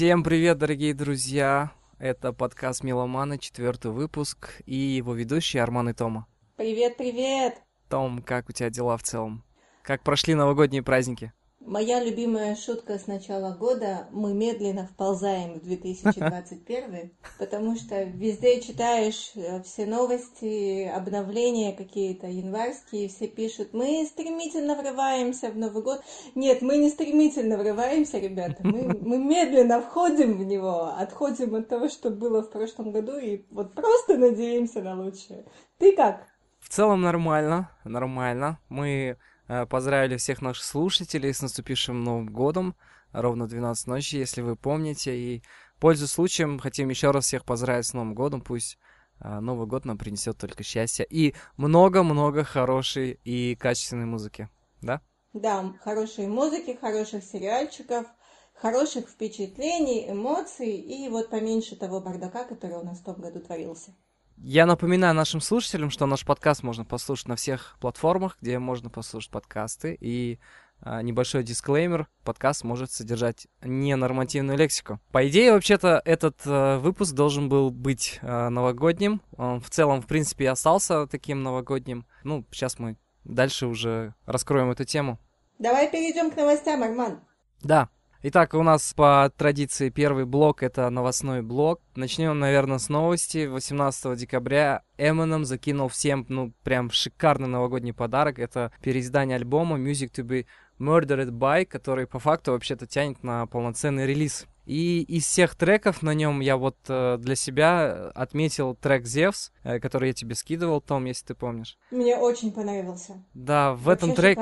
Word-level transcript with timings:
Всем 0.00 0.24
привет, 0.24 0.56
дорогие 0.56 0.94
друзья! 0.94 1.72
Это 1.98 2.32
подкаст 2.32 2.82
Меломана, 2.82 3.36
четвертый 3.36 3.90
выпуск, 3.90 4.62
и 4.64 4.74
его 4.74 5.12
ведущие 5.12 5.62
Арман 5.62 5.90
и 5.90 5.92
Тома. 5.92 6.26
Привет, 6.56 6.96
привет! 6.96 7.58
Том, 7.90 8.22
как 8.22 8.48
у 8.48 8.52
тебя 8.52 8.70
дела 8.70 8.96
в 8.96 9.02
целом? 9.02 9.44
Как 9.82 10.02
прошли 10.02 10.34
новогодние 10.34 10.82
праздники? 10.82 11.34
Моя 11.60 12.02
любимая 12.02 12.56
шутка 12.56 12.98
с 12.98 13.06
начала 13.06 13.54
года– 13.54 14.08
мы 14.12 14.32
медленно 14.32 14.86
вползаем 14.86 15.60
в 15.60 15.62
2021, 15.62 17.12
потому 17.38 17.76
что 17.76 18.02
везде 18.02 18.62
читаешь 18.62 19.32
э, 19.34 19.62
все 19.62 19.84
новости, 19.84 20.86
обновления 20.86 21.72
какие-то 21.72 22.28
январские, 22.28 23.08
все 23.08 23.28
пишут, 23.28 23.74
мы 23.74 24.06
стремительно 24.06 24.74
врываемся 24.74 25.50
в 25.50 25.58
Новый 25.58 25.82
год. 25.82 26.02
Нет, 26.34 26.62
мы 26.62 26.78
не 26.78 26.88
стремительно 26.88 27.58
врываемся, 27.58 28.18
ребята, 28.18 28.56
мы, 28.62 28.98
мы 29.00 29.18
медленно 29.18 29.82
входим 29.82 30.38
в 30.38 30.44
него, 30.44 30.94
отходим 30.96 31.54
от 31.54 31.68
того, 31.68 31.88
что 31.88 32.08
было 32.08 32.42
в 32.42 32.50
прошлом 32.50 32.90
году, 32.90 33.18
и 33.18 33.44
вот 33.50 33.74
просто 33.74 34.16
надеемся 34.16 34.80
на 34.80 34.98
лучшее. 34.98 35.44
Ты 35.76 35.94
как? 35.94 36.26
В 36.60 36.70
целом 36.70 37.02
нормально, 37.02 37.70
нормально. 37.84 38.58
Мы 38.68 39.18
поздравили 39.68 40.16
всех 40.16 40.42
наших 40.42 40.64
слушателей 40.64 41.34
с 41.34 41.42
наступившим 41.42 42.04
Новым 42.04 42.26
годом, 42.28 42.76
ровно 43.12 43.48
12 43.48 43.86
ночи, 43.86 44.16
если 44.16 44.42
вы 44.42 44.56
помните. 44.56 45.16
И, 45.16 45.42
пользуясь 45.80 46.12
случаем, 46.12 46.58
хотим 46.58 46.88
еще 46.88 47.10
раз 47.10 47.26
всех 47.26 47.44
поздравить 47.44 47.86
с 47.86 47.94
Новым 47.94 48.14
годом. 48.14 48.42
Пусть 48.42 48.78
э, 49.20 49.40
Новый 49.40 49.66
год 49.66 49.84
нам 49.84 49.98
принесет 49.98 50.38
только 50.38 50.62
счастье 50.62 51.06
и 51.08 51.34
много-много 51.56 52.44
хорошей 52.44 53.18
и 53.24 53.56
качественной 53.56 54.06
музыки. 54.06 54.48
Да? 54.82 55.00
Да, 55.32 55.74
хорошей 55.82 56.26
музыки, 56.26 56.76
хороших 56.80 57.24
сериальчиков, 57.24 58.06
хороших 58.54 59.08
впечатлений, 59.08 60.10
эмоций 60.10 60.76
и 60.76 61.08
вот 61.08 61.30
поменьше 61.30 61.76
того 61.76 62.00
бардака, 62.00 62.44
который 62.44 62.78
у 62.78 62.84
нас 62.84 62.98
в 62.98 63.04
том 63.04 63.16
году 63.16 63.40
творился. 63.40 63.94
Я 64.42 64.64
напоминаю 64.64 65.14
нашим 65.14 65.42
слушателям, 65.42 65.90
что 65.90 66.06
наш 66.06 66.24
подкаст 66.24 66.62
можно 66.62 66.86
послушать 66.86 67.28
на 67.28 67.36
всех 67.36 67.76
платформах, 67.78 68.38
где 68.40 68.58
можно 68.58 68.88
послушать 68.88 69.30
подкасты. 69.30 69.98
И 70.00 70.38
а, 70.80 71.02
небольшой 71.02 71.44
дисклеймер, 71.44 72.08
подкаст 72.24 72.64
может 72.64 72.90
содержать 72.90 73.48
ненормативную 73.62 74.56
лексику. 74.56 74.98
По 75.12 75.28
идее, 75.28 75.52
вообще-то, 75.52 76.00
этот 76.06 76.40
а, 76.46 76.78
выпуск 76.78 77.14
должен 77.14 77.50
был 77.50 77.70
быть 77.70 78.18
а, 78.22 78.48
новогодним. 78.48 79.20
Он 79.36 79.60
в 79.60 79.68
целом, 79.68 80.00
в 80.00 80.06
принципе, 80.06 80.44
и 80.44 80.48
остался 80.48 81.06
таким 81.06 81.42
новогодним. 81.42 82.06
Ну, 82.24 82.46
сейчас 82.50 82.78
мы 82.78 82.96
дальше 83.24 83.66
уже 83.66 84.14
раскроем 84.24 84.70
эту 84.70 84.86
тему. 84.86 85.18
Давай 85.58 85.90
перейдем 85.90 86.30
к 86.30 86.36
новостям, 86.36 86.82
Арман. 86.82 87.20
Да, 87.62 87.90
Итак, 88.22 88.52
у 88.52 88.62
нас 88.62 88.92
по 88.92 89.32
традиции 89.34 89.88
первый 89.88 90.26
блок— 90.26 90.62
это 90.62 90.90
новостной 90.90 91.40
блок. 91.40 91.80
Начнем, 91.96 92.38
наверное, 92.38 92.76
с 92.76 92.90
новости. 92.90 93.46
18 93.46 94.14
декабря 94.14 94.82
Eminem 94.98 95.44
закинул 95.44 95.88
всем, 95.88 96.26
ну, 96.28 96.52
прям 96.62 96.90
шикарный 96.90 97.48
новогодний 97.48 97.94
подарок. 97.94 98.38
Это 98.38 98.72
переиздание 98.82 99.36
альбома 99.36 99.78
Music 99.78 100.10
to 100.12 100.22
be 100.22 100.44
Murdered 100.78 101.30
by, 101.30 101.64
который 101.64 102.06
по 102.06 102.18
факту 102.18 102.52
вообще-то 102.52 102.86
тянет 102.86 103.22
на 103.22 103.46
полноценный 103.46 104.06
релиз. 104.06 104.44
И 104.66 105.00
из 105.00 105.24
всех 105.24 105.54
треков 105.54 106.02
на 106.02 106.12
нем 106.12 106.40
я 106.40 106.58
вот 106.58 106.76
э, 106.88 107.16
для 107.18 107.34
себя 107.34 108.10
отметил 108.14 108.74
трек 108.74 109.04
Zeus, 109.04 109.50
э, 109.64 109.80
который 109.80 110.08
я 110.08 110.12
тебе 110.12 110.34
скидывал, 110.34 110.82
Том, 110.82 111.06
если 111.06 111.28
ты 111.28 111.34
помнишь. 111.34 111.78
Мне 111.90 112.18
очень 112.18 112.52
понравился. 112.52 113.24
Да, 113.32 113.72
в 113.72 113.84
Вообще 113.84 114.04
этом 114.04 114.14
треке... 114.14 114.40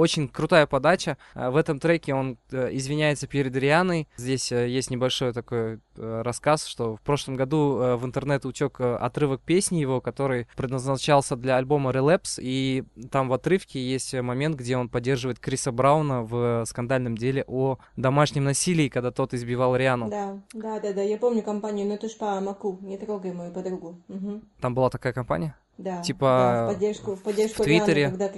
Очень 0.00 0.28
крутая 0.28 0.66
подача. 0.66 1.18
Э, 1.34 1.50
в 1.50 1.56
этом 1.56 1.78
треке 1.78 2.14
он 2.14 2.38
э, 2.50 2.70
извиняется 2.72 3.26
перед 3.26 3.54
Рианой. 3.54 4.08
Здесь 4.16 4.50
э, 4.50 4.66
есть 4.66 4.90
небольшой 4.90 5.34
такой 5.34 5.80
рассказ, 5.94 6.64
что 6.64 6.96
в 6.96 7.02
прошлом 7.02 7.36
году 7.36 7.74
в 7.98 8.06
интернет 8.06 8.46
утек 8.46 8.80
отрывок 8.80 9.42
песни 9.42 9.76
его, 9.80 10.00
который 10.00 10.46
предназначался 10.56 11.36
для 11.36 11.58
альбома 11.58 11.90
Relapse, 11.90 12.38
и 12.40 12.84
там 13.10 13.28
в 13.28 13.34
отрывке 13.34 13.78
есть 13.78 14.14
момент, 14.14 14.56
где 14.56 14.78
он 14.78 14.88
поддерживает 14.88 15.38
Криса 15.38 15.72
Брауна 15.72 16.22
в 16.22 16.64
скандальном 16.64 17.18
деле 17.18 17.44
о 17.46 17.76
домашнем 17.98 18.44
насилии, 18.44 18.88
когда 18.88 19.10
тот 19.10 19.34
избивал 19.34 19.76
Риану. 19.76 20.08
Да, 20.08 20.38
да, 20.54 20.80
да, 20.80 20.94
да, 20.94 21.02
я 21.02 21.18
помню 21.18 21.42
компанию 21.42 21.86
«Нетушпа 21.86 22.40
Маку», 22.40 22.78
«Не 22.80 22.96
трогай 22.96 23.32
мою 23.32 23.52
подругу». 23.52 24.00
Угу. 24.08 24.40
Там 24.62 24.74
была 24.74 24.88
такая 24.88 25.12
компания? 25.12 25.54
Да, 25.80 26.02
типа 26.02 26.26
да, 26.26 26.66
в 26.66 26.74
поддержку, 26.74 27.16
в 27.16 27.22
поддержку 27.22 27.62
в 27.62 27.64
Твиттере. 27.64 28.02
Рианы, 28.02 28.18
когда 28.18 28.32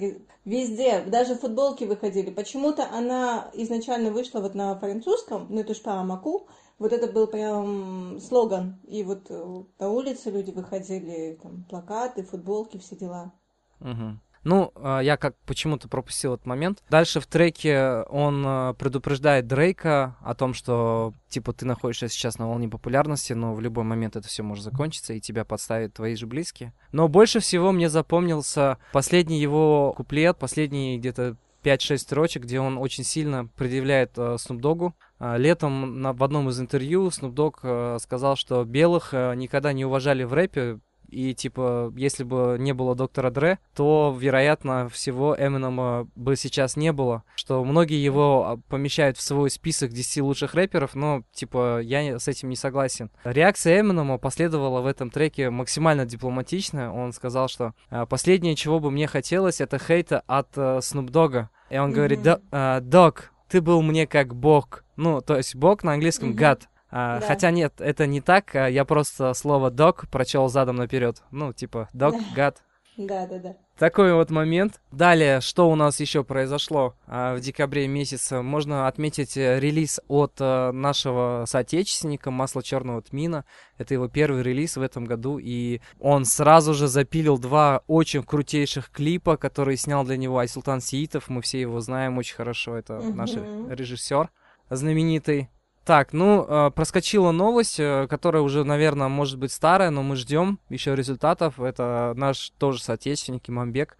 везде, 0.44 1.02
даже 1.02 1.34
футболки 1.34 1.84
выходили. 1.84 2.30
Почему-то 2.30 2.88
она 2.88 3.50
изначально 3.54 4.10
вышла 4.12 4.40
вот 4.40 4.54
на 4.54 4.78
французском, 4.78 5.46
ну 5.50 5.60
это 5.60 5.74
по 5.82 5.94
Амаку, 5.94 6.46
вот 6.78 6.92
это 6.92 7.10
был 7.10 7.26
прям 7.26 8.20
слоган. 8.20 8.80
И 8.86 9.02
вот 9.02 9.26
э, 9.28 9.62
на 9.80 9.88
улице 9.88 10.30
люди 10.30 10.52
выходили, 10.52 11.38
там 11.42 11.64
плакаты, 11.68 12.22
футболки, 12.22 12.78
все 12.78 12.94
дела. 12.94 13.32
Угу. 13.80 14.18
Ну, 14.44 14.72
а, 14.76 15.00
я 15.00 15.16
как 15.16 15.36
почему-то 15.46 15.88
пропустил 15.88 16.34
этот 16.34 16.46
момент. 16.46 16.82
Дальше 16.90 17.20
в 17.20 17.26
треке 17.26 18.04
он 18.08 18.44
а, 18.46 18.74
предупреждает 18.74 19.46
Дрейка 19.46 20.16
о 20.22 20.34
том, 20.34 20.54
что, 20.54 21.14
типа, 21.28 21.52
ты 21.52 21.66
находишься 21.66 22.08
сейчас 22.08 22.38
на 22.38 22.48
волне 22.48 22.68
популярности, 22.68 23.32
но 23.32 23.54
в 23.54 23.60
любой 23.60 23.84
момент 23.84 24.16
это 24.16 24.28
все 24.28 24.42
может 24.42 24.64
закончиться, 24.64 25.12
и 25.12 25.20
тебя 25.20 25.44
подставят 25.44 25.94
твои 25.94 26.16
же 26.16 26.26
близкие. 26.26 26.72
Но 26.92 27.08
больше 27.08 27.40
всего 27.40 27.72
мне 27.72 27.88
запомнился 27.88 28.78
последний 28.92 29.40
его 29.40 29.92
куплет, 29.96 30.38
последний 30.38 30.98
где-то 30.98 31.36
5-6 31.62 31.98
строчек, 31.98 32.42
где 32.42 32.60
он 32.60 32.78
очень 32.78 33.04
сильно 33.04 33.46
предъявляет 33.56 34.12
э, 34.16 34.36
Dogg. 34.48 34.92
Э, 35.18 35.36
летом 35.38 36.00
на, 36.00 36.12
в 36.12 36.22
одном 36.22 36.48
из 36.48 36.60
интервью 36.60 37.08
Dogg 37.08 37.54
э, 37.62 37.98
сказал, 38.00 38.36
что 38.36 38.64
белых 38.64 39.12
никогда 39.12 39.72
не 39.72 39.84
уважали 39.84 40.24
в 40.24 40.32
рэпе, 40.32 40.78
и, 41.12 41.34
типа, 41.34 41.92
если 41.94 42.24
бы 42.24 42.56
не 42.58 42.72
было 42.72 42.94
доктора 42.94 43.30
Дре, 43.30 43.58
то, 43.74 44.16
вероятно, 44.18 44.88
всего 44.88 45.36
Эминема 45.38 46.08
бы 46.14 46.36
сейчас 46.36 46.76
не 46.76 46.90
было. 46.90 47.22
Что 47.36 47.62
многие 47.64 48.02
его 48.02 48.46
а, 48.46 48.56
помещают 48.68 49.18
в 49.18 49.22
свой 49.22 49.50
список 49.50 49.92
10 49.92 50.22
лучших 50.22 50.54
рэперов, 50.54 50.94
но, 50.94 51.22
типа, 51.32 51.80
я 51.82 52.18
с 52.18 52.28
этим 52.28 52.48
не 52.48 52.56
согласен. 52.56 53.10
Реакция 53.24 53.80
Эминема 53.80 54.16
последовала 54.16 54.80
в 54.80 54.86
этом 54.86 55.10
треке 55.10 55.50
максимально 55.50 56.06
дипломатичная. 56.06 56.90
Он 56.90 57.12
сказал, 57.12 57.48
что 57.48 57.74
«А, 57.90 58.06
последнее, 58.06 58.56
чего 58.56 58.80
бы 58.80 58.90
мне 58.90 59.06
хотелось, 59.06 59.60
это 59.60 59.78
хейта 59.78 60.22
от 60.26 60.56
uh, 60.56 60.78
Snoop 60.78 61.10
Dogg. 61.10 61.48
И 61.68 61.76
он 61.76 61.90
mm-hmm. 61.90 61.94
говорит, 61.94 62.88
Док, 62.88 63.32
ты 63.48 63.60
был 63.60 63.82
мне 63.82 64.06
как 64.06 64.34
бог. 64.34 64.82
Ну, 64.96 65.20
то 65.20 65.36
есть 65.36 65.54
бог 65.54 65.84
на 65.84 65.92
английском 65.92 66.30
mm-hmm. 66.30 66.36
God. 66.38 66.62
А, 66.92 67.20
да. 67.20 67.26
Хотя 67.26 67.50
нет, 67.50 67.74
это 67.78 68.06
не 68.06 68.20
так. 68.20 68.54
А 68.54 68.68
я 68.68 68.84
просто 68.84 69.32
слово 69.32 69.70
dog 69.70 70.06
прочел 70.10 70.48
задом 70.48 70.76
наперед. 70.76 71.22
Ну, 71.30 71.52
типа, 71.52 71.88
dog, 71.94 72.20
гад. 72.36 72.62
Да, 72.98 73.26
да, 73.26 73.38
да. 73.38 73.56
Такой 73.78 74.12
вот 74.12 74.30
момент. 74.30 74.80
Далее, 74.92 75.40
что 75.40 75.70
у 75.70 75.74
нас 75.74 75.98
еще 75.98 76.22
произошло 76.22 76.94
а, 77.06 77.34
в 77.34 77.40
декабре 77.40 77.88
месяце? 77.88 78.42
Можно 78.42 78.86
отметить 78.86 79.38
э, 79.38 79.58
релиз 79.58 79.98
от 80.08 80.34
а, 80.40 80.70
нашего 80.72 81.44
соотечественника 81.48 82.30
Масло 82.30 82.62
Черного 82.62 83.00
Тмина. 83.00 83.46
Это 83.78 83.94
его 83.94 84.08
первый 84.08 84.42
релиз 84.42 84.76
в 84.76 84.82
этом 84.82 85.06
году, 85.06 85.38
и 85.38 85.80
он 85.98 86.26
сразу 86.26 86.74
же 86.74 86.86
запилил 86.86 87.38
два 87.38 87.82
очень 87.86 88.22
крутейших 88.22 88.90
клипа, 88.90 89.38
которые 89.38 89.78
снял 89.78 90.04
для 90.04 90.18
него 90.18 90.38
Айсултан 90.38 90.82
Сиитов. 90.82 91.30
Мы 91.30 91.40
все 91.40 91.58
его 91.58 91.80
знаем 91.80 92.18
очень 92.18 92.36
хорошо. 92.36 92.76
Это 92.76 92.98
угу. 92.98 93.14
наш 93.14 93.30
режиссер 93.32 94.28
знаменитый. 94.68 95.48
Так, 95.84 96.12
ну, 96.12 96.44
э, 96.46 96.70
проскочила 96.70 97.32
новость, 97.32 97.80
э, 97.80 98.06
которая 98.08 98.42
уже, 98.42 98.62
наверное, 98.62 99.08
может 99.08 99.38
быть 99.38 99.50
старая, 99.50 99.90
но 99.90 100.02
мы 100.04 100.14
ждем 100.14 100.60
еще 100.68 100.94
результатов. 100.94 101.58
Это 101.58 102.12
наш 102.16 102.50
тоже 102.50 102.80
соотечественник 102.80 103.50
Имамбек. 103.50 103.96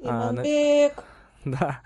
Имамбек! 0.00 0.92
А, 0.96 1.02
да, 1.44 1.80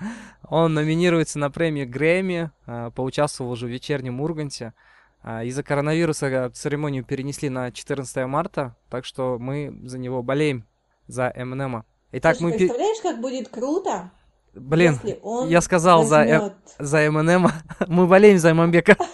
он 0.47 0.75
номинируется 0.75 1.39
на 1.39 1.51
премию 1.51 1.89
Грэмми, 1.89 2.51
э, 2.67 2.91
поучаствовал 2.95 3.53
уже 3.53 3.67
в 3.67 3.71
вечернем 3.71 4.21
Урганте. 4.21 4.75
А, 5.23 5.43
из-за 5.45 5.63
коронавируса 5.63 6.51
церемонию 6.51 7.05
перенесли 7.05 7.49
на 7.49 7.73
14 7.73 8.27
марта, 8.27 8.77
так 8.91 9.07
что 9.07 9.39
мы 9.39 9.75
за 9.83 9.99
него 9.99 10.23
болеем, 10.23 10.67
за 11.07 11.33
Эминема. 11.35 11.87
Итак, 12.13 12.37
Слушай, 12.37 12.53
мы... 12.53 12.59
представляешь, 12.59 13.01
как 13.03 13.21
будет 13.21 13.49
круто, 13.49 14.11
Блин, 14.55 14.99
я 15.49 15.61
сказал 15.61 16.05
возьмет... 16.05 16.53
за, 16.79 16.85
за 16.85 17.07
Эминема, 17.07 17.53
мы 17.87 18.07
болеем 18.07 18.39
за 18.39 18.51
Имамбека. 18.51 18.97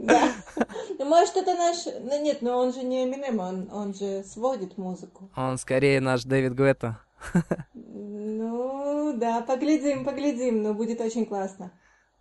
Да. 0.00 0.32
Ну, 0.98 1.06
может, 1.06 1.36
это 1.36 1.54
наш... 1.54 1.86
Ну, 1.86 2.22
нет, 2.22 2.42
но 2.42 2.58
он 2.58 2.74
же 2.74 2.82
не 2.82 3.04
Эминем, 3.04 3.40
он, 3.40 3.68
он 3.72 3.94
же 3.94 4.22
сводит 4.22 4.76
музыку. 4.76 5.30
Он 5.34 5.56
скорее 5.56 6.00
наш 6.00 6.24
Дэвид 6.24 6.54
Гуэтта. 6.54 6.98
Ну, 7.74 9.14
да, 9.16 9.40
поглядим, 9.40 10.04
поглядим, 10.04 10.62
но 10.62 10.74
будет 10.74 11.00
очень 11.00 11.26
классно. 11.26 11.72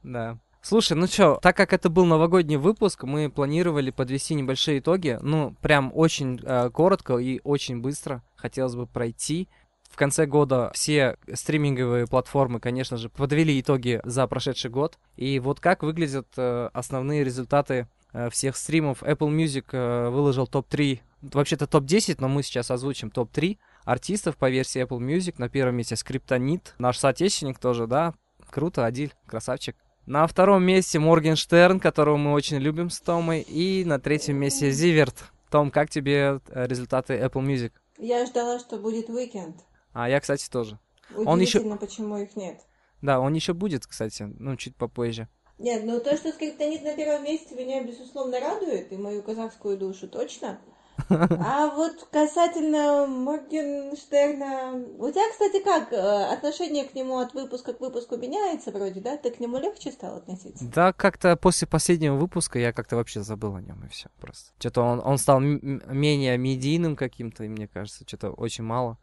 Да. 0.04 0.38
Слушай, 0.62 0.98
ну 0.98 1.08
чё, 1.08 1.40
так 1.42 1.56
как 1.56 1.72
это 1.72 1.90
был 1.90 2.06
новогодний 2.06 2.58
выпуск, 2.58 3.04
мы 3.04 3.30
планировали 3.30 3.92
подвести 3.92 4.36
небольшие 4.36 4.80
итоги. 4.80 5.18
Ну, 5.22 5.56
прям 5.62 5.92
очень 5.94 6.40
э, 6.44 6.70
коротко 6.70 7.18
и 7.18 7.40
очень 7.44 7.82
быстро 7.82 8.24
хотелось 8.36 8.76
бы 8.76 8.86
пройти. 8.86 9.48
В 9.90 9.96
конце 9.96 10.26
года 10.26 10.72
все 10.74 11.18
стриминговые 11.34 12.08
платформы, 12.08 12.60
конечно 12.60 12.96
же, 12.96 13.10
подвели 13.10 13.60
итоги 13.60 14.00
за 14.04 14.28
прошедший 14.28 14.70
год. 14.70 14.98
И 15.18 15.40
вот 15.40 15.60
как 15.60 15.84
выглядят 15.84 16.28
э, 16.38 16.70
основные 16.74 17.24
результаты 17.24 17.88
э, 18.14 18.30
всех 18.30 18.56
стримов. 18.56 19.04
Apple 19.04 19.30
Music 19.30 19.66
э, 19.72 20.10
выложил 20.10 20.48
топ-3, 20.48 21.00
вообще-то 21.22 21.68
топ-10, 21.68 22.18
но 22.20 22.30
мы 22.30 22.44
сейчас 22.44 22.72
озвучим 22.72 23.10
топ-3 23.10 23.58
артистов 23.84 24.38
по 24.38 24.50
версии 24.50 24.82
Apple 24.82 25.00
Music. 25.00 25.36
На 25.38 25.50
первом 25.50 25.76
месте 25.76 25.96
Скриптонит, 25.96 26.76
наш 26.78 26.98
соотечественник 26.98 27.60
тоже, 27.60 27.88
да, 27.88 28.14
круто, 28.50 28.86
Адиль, 28.86 29.14
красавчик. 29.26 29.76
На 30.06 30.26
втором 30.28 30.64
месте 30.64 30.98
Моргенштерн, 31.00 31.80
которого 31.80 32.18
мы 32.18 32.32
очень 32.34 32.58
любим 32.58 32.90
с 32.90 33.00
Томой. 33.00 33.42
И 33.42 33.84
на 33.86 34.00
третьем 34.00 34.38
месте 34.38 34.72
Зиверт. 34.72 35.26
Том, 35.52 35.72
как 35.72 35.90
тебе 35.90 36.40
результаты 36.54 37.16
Apple 37.16 37.44
Music? 37.44 37.72
Я 38.00 38.26
ждала, 38.26 38.60
что 38.60 38.78
будет 38.78 39.10
Weekend. 39.10 39.56
А 39.94 40.10
я, 40.10 40.20
кстати, 40.20 40.50
тоже. 40.50 40.80
Он 41.16 41.40
еще... 41.40 41.62
почему 41.78 42.18
их 42.18 42.36
нет. 42.36 42.62
Да, 43.02 43.20
он 43.20 43.34
еще 43.34 43.54
будет, 43.54 43.88
кстати, 43.88 44.24
ну, 44.24 44.56
чуть 44.56 44.76
попозже. 44.76 45.28
Нет, 45.58 45.84
ну 45.84 46.00
то, 46.00 46.16
что 46.16 46.32
скриптонит 46.32 46.84
на 46.84 46.96
первом 46.96 47.26
месте, 47.26 47.54
меня, 47.56 47.84
безусловно, 47.84 48.40
радует, 48.40 48.92
и 48.92 48.98
мою 48.98 49.22
казахскую 49.22 49.78
душу 49.78 50.08
точно. 50.08 50.60
А 51.10 51.68
вот 51.76 52.08
касательно 52.12 53.08
Моргенштерна, 53.08 54.74
у 54.98 55.10
тебя, 55.10 55.32
кстати, 55.32 55.64
как 55.64 55.94
э, 55.94 56.34
отношение 56.34 56.84
к 56.84 56.94
нему 56.94 57.20
от 57.20 57.34
выпуска 57.34 57.74
к 57.74 57.80
выпуску 57.80 58.18
меняется 58.18 58.72
вроде, 58.72 59.00
да? 59.00 59.18
Ты 59.18 59.32
к 59.32 59.40
нему 59.40 59.58
легче 59.60 59.92
стал 59.92 60.18
относиться? 60.18 60.66
Да, 60.66 60.92
как-то 60.94 61.36
после 61.38 61.68
последнего 61.68 62.16
выпуска 62.16 62.60
я 62.60 62.74
как-то 62.74 62.98
вообще 62.98 63.22
забыл 63.22 63.56
о 63.56 63.62
нем 63.62 63.86
и 63.86 63.90
все 63.90 64.10
просто. 64.20 64.52
Что-то 64.60 64.82
он, 64.82 65.02
он 65.04 65.18
стал 65.18 65.40
менее 65.40 66.38
медийным 66.38 66.96
каким-то, 66.96 67.44
и 67.44 67.48
мне 67.48 67.68
кажется, 67.68 68.04
что-то 68.06 68.32
очень 68.32 68.66
мало. 68.66 68.98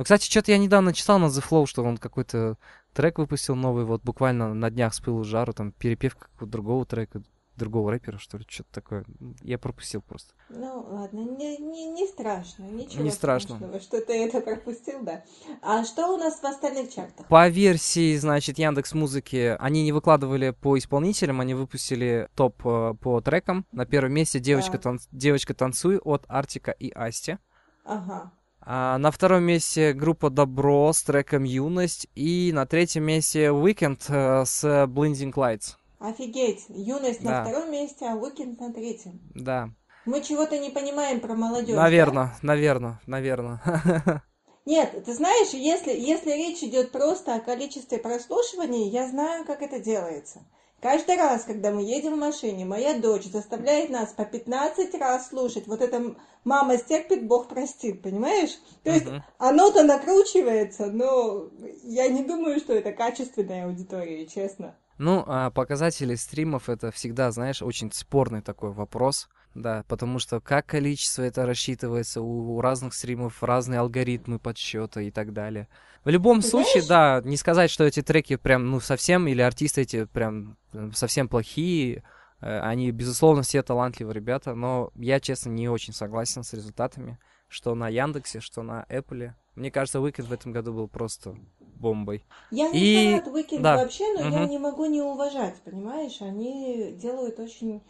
Ну, 0.00 0.04
кстати, 0.04 0.30
что-то 0.30 0.50
я 0.50 0.56
недавно 0.56 0.94
читал 0.94 1.18
на 1.18 1.26
The 1.26 1.44
Flow, 1.46 1.66
что 1.66 1.82
он 1.82 1.98
какой-то 1.98 2.56
трек 2.94 3.18
выпустил 3.18 3.54
новый, 3.54 3.84
вот 3.84 4.02
буквально 4.02 4.54
на 4.54 4.70
днях 4.70 4.94
с 4.94 5.00
пылу 5.00 5.24
жару, 5.24 5.52
там 5.52 5.72
перепевка 5.72 6.20
какого-то 6.20 6.46
другого 6.46 6.86
трека 6.86 7.22
другого 7.54 7.90
рэпера, 7.90 8.16
что 8.16 8.38
ли, 8.38 8.46
что-то 8.48 8.70
такое. 8.72 9.04
Я 9.42 9.58
пропустил 9.58 10.00
просто. 10.00 10.32
Ну, 10.48 10.86
ладно, 10.88 11.18
не, 11.18 11.58
не, 11.58 11.90
не 11.90 12.06
страшно, 12.06 12.62
ничего 12.62 13.02
не 13.02 13.10
страшно. 13.10 13.56
страшного, 13.56 13.80
что 13.80 14.00
ты 14.00 14.24
это 14.24 14.40
пропустил, 14.40 15.02
да. 15.02 15.22
А 15.60 15.84
что 15.84 16.14
у 16.14 16.16
нас 16.16 16.40
в 16.40 16.44
остальных 16.44 16.94
чартах? 16.94 17.26
По 17.26 17.46
версии, 17.50 18.16
значит, 18.16 18.56
Яндекс 18.56 18.94
Музыки, 18.94 19.54
они 19.60 19.82
не 19.82 19.92
выкладывали 19.92 20.56
по 20.58 20.78
исполнителям, 20.78 21.42
они 21.42 21.52
выпустили 21.52 22.30
топ 22.34 22.54
э, 22.64 22.94
по 22.98 23.20
трекам. 23.20 23.66
На 23.70 23.84
первом 23.84 24.14
месте 24.14 24.40
девочка, 24.40 24.78
да. 24.78 24.78
тан... 24.78 25.00
девочка 25.12 25.52
танцуй 25.52 25.98
от 25.98 26.24
Артика 26.26 26.70
и 26.70 26.90
Асти. 26.90 27.36
Ага. 27.84 28.32
А 28.62 28.98
на 28.98 29.10
втором 29.10 29.44
месте 29.44 29.92
группа 29.92 30.30
Добро 30.30 30.92
с 30.92 31.02
треком 31.02 31.44
Юность. 31.44 32.08
И 32.14 32.50
на 32.52 32.66
третьем 32.66 33.04
месте 33.04 33.46
Weekend 33.46 34.00
э, 34.08 34.44
с 34.44 34.64
Blinding 34.64 35.32
Lights. 35.32 35.76
Офигеть, 36.00 36.64
юность 36.70 37.22
да. 37.22 37.30
на 37.30 37.44
втором 37.44 37.70
месте, 37.70 38.06
а 38.06 38.14
Уикенд 38.16 38.58
на 38.58 38.72
третьем. 38.72 39.20
Да. 39.34 39.68
Мы 40.06 40.22
чего-то 40.22 40.58
не 40.58 40.70
понимаем 40.70 41.20
про 41.20 41.34
молодежь. 41.34 41.76
Наверное, 41.76 42.24
да? 42.24 42.38
наверное, 42.40 43.00
наверное. 43.06 43.60
Нет, 44.64 45.04
ты 45.04 45.12
знаешь, 45.12 45.50
если, 45.52 45.92
если 45.92 46.30
речь 46.30 46.62
идет 46.62 46.90
просто 46.90 47.34
о 47.34 47.40
количестве 47.40 47.98
прослушиваний, 47.98 48.88
я 48.88 49.08
знаю, 49.08 49.44
как 49.44 49.60
это 49.60 49.78
делается. 49.78 50.40
Каждый 50.80 51.16
раз, 51.16 51.44
когда 51.44 51.70
мы 51.70 51.82
едем 51.82 52.14
в 52.14 52.18
машине, 52.18 52.64
моя 52.64 52.98
дочь 52.98 53.26
заставляет 53.26 53.90
нас 53.90 54.12
по 54.12 54.24
15 54.24 54.94
раз 54.94 55.28
слушать. 55.28 55.66
Вот 55.66 55.82
это 55.82 56.14
мама 56.44 56.78
стерпит, 56.78 57.26
Бог 57.26 57.48
простит, 57.48 58.02
понимаешь? 58.02 58.58
То 58.82 58.90
есть 58.90 59.06
uh-huh. 59.06 59.20
оно-то 59.38 59.82
накручивается, 59.82 60.86
но 60.86 61.50
я 61.82 62.08
не 62.08 62.24
думаю, 62.24 62.58
что 62.60 62.72
это 62.72 62.92
качественная 62.92 63.66
аудитория, 63.66 64.26
честно. 64.26 64.74
Ну, 64.96 65.22
а 65.26 65.50
показатели 65.50 66.14
стримов 66.14 66.68
это 66.68 66.90
всегда, 66.90 67.30
знаешь, 67.30 67.62
очень 67.62 67.92
спорный 67.92 68.40
такой 68.40 68.72
вопрос. 68.72 69.28
Да, 69.54 69.84
потому 69.88 70.20
что 70.20 70.40
как 70.40 70.66
количество 70.66 71.22
это 71.22 71.44
рассчитывается, 71.44 72.20
у, 72.20 72.56
у 72.56 72.60
разных 72.60 72.94
стримов 72.94 73.42
разные 73.42 73.80
алгоритмы 73.80 74.38
подсчета 74.38 75.00
и 75.00 75.10
так 75.10 75.32
далее. 75.32 75.68
В 76.04 76.08
любом 76.08 76.40
Ты 76.40 76.48
случае, 76.48 76.82
знаешь? 76.82 77.22
да, 77.22 77.28
не 77.28 77.36
сказать, 77.36 77.70
что 77.70 77.84
эти 77.84 78.00
треки 78.00 78.36
прям, 78.36 78.70
ну, 78.70 78.80
совсем, 78.80 79.26
или 79.26 79.42
артисты 79.42 79.82
эти 79.82 80.04
прям 80.04 80.56
э, 80.72 80.90
совсем 80.94 81.28
плохие, 81.28 82.04
э, 82.40 82.60
они, 82.60 82.92
безусловно, 82.92 83.42
все 83.42 83.62
талантливые 83.62 84.14
ребята, 84.14 84.54
но 84.54 84.92
я, 84.94 85.18
честно, 85.18 85.50
не 85.50 85.68
очень 85.68 85.92
согласен 85.92 86.44
с 86.44 86.52
результатами, 86.52 87.18
что 87.48 87.74
на 87.74 87.88
Яндексе, 87.88 88.38
что 88.38 88.62
на 88.62 88.86
Apple. 88.88 89.32
Мне 89.56 89.72
кажется, 89.72 89.98
Weekend 89.98 90.26
в 90.26 90.32
этом 90.32 90.52
году 90.52 90.72
был 90.72 90.86
просто 90.86 91.34
бомбой. 91.58 92.24
Я 92.52 92.68
не 92.70 92.78
и... 92.78 93.20
фанат 93.20 93.34
Weekend 93.34 93.60
да. 93.60 93.76
вообще, 93.78 94.04
но 94.14 94.28
угу. 94.28 94.36
я 94.36 94.46
не 94.46 94.58
могу 94.58 94.86
не 94.86 95.02
уважать, 95.02 95.56
понимаешь? 95.64 96.20
Они 96.20 96.92
делают 96.92 97.40
очень 97.40 97.82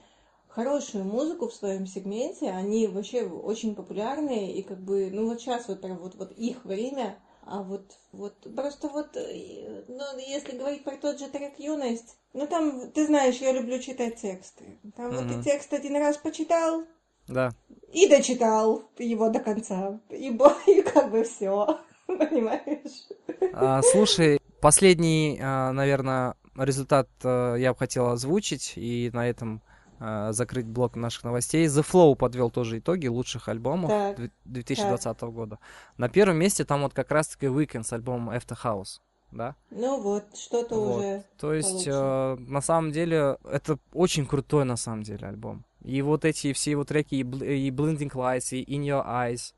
хорошую 0.50 1.04
музыку 1.04 1.48
в 1.48 1.54
своем 1.54 1.86
сегменте, 1.86 2.50
они 2.50 2.86
вообще 2.86 3.22
очень 3.22 3.74
популярные, 3.74 4.54
и 4.54 4.62
как 4.62 4.80
бы, 4.80 5.10
ну 5.12 5.28
вот 5.28 5.40
сейчас 5.40 5.68
вот 5.68 5.80
прям 5.80 5.98
вот, 5.98 6.14
вот 6.16 6.32
их 6.32 6.64
время, 6.64 7.18
а 7.46 7.62
вот, 7.62 7.84
вот, 8.12 8.34
просто 8.54 8.88
вот, 8.88 9.16
э, 9.16 9.84
ну, 9.88 10.04
если 10.18 10.56
говорить 10.56 10.84
про 10.84 10.96
тот 10.96 11.18
же 11.18 11.28
трек 11.28 11.58
«Юность», 11.58 12.16
ну 12.32 12.46
там, 12.46 12.90
ты 12.92 13.06
знаешь, 13.06 13.36
я 13.36 13.52
люблю 13.52 13.78
читать 13.78 14.16
тексты. 14.16 14.78
Там 14.96 15.08
угу. 15.08 15.16
вот 15.16 15.28
ты 15.28 15.42
текст 15.42 15.72
один 15.72 15.96
раз 15.96 16.16
почитал, 16.16 16.84
да. 17.30 17.52
И 17.92 18.08
дочитал 18.08 18.90
его 18.98 19.30
до 19.30 19.38
конца. 19.40 20.00
И, 20.10 20.36
и 20.66 20.82
как 20.82 21.10
бы 21.10 21.22
все. 21.22 21.80
Понимаешь? 22.06 23.08
А, 23.52 23.82
слушай, 23.82 24.40
последний, 24.60 25.38
а, 25.40 25.72
наверное, 25.72 26.34
результат 26.56 27.08
а, 27.22 27.54
я 27.54 27.72
бы 27.72 27.78
хотел 27.78 28.08
озвучить, 28.08 28.72
и 28.76 29.10
на 29.12 29.28
этом 29.28 29.62
а, 30.02 30.32
закрыть 30.32 30.66
блок 30.66 30.96
наших 30.96 31.24
новостей. 31.24 31.66
The 31.66 31.84
Flow 31.84 32.16
подвел 32.16 32.50
тоже 32.50 32.78
итоги 32.78 33.06
лучших 33.06 33.48
альбомов 33.48 33.90
так, 33.90 34.30
2020 34.46 35.18
так. 35.18 35.32
года. 35.32 35.58
На 35.98 36.08
первом 36.08 36.38
месте 36.38 36.64
там 36.64 36.80
вот 36.80 36.94
как 36.94 37.10
раз-таки 37.10 37.46
Weekend 37.46 37.84
с 37.84 37.92
альбомом 37.92 38.34
After 38.34 38.56
House. 38.64 39.00
Да? 39.30 39.56
Ну 39.70 40.00
вот, 40.00 40.24
что-то 40.34 40.74
вот. 40.74 40.98
уже. 40.98 41.24
То 41.38 41.52
есть, 41.52 41.86
э, 41.86 42.36
на 42.38 42.62
самом 42.62 42.92
деле, 42.92 43.36
это 43.44 43.78
очень 43.92 44.26
крутой 44.26 44.64
на 44.64 44.76
самом 44.76 45.02
деле 45.02 45.28
альбом. 45.28 45.64
И 45.84 46.00
вот 46.00 46.24
эти 46.24 46.54
все 46.54 46.72
его 46.72 46.84
треки, 46.84 47.16
и, 47.16 47.20
и 47.20 47.70
Blinding 47.70 48.10
Lights, 48.10 48.56
и 48.56 48.64
In 48.64 48.82
Your 48.82 49.06
Eyes, 49.06 49.52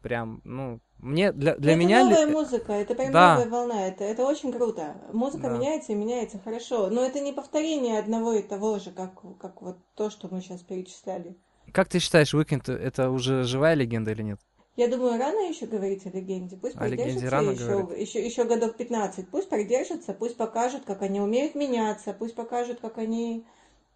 прям, 0.00 0.40
ну, 0.44 0.80
мне 1.02 1.32
для, 1.32 1.56
для 1.56 1.72
это 1.72 1.80
меня... 1.80 2.04
Новая 2.04 2.26
музыка, 2.28 2.72
это 2.72 2.94
прям 2.94 3.10
да. 3.10 3.34
новая 3.34 3.50
волна, 3.50 3.88
это, 3.88 4.04
это 4.04 4.24
очень 4.24 4.52
круто. 4.52 4.94
Музыка 5.12 5.48
да. 5.48 5.58
меняется 5.58 5.92
и 5.92 5.96
меняется 5.96 6.38
хорошо, 6.38 6.90
но 6.90 7.04
это 7.04 7.18
не 7.18 7.32
повторение 7.32 7.98
одного 7.98 8.34
и 8.34 8.42
того 8.42 8.78
же, 8.78 8.92
как, 8.92 9.10
как 9.40 9.60
вот 9.62 9.78
то, 9.96 10.10
что 10.10 10.28
мы 10.30 10.40
сейчас 10.40 10.60
перечисляли. 10.60 11.36
Как 11.72 11.88
ты 11.88 11.98
считаешь, 11.98 12.32
Weekend 12.32 12.72
это 12.72 13.10
уже 13.10 13.42
живая 13.42 13.74
легенда 13.74 14.12
или 14.12 14.22
нет? 14.22 14.38
Я 14.76 14.86
думаю, 14.86 15.18
рано 15.18 15.40
еще 15.48 15.66
говорить 15.66 16.06
о 16.06 16.10
легенде. 16.10 16.56
Пусть 16.56 16.76
о 16.76 16.78
продержится 16.78 17.30
рано 17.30 17.50
еще, 17.50 17.88
еще, 18.00 18.24
еще 18.24 18.44
годов 18.44 18.76
15. 18.76 19.28
Пусть 19.28 19.48
продержится, 19.48 20.14
пусть 20.14 20.36
покажут, 20.36 20.84
как 20.86 21.02
они 21.02 21.20
умеют 21.20 21.56
меняться, 21.56 22.14
пусть 22.16 22.36
покажут, 22.36 22.78
как 22.80 22.98
они... 22.98 23.44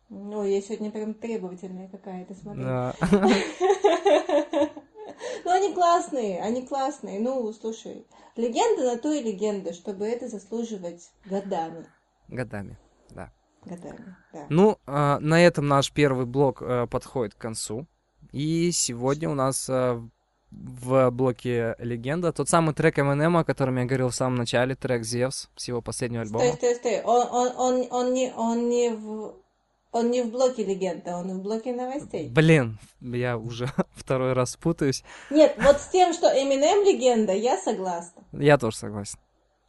Ну, 0.08 0.44
я 0.44 0.60
сегодня 0.60 0.90
прям 0.90 1.14
требовательная 1.14 1.88
какая-то, 1.88 2.34
смотри. 2.34 2.64
Да. 2.64 2.94
Ну, 5.44 5.50
они 5.50 5.74
классные, 5.74 6.40
они 6.42 6.66
классные. 6.66 7.20
Ну, 7.20 7.52
слушай, 7.52 8.06
легенда 8.36 8.94
на 8.94 8.98
то 8.98 9.12
и 9.12 9.22
легенда, 9.22 9.72
чтобы 9.72 10.06
это 10.06 10.28
заслуживать 10.28 11.10
годами. 11.24 11.86
Годами, 12.28 12.78
да. 13.10 13.30
Годами, 13.64 14.16
да. 14.32 14.46
Ну, 14.48 14.78
э, 14.86 15.18
на 15.20 15.44
этом 15.44 15.68
наш 15.68 15.92
первый 15.92 16.26
блок 16.26 16.62
э, 16.62 16.86
подходит 16.86 17.34
к 17.34 17.38
концу. 17.38 17.86
И 18.32 18.70
сегодня 18.72 19.30
у 19.30 19.34
нас 19.34 19.68
э, 19.68 20.00
в 20.50 21.10
блоке 21.10 21.74
«Легенда» 21.78 22.32
тот 22.32 22.48
самый 22.48 22.74
трек 22.74 22.98
Eminem, 22.98 23.38
о 23.38 23.44
котором 23.44 23.76
я 23.78 23.84
говорил 23.84 24.08
в 24.08 24.14
самом 24.14 24.36
начале, 24.36 24.74
трек 24.74 25.04
«Зевс» 25.04 25.48
с 25.56 25.68
его 25.68 25.80
последнего 25.80 26.22
альбома. 26.22 26.44
Стой, 26.44 26.56
стой, 26.56 26.74
стой. 26.76 27.02
Он, 27.02 27.28
он, 27.30 27.52
он, 27.56 27.86
он, 27.90 28.14
не, 28.14 28.32
он 28.32 28.68
не 28.68 28.90
в 28.90 29.34
он 29.96 30.10
не 30.10 30.22
в 30.22 30.30
блоке 30.30 30.64
легенда, 30.64 31.16
он 31.16 31.38
в 31.38 31.42
блоке 31.42 31.72
новостей. 31.72 32.28
Блин, 32.28 32.78
я 33.00 33.36
уже 33.36 33.68
второй 33.94 34.32
раз 34.32 34.56
путаюсь. 34.56 35.02
Нет, 35.30 35.56
вот 35.58 35.80
с 35.80 35.88
тем, 35.88 36.12
что 36.12 36.26
Eminem 36.26 36.84
легенда, 36.84 37.32
я 37.32 37.56
согласна. 37.56 38.22
Я 38.32 38.58
тоже 38.58 38.76
согласен. 38.76 39.18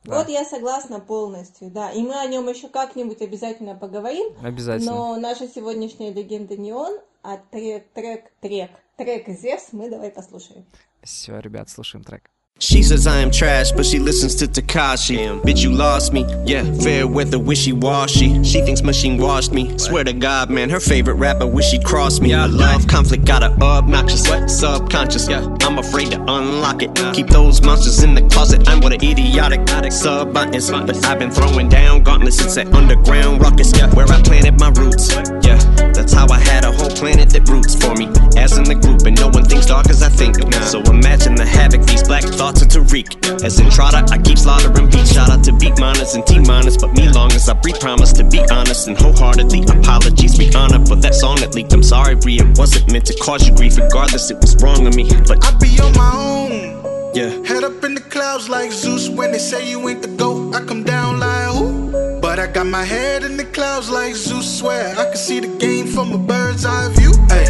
Да. 0.04 0.20
Вот 0.20 0.30
я 0.30 0.46
согласна 0.46 1.00
полностью, 1.00 1.70
да. 1.70 1.92
И 1.92 2.02
мы 2.02 2.16
о 2.20 2.26
нем 2.28 2.48
еще 2.48 2.70
как-нибудь 2.70 3.22
обязательно 3.22 3.76
поговорим. 3.76 4.34
Обязательно. 4.42 4.92
Но 4.92 5.16
наша 5.18 5.48
сегодняшняя 5.48 6.14
легенда 6.14 6.56
не 6.56 6.72
он, 6.72 6.98
а 7.24 7.38
трек, 7.38 7.88
трек, 7.94 8.32
трек. 8.40 8.72
Трек 8.96 9.28
Зевс 9.28 9.74
мы 9.74 9.90
давай 9.90 10.10
послушаем. 10.10 10.66
Все, 11.04 11.40
ребят, 11.40 11.70
слушаем 11.70 12.04
трек. 12.04 12.30
She 12.60 12.82
says 12.82 13.06
I 13.06 13.20
am 13.20 13.30
trash, 13.30 13.72
but 13.72 13.86
she 13.86 14.00
listens 14.00 14.34
to 14.36 14.48
Takashi. 14.48 15.42
Bitch, 15.42 15.62
you 15.62 15.72
lost 15.72 16.12
me. 16.12 16.26
Yeah, 16.44 16.64
fair 16.82 17.06
weather, 17.08 17.38
wishy 17.38 17.72
washy. 17.72 18.44
She 18.44 18.62
thinks 18.62 18.82
machine 18.82 19.18
washed 19.20 19.54
me. 19.54 19.78
Swear 19.78 20.04
to 20.04 20.14
God, 20.14 20.50
man, 20.50 20.70
her 20.72 20.80
favorite 20.80 21.16
rapper 21.16 21.46
wish 21.46 21.70
she 21.70 21.80
crossed 21.80 22.22
me. 22.22 22.34
I 22.34 22.48
love 22.48 22.88
conflict, 22.88 23.26
got 23.26 23.44
her 23.44 23.56
obnoxious, 23.62 24.28
what? 24.28 24.50
subconscious. 24.50 25.30
Yeah, 25.30 25.46
I'm 25.62 25.78
afraid 25.78 26.12
to 26.12 26.22
unlock 26.22 26.82
it. 26.82 26.96
Keep 27.14 27.28
those 27.28 27.62
monsters 27.62 28.02
in 28.02 28.16
the 28.16 28.24
closet. 28.24 28.68
I'm 28.68 28.82
what 28.82 28.92
an 28.92 29.04
idiotic 29.04 29.68
sub 29.92 30.36
is. 30.56 30.72
But 30.72 31.06
I've 31.06 31.20
been 31.20 31.32
throwing 31.32 31.70
down 31.70 32.02
gauntlets 32.02 32.38
since 32.38 32.56
that 32.56 32.74
underground 32.74 33.40
ruckus. 33.40 33.72
Yeah, 33.78 33.94
where 33.94 34.08
I 34.08 34.20
planted 34.24 34.60
my 34.60 34.70
roots. 34.70 35.14
Yeah, 35.46 35.58
that's 35.94 36.12
how 36.12 36.28
I 36.32 36.40
had 36.40 36.66
a 36.66 36.72
whole 36.72 36.90
planet 36.90 37.30
that 37.30 37.48
roots 37.48 37.76
for 37.76 37.94
me. 37.94 38.08
As 38.36 38.58
in 38.58 38.64
the 38.64 38.76
group, 38.76 39.06
and 39.06 39.16
no 39.20 39.28
one 39.28 39.46
thinks 39.46 39.68
dark 39.68 39.90
as 39.90 40.02
I 40.02 40.10
think. 40.10 40.36
So 40.64 40.82
imagine 40.82 41.36
the 41.36 41.46
havoc 41.46 41.86
these 41.86 42.04
black 42.04 42.24
thoughts 42.24 42.47
thoughts 42.48 42.64
are 42.64 42.80
Tariq. 42.80 43.44
As 43.44 43.60
in 43.60 43.70
Trotter, 43.70 44.04
I 44.12 44.18
keep 44.18 44.38
slaughtering 44.38 44.90
beats. 44.90 45.14
Shout 45.14 45.30
out 45.30 45.44
to 45.44 45.54
beat 45.54 45.78
miners 45.80 46.16
and 46.16 46.26
T 46.26 46.40
miners. 46.40 46.78
But 46.78 46.94
me 46.94 47.10
long 47.10 47.32
as 47.34 47.50
I 47.50 47.54
breathe, 47.54 47.80
promise 47.80 48.14
to 48.14 48.24
be 48.24 48.40
honest 48.52 48.88
and 48.88 48.98
wholeheartedly. 48.98 49.64
Apologies, 49.64 50.38
be 50.38 50.54
honored 50.56 50.88
for 50.88 50.96
that 50.96 51.16
song 51.16 51.38
that 51.38 51.54
leaked. 51.56 51.74
I'm 51.74 51.84
sorry, 51.84 52.16
Rhea. 52.16 52.44
It 52.44 52.58
wasn't 52.58 52.92
meant 52.92 53.06
to 53.08 53.16
cause 53.16 53.48
you 53.48 53.54
grief, 53.54 53.78
regardless, 53.78 54.32
it 54.32 54.40
was 54.40 54.56
wrong 54.64 54.88
of 54.88 54.96
me. 54.96 55.10
But 55.28 55.44
I 55.44 55.58
be 55.58 55.80
on 55.80 55.94
my 55.94 56.12
own. 56.16 57.12
Yeah. 57.14 57.30
Head 57.44 57.64
up 57.64 57.84
in 57.84 57.96
the 57.96 58.02
clouds 58.02 58.48
like 58.48 58.72
Zeus. 58.72 59.10
When 59.10 59.32
they 59.32 59.40
say 59.40 59.70
you 59.70 59.88
ain't 59.90 60.02
the 60.02 60.10
GOAT, 60.10 60.56
I 60.56 60.64
come 60.64 60.84
down 60.84 61.20
like 61.20 61.50
who? 61.50 62.22
But 62.22 62.40
I 62.40 62.48
got 62.48 62.68
my 62.68 62.84
head 62.84 63.24
in 63.24 63.36
the 63.36 63.46
clouds 63.46 63.90
like 63.90 64.16
Zeus. 64.16 64.60
Swear 64.60 64.98
I 64.98 65.06
can 65.06 65.18
see 65.18 65.40
the 65.40 65.58
game 65.58 65.88
from 65.88 66.14
a 66.14 66.18
bird's 66.18 66.66
eye 66.66 66.90
view. 66.94 67.12
Hey, 67.28 67.48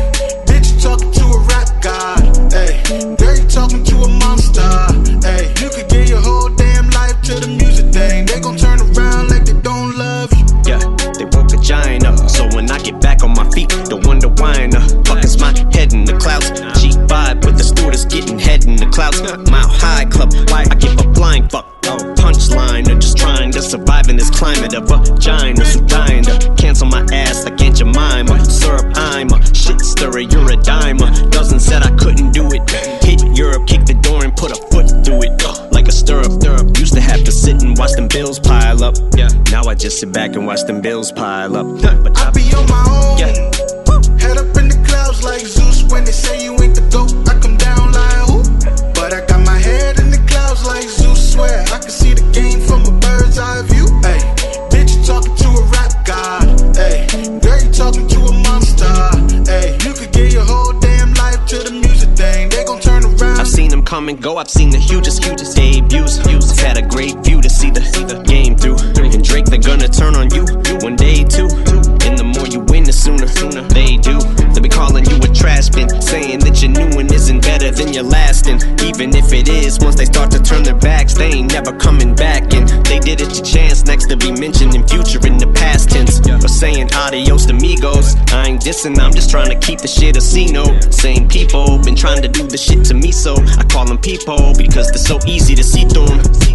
bitch, 0.48 0.82
talking 0.82 1.12
to 1.12 1.24
a 1.26 1.40
rap 1.50 1.70
god. 1.84 2.37
Hey, 2.52 3.16
girl, 3.16 3.38
you 3.38 3.48
talking 3.48 3.84
to 3.84 3.96
a 3.98 4.08
monster. 4.08 4.62
Hey, 5.26 5.54
you 5.62 5.70
could 5.70 5.90
give 5.90 6.10
your 6.10 6.22
whole 6.22 6.50
damn 6.50 6.90
life 6.92 7.22
to 7.24 7.36
the 7.36 7.48
music 7.48 7.92
thing. 7.92 8.26
They 8.26 8.40
gon' 8.40 8.58
turn 8.58 8.80
around 8.80 9.30
like 9.30 9.46
they 9.46 9.60
don't 9.62 9.96
love 9.98 10.32
you. 10.34 10.46
Yeah, 10.66 10.80
they 11.18 11.26
woke 11.26 11.54
a 11.54 11.58
giant 11.58 12.06
up. 12.06 12.30
So 12.30 12.48
when 12.56 12.70
I 12.72 12.80
get 12.80 13.02
back 13.02 13.24
on 13.24 13.32
my 13.32 13.50
feet, 13.52 13.70
don't 13.90 14.06
wonder 14.06 14.30
why 14.30 14.70
fuck 15.08 15.24
is 15.24 15.40
my 15.40 15.54
head 15.74 15.94
in 15.94 16.06
the 16.06 16.18
clouds. 16.18 16.77
Vibe 17.18 17.46
with 17.46 17.58
the 17.58 17.64
stewardess 17.64 18.06
getting 18.06 18.38
head 18.38 18.66
in 18.66 18.76
the 18.76 18.86
clouds. 18.94 19.22
Mile 19.50 19.68
high 19.68 20.06
club, 20.06 20.30
why 20.50 20.66
I 20.70 20.76
give 20.76 20.94
a 21.00 21.14
flying 21.16 21.50
fuck. 21.50 21.66
Punchline, 22.22 22.86
or 22.90 23.00
just 23.00 23.18
trying 23.18 23.52
to 23.54 23.62
survive 23.62 24.08
in 24.10 24.18
this 24.18 24.30
climate 24.30 24.74
of 24.76 24.84
vaginas 24.84 25.74
who 25.74 25.82
dying 25.88 26.24
to 26.24 26.54
cancel 26.58 26.86
my 26.86 27.02
ass 27.12 27.46
like 27.46 27.60
Aunt 27.62 27.78
Jemima. 27.78 28.46
Syrup, 28.46 28.92
I'm 28.96 29.30
a 29.32 29.40
shit 29.56 29.80
stirrer, 29.82 30.20
you're 30.20 30.52
a 30.52 30.58
dimer. 30.70 31.10
Dozen 31.32 31.60
said 31.60 31.82
I 31.82 31.92
couldn't 31.96 32.32
do 32.34 32.46
it. 32.52 32.62
Hit 33.04 33.22
Europe, 33.36 33.66
kick 33.66 33.86
the 33.86 33.96
door 33.96 34.24
and 34.24 34.36
put 34.36 34.52
a 34.52 34.60
foot 34.70 34.88
through 35.04 35.24
it. 35.24 35.34
Like 35.72 35.88
a 35.88 35.92
stirrup, 35.92 36.34
stirrup. 36.34 36.78
Used 36.78 36.94
to 36.94 37.02
have 37.02 37.24
to 37.24 37.32
sit 37.32 37.64
and 37.64 37.76
watch 37.78 37.94
them 37.94 38.08
bills 38.10 38.40
pile 38.40 38.84
up. 38.84 38.96
Yeah. 39.16 39.30
Now 39.50 39.64
I 39.64 39.74
just 39.74 40.00
sit 40.00 40.12
back 40.12 40.36
and 40.36 40.46
watch 40.46 40.64
them 40.68 40.82
bills 40.82 41.12
pile 41.12 41.56
up. 41.56 41.66
But 41.82 42.18
I 42.20 42.30
be 42.32 42.44
on 42.54 42.68
my 42.68 42.84
own. 42.94 43.18
Yeah. 43.18 43.34
Head 44.22 44.38
up 44.38 44.58
in 44.58 44.68
the 44.70 44.84
clouds 44.86 45.24
like 45.24 45.46
Zeus 45.46 45.67
when 45.92 46.04
they 46.04 46.12
say 46.12 46.44
you 46.44 46.52
ain't 46.62 46.76
the 46.76 46.82
GOAT. 46.92 47.12
I 47.28 47.40
come 47.40 47.58
down 47.58 47.92
like 47.92 48.22
who? 48.28 48.44
But 48.94 49.14
I 49.14 49.26
got 49.26 49.46
my 49.46 49.58
head 49.58 50.00
in 50.00 50.10
the 50.12 50.22
clouds 50.28 50.66
like 50.66 50.88
Zeus. 50.88 51.34
Swear 51.34 51.64
I 51.74 51.80
can 51.80 51.90
see 51.90 52.14
the 52.14 52.26
game 52.32 52.60
from 52.62 52.82
a 52.86 52.92
bird's 53.00 53.38
eye 53.38 53.62
view. 53.64 53.88
Hey, 54.02 54.22
bitch, 54.72 54.98
you 54.98 55.04
talking 55.04 55.36
to 55.36 55.48
a 55.48 55.64
rap 55.74 55.92
god. 56.06 56.46
Hey, 56.76 57.08
girl, 57.40 57.60
you 57.64 57.72
talking 57.72 58.08
to 58.08 58.20
a 58.20 58.34
monster. 58.48 58.92
Hey, 59.50 59.78
you 59.86 59.94
could 59.94 60.12
give 60.12 60.34
your 60.34 60.46
whole 60.46 60.74
damn 60.80 61.14
life 61.14 61.46
to 61.48 61.58
the 61.60 61.72
music 61.72 62.10
thing. 62.16 62.50
They 62.50 62.64
gon' 62.66 62.80
turn 62.80 63.04
around. 63.06 63.40
I've 63.40 63.48
seen 63.48 63.70
them 63.70 63.84
come 63.84 64.10
and 64.10 64.22
go. 64.22 64.38
I've 64.38 64.50
seen 64.50 64.70
the 64.70 64.80
hugest, 64.80 65.24
hugest 65.24 65.56
debuts. 65.56 66.20
I've 66.20 66.60
had 66.60 66.78
a 66.78 66.86
great 66.86 67.16
view 67.24 67.42
to 67.42 67.50
see 67.50 67.72
the, 67.72 67.82
see 67.82 68.04
the 68.04 68.22
game 68.24 68.56
through. 68.56 68.78
And 68.98 69.24
Drake, 69.24 69.46
they're 69.46 69.58
gonna 69.58 69.87
never 81.36 81.74
coming 81.74 82.16
back. 82.16 82.54
And 82.54 82.68
they 82.86 83.00
did 83.00 83.22
it 83.22 83.30
to 83.32 83.42
chance 83.42 83.86
next 83.86 84.08
to 84.10 84.18
be 84.18 84.32
mentioned 84.32 84.76
in 84.76 84.88
future 84.88 85.26
in 85.26 85.38
the 85.38 85.48
past 85.48 85.90
tense. 85.90 86.20
Or 86.44 86.48
saying 86.48 86.94
adios 86.94 87.46
to 87.46 87.54
amigos. 87.54 87.67
Dissing, 88.60 89.00
I'm 89.00 89.14
just 89.14 89.30
trying 89.30 89.50
to 89.50 89.60
keep 89.66 89.80
the 89.80 89.88
shit 89.88 90.18
a 90.18 90.22
C 90.22 90.52
note. 90.52 90.94
Same 90.94 91.28
people 91.28 91.78
been 91.80 91.96
trying 91.96 92.22
to 92.22 92.28
do 92.28 92.48
the 92.48 92.58
shit 92.58 92.84
to 92.86 92.94
me, 92.94 93.12
so 93.12 93.36
I 93.58 93.64
call 93.64 93.86
them 93.86 93.98
people 93.98 94.54
because 94.58 94.90
they're 94.90 94.98
so 94.98 95.20
easy 95.28 95.56
to 95.56 95.64
see 95.64 95.86
through. 95.86 96.08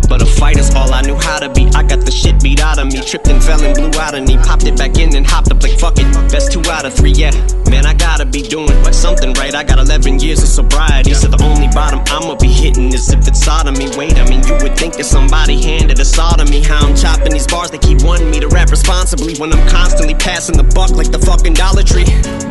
But 0.09 0.21
a 0.21 0.26
fighter's 0.26 0.75
all 0.75 0.92
I 0.92 1.02
knew 1.02 1.16
how 1.16 1.38
to 1.38 1.49
be. 1.49 1.68
I 1.75 1.82
got 1.82 2.00
the 2.00 2.11
shit 2.11 2.42
beat 2.42 2.61
out 2.61 2.78
of 2.78 2.87
me. 2.88 3.00
Tripped 3.00 3.28
and 3.28 3.42
fell 3.42 3.62
and 3.62 3.75
blew 3.75 4.00
out 4.00 4.14
a 4.14 4.21
knee. 4.21 4.37
Popped 4.38 4.64
it 4.64 4.76
back 4.76 4.99
in 4.99 5.14
and 5.16 5.26
hopped 5.26 5.50
up 5.50 5.62
like 5.62 5.78
fuck 5.78 5.94
it. 5.99 6.09
Best 6.30 6.52
two 6.52 6.62
out 6.71 6.85
of 6.85 6.92
three, 6.92 7.12
yeah. 7.12 7.32
Man, 7.71 7.87
I 7.87 7.94
gotta 7.94 8.26
be 8.26 8.42
doing 8.42 8.68
something 8.92 9.32
right. 9.35 9.54
I 9.54 9.64
got 9.64 9.78
11 9.78 10.21
years 10.21 10.42
of 10.42 10.49
sobriety. 10.49 11.14
So 11.14 11.28
the 11.28 11.42
only 11.42 11.68
bottom 11.68 12.00
I'ma 12.09 12.35
be 12.35 12.49
hitting 12.49 12.92
is 12.92 13.11
if 13.11 13.26
it's 13.26 13.42
sodomy. 13.42 13.88
Wait, 13.97 14.18
I 14.18 14.28
mean, 14.28 14.44
you 14.44 14.54
would 14.61 14.76
think 14.76 14.97
that 14.97 15.06
somebody 15.06 15.62
handed 15.62 15.99
a 15.99 16.04
sodomy. 16.04 16.62
How 16.62 16.87
I'm 16.87 16.94
chopping 16.94 17.32
these 17.32 17.47
bars, 17.47 17.71
they 17.71 17.78
keep 17.78 18.02
wanting 18.02 18.30
me 18.30 18.40
to 18.40 18.49
rap 18.49 18.71
responsibly 18.71 19.37
when 19.37 19.52
I'm 19.52 19.66
constantly 19.68 20.14
passing 20.14 20.56
the 20.56 20.64
buck 20.64 20.90
like 20.90 21.11
the 21.11 21.18
fucking 21.18 21.54
Dollar 21.54 21.82
Tree. 21.82 21.92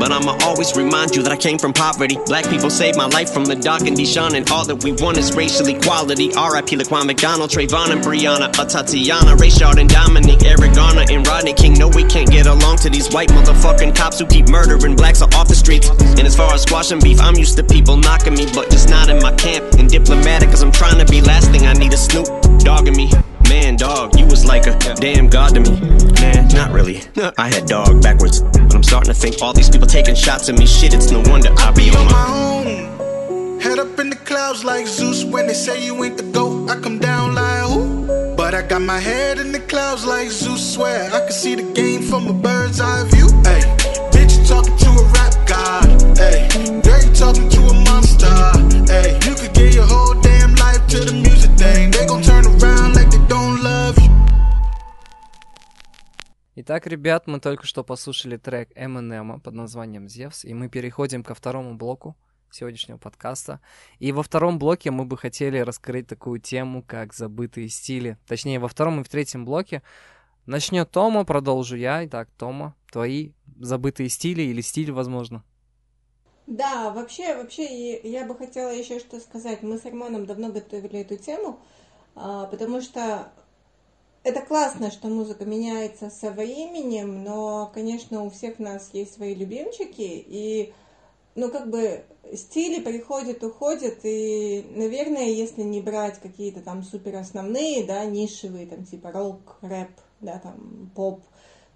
But 0.01 0.11
I'ma 0.11 0.35
always 0.41 0.75
remind 0.75 1.15
you 1.15 1.21
that 1.21 1.31
I 1.31 1.37
came 1.37 1.59
from 1.59 1.73
poverty. 1.73 2.17
Black 2.25 2.49
people 2.49 2.71
saved 2.71 2.97
my 2.97 3.05
life 3.05 3.31
from 3.31 3.45
the 3.45 3.55
dark 3.55 3.83
and 3.83 3.95
Deshaun, 3.95 4.33
and 4.33 4.49
all 4.49 4.65
that 4.65 4.83
we 4.83 4.93
want 4.93 5.19
is 5.19 5.35
racial 5.35 5.67
equality. 5.67 6.33
R.I.P. 6.33 6.75
Laquan 6.75 7.05
McDonald, 7.05 7.51
Trayvon 7.51 7.91
and 7.91 8.01
Brianna, 8.01 8.49
a 8.49 8.65
Tatiana, 8.65 9.37
Rayshard 9.37 9.79
and 9.79 9.87
Dominic, 9.87 10.43
Eric 10.43 10.73
Garner 10.73 11.05
and 11.11 11.27
Rodney 11.27 11.53
King. 11.53 11.73
No, 11.73 11.87
we 11.87 12.03
can't 12.03 12.29
get 12.31 12.47
along 12.47 12.77
to 12.77 12.89
these 12.89 13.13
white 13.13 13.29
motherfucking 13.29 13.95
cops 13.95 14.17
who 14.17 14.25
keep 14.25 14.49
murdering 14.49 14.95
blacks 14.95 15.21
off 15.21 15.47
the 15.47 15.55
streets. 15.55 15.89
And 15.89 16.25
as 16.25 16.35
far 16.35 16.51
as 16.51 16.63
squashing 16.63 16.99
beef, 16.99 17.21
I'm 17.21 17.35
used 17.35 17.55
to 17.57 17.63
people 17.63 17.95
knocking 17.95 18.33
me, 18.33 18.47
but 18.53 18.71
just 18.71 18.89
not 18.89 19.07
in 19.07 19.21
my 19.21 19.33
camp. 19.35 19.75
And 19.77 19.87
diplomatic, 19.87 20.49
cause 20.49 20.63
I'm 20.63 20.71
trying 20.71 20.97
to 20.97 21.05
be 21.05 21.21
last 21.21 21.51
thing 21.51 21.67
I 21.67 21.73
need 21.73 21.93
a 21.93 21.97
Snoop 21.97 22.25
dogging 22.63 22.95
me. 22.97 23.11
Man, 23.51 23.75
dog, 23.75 24.17
you 24.17 24.25
was 24.27 24.45
like 24.45 24.65
a 24.65 24.77
damn 24.95 25.27
god 25.27 25.53
to 25.55 25.59
me. 25.59 25.77
Man, 26.21 26.47
not 26.55 26.71
really. 26.71 27.01
I 27.37 27.49
had 27.53 27.65
dog 27.65 28.01
backwards. 28.01 28.43
But 28.43 28.73
I'm 28.73 28.81
starting 28.81 29.13
to 29.13 29.19
think 29.19 29.41
all 29.41 29.51
these 29.51 29.69
people 29.69 29.87
taking 29.87 30.15
shots 30.15 30.47
at 30.47 30.57
me. 30.57 30.65
Shit, 30.65 30.93
it's 30.93 31.11
no 31.11 31.19
wonder 31.29 31.49
I 31.57 31.71
be 31.71 31.89
on 31.89 32.05
my 32.05 32.27
own. 32.29 33.59
Head 33.59 33.77
up 33.77 33.99
in 33.99 34.09
the 34.09 34.15
clouds 34.15 34.63
like 34.63 34.87
Zeus 34.87 35.25
when 35.25 35.47
they 35.47 35.53
say 35.53 35.85
you 35.85 36.01
ain't 36.01 36.15
the 36.15 36.23
GOAT. 36.23 36.69
I 36.69 36.79
come 36.79 36.97
down 36.97 37.35
like 37.35 37.63
who? 37.63 38.35
But 38.37 38.55
I 38.55 38.61
got 38.61 38.83
my 38.83 38.99
head 38.99 39.37
in 39.37 39.51
the 39.51 39.59
clouds 39.59 40.05
like 40.05 40.29
Zeus. 40.29 40.63
Swear 40.73 41.13
I 41.13 41.19
can 41.19 41.33
see 41.33 41.55
the 41.55 41.73
game 41.73 42.03
from 42.03 42.27
a 42.27 42.33
bird's 42.33 42.79
eye 42.79 43.03
view. 43.09 43.27
Hey, 43.43 43.59
bitch, 44.13 44.39
you 44.39 44.45
talking 44.45 44.77
to 44.77 44.89
a 44.91 45.03
rap 45.11 45.35
god. 45.45 46.17
Hey, 46.17 46.47
girl, 46.85 47.03
you 47.03 47.13
talking 47.13 47.49
to 47.49 47.59
a 47.59 47.73
monster. 47.83 48.31
Hey, 48.87 49.19
you 49.27 49.35
could 49.35 49.53
give 49.53 49.73
your 49.73 49.87
whole 49.87 50.13
damn 50.21 50.55
life 50.55 50.87
to 50.87 50.99
the 51.01 51.11
music 51.11 51.51
thing. 51.59 51.91
They 51.91 52.05
gon' 52.05 52.21
turn 52.21 52.45
around 52.45 53.00
Итак, 56.63 56.85
ребят, 56.85 57.25
мы 57.25 57.39
только 57.39 57.65
что 57.65 57.83
послушали 57.83 58.37
трек 58.37 58.69
Eminem 58.77 59.39
под 59.39 59.55
названием 59.55 60.07
«Зевс», 60.07 60.45
и 60.45 60.53
мы 60.53 60.69
переходим 60.69 61.23
ко 61.23 61.33
второму 61.33 61.73
блоку 61.73 62.15
сегодняшнего 62.51 62.99
подкаста. 62.99 63.61
И 63.97 64.11
во 64.11 64.21
втором 64.21 64.59
блоке 64.59 64.91
мы 64.91 65.05
бы 65.05 65.17
хотели 65.17 65.57
раскрыть 65.57 66.05
такую 66.05 66.39
тему, 66.39 66.83
как 66.85 67.15
забытые 67.15 67.67
стили. 67.67 68.19
Точнее, 68.27 68.59
во 68.59 68.67
втором 68.67 69.01
и 69.01 69.03
в 69.03 69.09
третьем 69.09 69.43
блоке 69.43 69.81
начнет 70.45 70.91
Тома, 70.91 71.25
продолжу 71.25 71.77
я. 71.77 72.05
Итак, 72.05 72.29
Тома, 72.37 72.75
твои 72.91 73.31
забытые 73.59 74.09
стили 74.09 74.43
или 74.43 74.61
стиль, 74.61 74.91
возможно? 74.91 75.43
Да, 76.45 76.91
вообще, 76.91 77.37
вообще, 77.37 77.99
я 78.01 78.23
бы 78.27 78.37
хотела 78.37 78.69
еще 78.69 78.99
что 78.99 79.19
сказать. 79.19 79.63
Мы 79.63 79.79
с 79.79 79.85
Арманом 79.87 80.27
давно 80.27 80.51
готовили 80.51 80.99
эту 80.99 81.17
тему, 81.17 81.59
а, 82.13 82.45
потому 82.45 82.81
что 82.81 83.31
это 84.23 84.41
классно, 84.41 84.91
что 84.91 85.07
музыка 85.07 85.45
меняется 85.45 86.09
со 86.09 86.31
временем, 86.31 87.23
но, 87.23 87.71
конечно, 87.73 88.23
у 88.23 88.29
всех 88.29 88.59
нас 88.59 88.89
есть 88.93 89.15
свои 89.15 89.33
любимчики, 89.33 90.01
и, 90.01 90.73
ну, 91.35 91.49
как 91.49 91.69
бы 91.69 92.03
стили 92.33 92.81
приходят, 92.81 93.43
уходят, 93.43 93.99
и, 94.03 94.65
наверное, 94.75 95.25
если 95.25 95.63
не 95.63 95.81
брать 95.81 96.19
какие-то 96.19 96.61
там 96.61 96.83
супер 96.83 97.15
основные, 97.15 97.83
да, 97.83 98.05
нишевые, 98.05 98.67
там, 98.67 98.85
типа 98.85 99.11
рок, 99.11 99.57
рэп, 99.61 99.91
да, 100.19 100.39
там, 100.39 100.91
поп, 100.95 101.21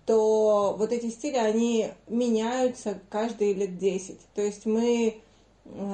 то 0.06 0.76
вот 0.78 0.92
эти 0.92 1.10
стили, 1.10 1.38
они 1.38 1.90
меняются 2.08 3.00
каждые 3.10 3.56
лет 3.56 3.80
10. 3.80 4.20
То 4.36 4.42
есть 4.44 4.68
мы, 4.68 5.20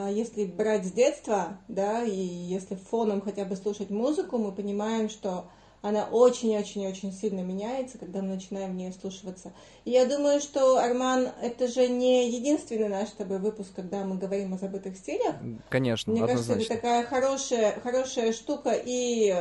если 0.10 0.44
брать 0.44 0.86
с 0.86 0.92
детства, 0.92 1.58
да, 1.70 2.04
и 2.04 2.20
если 2.20 2.76
фоном 2.76 3.22
хотя 3.22 3.46
бы 3.46 3.56
слушать 3.56 3.90
музыку, 3.90 4.38
мы 4.38 4.52
понимаем, 4.52 5.10
что 5.10 5.46
она 5.82 6.06
очень-очень-очень 6.06 7.12
сильно 7.12 7.42
меняется, 7.42 7.98
когда 7.98 8.22
мы 8.22 8.36
начинаем 8.36 8.72
в 8.72 8.76
нее 8.76 8.94
слушаться. 8.94 9.52
И 9.84 9.92
я 9.92 10.06
думаю, 10.06 10.40
что, 10.40 10.78
Арман, 10.78 11.30
это 11.42 11.68
же 11.68 11.88
не 11.88 12.30
единственный 12.30 12.88
наш 12.88 13.10
с 13.10 13.14
тобой 13.14 13.40
выпуск, 13.40 13.72
когда 13.76 14.04
мы 14.04 14.18
говорим 14.18 14.54
о 14.54 14.58
забытых 14.58 14.96
стилях. 14.96 15.36
Конечно, 15.70 16.12
Мне 16.12 16.24
однозначно. 16.24 16.54
кажется, 16.54 16.74
это 16.74 16.82
такая 16.82 17.04
хорошая, 17.06 17.80
хорошая 17.82 18.32
штука 18.32 18.74
и 18.74 19.34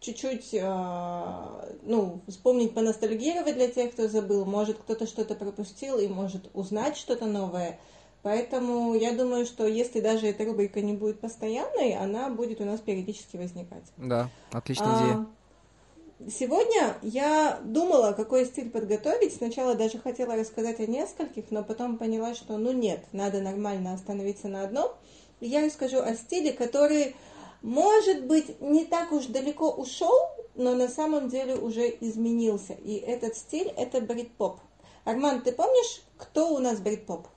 чуть-чуть, 0.00 0.54
э, 0.54 1.76
ну, 1.82 2.20
вспомнить, 2.28 2.74
поностальгировать 2.74 3.54
для 3.54 3.68
тех, 3.68 3.92
кто 3.92 4.06
забыл. 4.06 4.44
Может, 4.44 4.78
кто-то 4.78 5.06
что-то 5.06 5.34
пропустил 5.34 5.98
и 5.98 6.06
может 6.06 6.48
узнать 6.54 6.96
что-то 6.96 7.26
новое. 7.26 7.78
Поэтому 8.22 8.94
я 8.94 9.12
думаю, 9.12 9.46
что 9.46 9.66
если 9.66 10.00
даже 10.00 10.26
эта 10.26 10.44
рубрика 10.44 10.80
не 10.80 10.92
будет 10.92 11.20
постоянной, 11.20 11.94
она 11.94 12.28
будет 12.30 12.60
у 12.60 12.64
нас 12.64 12.80
периодически 12.80 13.36
возникать. 13.36 13.84
Да, 13.96 14.28
отличная 14.52 15.02
идея. 15.02 15.26
Сегодня 16.26 16.96
я 17.02 17.60
думала, 17.62 18.12
какой 18.12 18.44
стиль 18.44 18.70
подготовить. 18.70 19.36
Сначала 19.36 19.76
даже 19.76 19.98
хотела 19.98 20.34
рассказать 20.34 20.80
о 20.80 20.86
нескольких, 20.86 21.50
но 21.50 21.62
потом 21.62 21.96
поняла, 21.96 22.34
что 22.34 22.58
ну 22.58 22.72
нет, 22.72 23.04
надо 23.12 23.40
нормально 23.40 23.94
остановиться 23.94 24.48
на 24.48 24.62
одном. 24.62 24.90
И 25.40 25.46
я 25.46 25.64
расскажу 25.64 26.00
о 26.00 26.14
стиле, 26.16 26.52
который, 26.52 27.14
может 27.62 28.26
быть, 28.26 28.60
не 28.60 28.84
так 28.84 29.12
уж 29.12 29.26
далеко 29.26 29.70
ушел, 29.70 30.12
но 30.56 30.74
на 30.74 30.88
самом 30.88 31.28
деле 31.28 31.54
уже 31.54 31.88
изменился. 32.00 32.72
И 32.72 32.96
этот 32.96 33.36
стиль– 33.36 33.68
это 33.76 34.00
брит-поп. 34.00 34.58
Арман, 35.04 35.42
ты 35.42 35.52
помнишь, 35.52 36.02
кто 36.16 36.52
у 36.52 36.58
нас 36.58 36.80
брит-поп? 36.80 37.28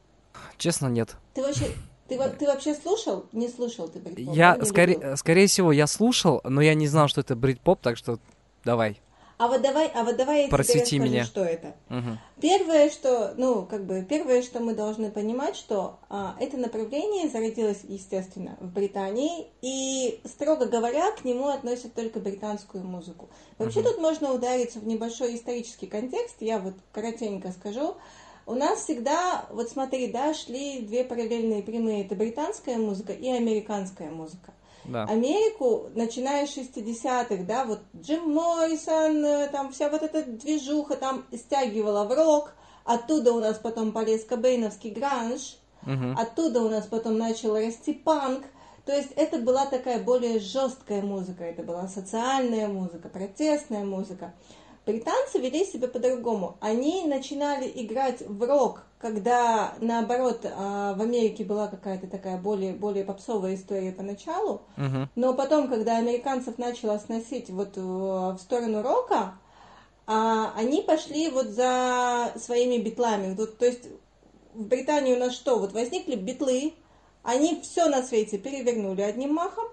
Честно, 0.57 0.87
нет. 0.87 1.15
Ты 1.35 1.43
вообще, 1.43 1.67
ты, 2.07 2.17
ты 2.17 2.47
вообще 2.47 2.73
слушал? 2.73 3.27
Не 3.31 3.47
слушал 3.47 3.87
ты 3.87 3.99
брит-поп? 3.99 4.35
Я, 4.35 4.57
скорее, 4.65 5.15
скорее 5.17 5.45
всего, 5.45 5.71
я 5.71 5.85
слушал, 5.85 6.41
но 6.43 6.61
я 6.61 6.73
не 6.73 6.87
знал, 6.87 7.07
что 7.07 7.21
это 7.21 7.35
брит-поп, 7.35 7.79
так 7.79 7.95
что 7.97 8.17
давай. 8.63 9.01
А 9.41 9.47
вот 9.47 9.63
давай, 9.63 9.87
а 9.95 10.03
вот 10.03 10.17
давай 10.17 10.43
я 10.43 10.49
Просвети 10.49 10.85
тебе 10.85 11.05
расскажу, 11.05 11.13
меня. 11.13 11.25
что 11.25 11.43
это. 11.43 11.75
Мгм. 11.89 12.19
Первое, 12.39 12.91
что, 12.91 13.33
ну, 13.37 13.65
как 13.65 13.87
бы, 13.87 14.05
первое, 14.07 14.43
что 14.43 14.59
мы 14.59 14.75
должны 14.75 15.09
понимать, 15.09 15.55
что 15.55 15.97
а, 16.09 16.35
это 16.39 16.57
направление 16.57 17.27
зародилось, 17.27 17.79
естественно, 17.87 18.55
в 18.59 18.71
Британии, 18.71 19.47
и, 19.63 20.21
строго 20.25 20.67
говоря, 20.67 21.11
к 21.13 21.25
нему 21.25 21.47
относят 21.47 21.95
только 21.95 22.19
британскую 22.19 22.83
музыку. 22.83 23.31
Вообще 23.57 23.81
тут 23.81 23.97
можно 23.97 24.31
удариться 24.31 24.77
в 24.77 24.85
небольшой 24.85 25.35
исторический 25.35 25.87
контекст, 25.87 26.35
я 26.39 26.59
вот 26.59 26.75
коротенько 26.91 27.51
скажу. 27.51 27.95
У 28.45 28.53
нас 28.53 28.83
всегда, 28.83 29.45
вот 29.49 29.69
смотри, 29.69 30.05
да, 30.11 30.35
шли 30.35 30.81
две 30.81 31.03
параллельные 31.03 31.63
прямые, 31.63 32.05
это 32.05 32.13
британская 32.13 32.77
музыка 32.77 33.13
и 33.13 33.27
американская 33.27 34.11
музыка. 34.11 34.53
Да. 34.85 35.03
Америку, 35.05 35.89
начиная 35.95 36.47
с 36.47 36.57
60-х, 36.57 37.43
да, 37.43 37.65
вот 37.65 37.81
Джим 37.95 38.33
Моррисон, 38.33 39.23
э, 39.23 39.49
там 39.49 39.71
вся 39.71 39.89
вот 39.89 40.01
эта 40.01 40.23
движуха 40.23 40.95
там 40.95 41.25
стягивала 41.33 42.05
в 42.05 42.13
рок, 42.13 42.53
оттуда 42.83 43.33
у 43.33 43.39
нас 43.39 43.57
потом 43.57 43.91
полез 43.91 44.23
кобейновский 44.25 44.91
гранж, 44.91 45.57
Мгм. 45.83 46.17
оттуда 46.17 46.61
у 46.61 46.69
нас 46.69 46.85
потом 46.87 47.17
начал 47.17 47.55
расти 47.55 47.93
панк, 47.93 48.43
то 48.85 48.91
есть 48.91 49.11
это 49.15 49.37
была 49.37 49.65
такая 49.65 50.01
более 50.03 50.39
жесткая 50.39 51.01
музыка, 51.03 51.43
это 51.43 51.63
была 51.63 51.87
социальная 51.87 52.67
музыка, 52.67 53.09
протестная 53.09 53.85
музыка. 53.85 54.33
Британцы 54.85 55.37
вели 55.37 55.63
себя 55.63 55.87
по-другому. 55.87 56.57
Они 56.59 57.05
начинали 57.05 57.71
играть 57.75 58.21
в 58.21 58.43
рок, 58.43 58.83
когда, 58.97 59.75
наоборот, 59.79 60.43
а, 60.43 60.93
в 60.95 61.01
Америке 61.01 61.43
была 61.43 61.67
какая-то 61.67 62.07
такая 62.07 62.37
более, 62.37 62.73
более 62.73 63.03
попсовая 63.03 63.55
история 63.55 63.91
поначалу. 63.91 64.61
Мгм. 64.77 65.09
Но 65.15 65.33
потом, 65.33 65.67
когда 65.67 65.97
американцев 65.97 66.57
начало 66.57 66.97
сносить 66.97 67.49
вот 67.51 67.77
э, 67.77 67.81
в 67.81 68.37
сторону 68.39 68.81
рока, 68.81 69.35
а, 70.07 70.51
они 70.55 70.81
пошли 70.81 71.29
вот 71.29 71.47
за 71.47 72.33
своими 72.37 72.77
битлами. 72.77 73.35
Вот, 73.35 73.59
то 73.59 73.65
есть 73.65 73.87
в 74.53 74.63
Британии 74.65 75.15
у 75.15 75.19
нас 75.19 75.33
что? 75.33 75.59
Вот 75.59 75.73
возникли 75.73 76.15
битлы, 76.15 76.73
они 77.23 77.61
все 77.61 77.87
на 77.87 78.01
свете 78.01 78.37
перевернули 78.37 79.01
одним 79.01 79.35
махом, 79.35 79.67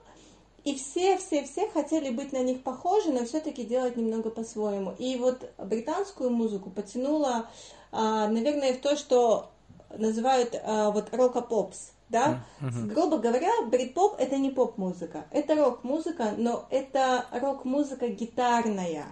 и 0.68 0.74
все-все-все 0.74 1.70
хотели 1.70 2.10
быть 2.10 2.32
на 2.32 2.42
них 2.42 2.62
похожи, 2.62 3.10
но 3.10 3.24
все-таки 3.24 3.64
делать 3.64 3.96
немного 3.96 4.28
по-своему. 4.28 4.94
И 4.98 5.16
вот 5.16 5.50
британскую 5.56 6.28
музыку 6.28 6.68
потянуло, 6.68 7.46
а, 7.90 8.28
наверное, 8.28 8.74
в 8.74 8.80
то, 8.80 8.94
что 8.94 9.50
называют 9.96 10.54
а, 10.62 10.90
вот 10.90 11.08
рока-попс. 11.14 11.92
Да? 12.10 12.44
Грубо 12.60 13.16
говоря, 13.16 13.50
брит-поп 13.66 14.16
это 14.18 14.36
не 14.36 14.50
поп-музыка, 14.50 15.24
это 15.30 15.54
рок-музыка, 15.54 16.34
но 16.36 16.66
это 16.70 17.24
рок-музыка 17.32 18.08
гитарная. 18.08 19.06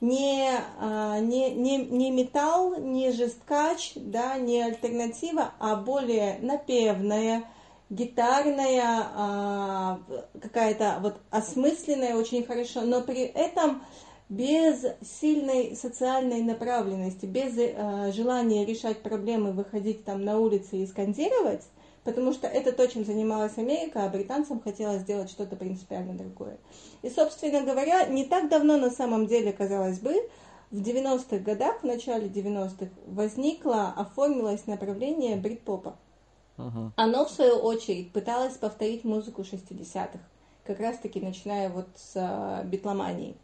Не, 0.00 0.50
а, 0.78 1.20
не, 1.20 1.50
не, 1.50 1.84
не 1.84 2.10
металл, 2.10 2.76
не 2.78 3.12
жесткач, 3.12 3.92
да, 3.96 4.38
не 4.38 4.62
альтернатива, 4.62 5.52
а 5.58 5.76
более 5.76 6.38
напевная, 6.40 7.44
гитарная, 7.90 9.08
а, 9.14 10.00
какая-то 10.40 10.98
вот 11.00 11.16
осмысленная 11.30 12.16
очень 12.16 12.44
хорошо, 12.44 12.82
но 12.82 13.02
при 13.02 13.22
этом 13.22 13.82
без 14.28 14.84
сильной 15.02 15.76
социальной 15.76 16.42
направленности, 16.42 17.26
без 17.26 17.56
э, 17.58 18.10
желания 18.12 18.64
решать 18.64 19.02
проблемы, 19.02 19.52
выходить 19.52 20.04
там 20.04 20.24
на 20.24 20.38
улицы 20.38 20.78
и 20.78 20.86
скандировать, 20.86 21.62
потому 22.04 22.32
что 22.32 22.46
это 22.46 22.72
то, 22.72 22.86
чем 22.86 23.04
занималась 23.04 23.58
Америка, 23.58 24.04
а 24.04 24.08
британцам 24.08 24.60
хотелось 24.60 25.02
сделать 25.02 25.30
что-то 25.30 25.56
принципиально 25.56 26.14
другое. 26.14 26.56
И, 27.02 27.10
собственно 27.10 27.60
говоря, 27.62 28.06
не 28.06 28.24
так 28.24 28.48
давно 28.48 28.78
на 28.78 28.90
самом 28.90 29.26
деле, 29.26 29.52
казалось 29.52 30.00
бы, 30.00 30.14
в 30.70 30.80
90-х 30.80 31.38
годах, 31.38 31.82
в 31.82 31.84
начале 31.84 32.26
90-х, 32.26 32.90
возникло, 33.06 33.92
оформилось 33.96 34.66
направление 34.66 35.36
брит-попа. 35.36 35.96
Мгм. 36.56 36.92
Оно, 36.96 37.24
в 37.24 37.30
свою 37.30 37.56
очередь, 37.56 38.12
пыталось 38.12 38.56
повторить 38.56 39.04
музыку 39.04 39.42
60-х, 39.42 40.18
как 40.64 40.80
раз-таки 40.80 41.20
начиная 41.20 41.68
вот 41.68 41.88
с 41.96 42.12
э, 42.14 42.64
битломании. 42.66 43.36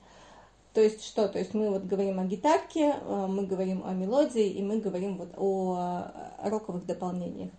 То 0.72 0.80
есть 0.80 1.04
что? 1.04 1.28
То 1.28 1.38
есть 1.38 1.52
мы 1.52 1.70
вот 1.70 1.82
говорим 1.82 2.20
о 2.20 2.24
гитарке, 2.24 2.94
э, 3.00 3.26
мы 3.28 3.46
говорим 3.46 3.84
о 3.84 3.92
мелодии, 3.92 4.48
и 4.48 4.62
мы 4.62 4.78
говорим 4.78 5.16
вот 5.16 5.30
о 5.36 5.78
э, 5.78 6.48
роковых 6.48 6.86
дополнениях. 6.86 7.50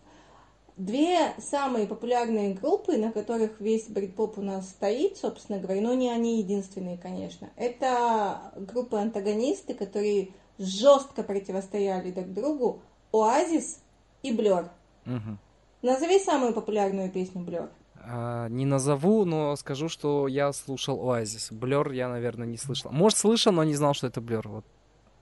Две 0.77 1.33
самые 1.37 1.85
популярные 1.85 2.53
группы, 2.53 2.95
на 2.97 3.11
которых 3.11 3.59
весь 3.59 3.87
брит-поп 3.89 4.37
у 4.37 4.41
нас 4.41 4.69
стоит, 4.69 5.17
собственно 5.17 5.59
говоря, 5.59 5.81
но 5.81 5.93
не 5.93 6.09
они 6.09 6.39
единственные, 6.39 6.97
конечно. 6.97 7.49
Это 7.57 8.53
группы-антагонисты, 8.55 9.73
которые 9.73 10.29
жестко 10.57 11.23
противостояли 11.23 12.11
друг 12.11 12.33
другу, 12.33 12.81
Оазис 13.11 13.81
и 14.23 14.31
Блер. 14.31 14.71
Мгм. 15.05 15.39
Назови 15.81 16.19
самую 16.19 16.53
популярную 16.53 17.11
песню 17.11 17.41
Блер. 17.41 17.69
А, 18.03 18.47
не 18.49 18.65
назову, 18.65 19.25
но 19.25 19.55
скажу, 19.55 19.89
что 19.89 20.27
я 20.27 20.53
слушал 20.53 21.09
Оазис. 21.09 21.51
Блер 21.51 21.91
я, 21.91 22.07
наверное, 22.07 22.47
не 22.47 22.57
слышал. 22.57 22.91
Может, 22.91 23.17
слышал, 23.17 23.51
но 23.51 23.63
не 23.63 23.75
знал, 23.75 23.93
что 23.93 24.07
это 24.07 24.21
Блер. 24.21 24.47
Вот. 24.47 24.65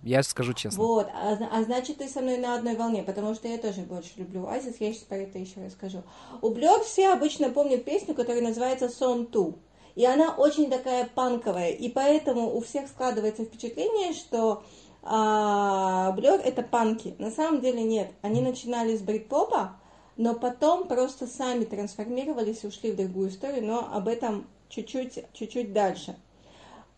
Я 0.01 0.23
скажу 0.23 0.53
честно. 0.53 0.81
Вот, 0.81 1.07
а, 1.13 1.37
а 1.51 1.63
значит, 1.63 1.97
ты 1.97 2.07
со 2.07 2.21
мной 2.21 2.37
на 2.37 2.55
одной 2.55 2.75
волне, 2.75 3.03
потому 3.03 3.35
что 3.35 3.49
я 3.49 3.57
тоже 3.57 3.81
больше 3.81 4.11
люблю 4.15 4.47
Оазис, 4.47 4.77
я 4.79 4.93
сейчас 4.93 5.03
про 5.03 5.17
это 5.17 5.37
еще 5.39 5.63
расскажу. 5.65 6.03
У 6.41 6.51
Блер 6.51 6.81
все 6.83 7.09
обычно 7.09 7.49
помнят 7.49 7.83
песню, 7.83 8.15
которая 8.15 8.41
называется 8.41 8.85
Song 8.85 9.29
2. 9.29 9.53
И 9.95 10.05
она 10.05 10.33
очень 10.35 10.69
такая 10.69 11.09
панковая, 11.13 11.71
и 11.71 11.89
поэтому 11.89 12.55
у 12.55 12.61
всех 12.61 12.87
складывается 12.87 13.43
впечатление, 13.43 14.13
что 14.13 14.63
Блер 15.01 16.41
это 16.43 16.61
панки. 16.61 17.15
На 17.19 17.31
самом 17.31 17.61
деле 17.61 17.83
нет. 17.83 18.11
Они 18.21 18.41
начинали 18.41 18.95
с 18.97 19.01
брит-попа, 19.01 19.75
но 20.17 20.33
потом 20.35 20.87
просто 20.87 21.27
сами 21.27 21.63
трансформировались 21.63 22.63
и 22.63 22.67
ушли 22.67 22.91
в 22.91 22.97
другую 22.97 23.29
историю, 23.29 23.65
но 23.65 23.89
об 23.91 24.07
этом 24.07 24.47
чуть-чуть, 24.67 25.25
чуть-чуть 25.33 25.73
дальше. 25.73 26.15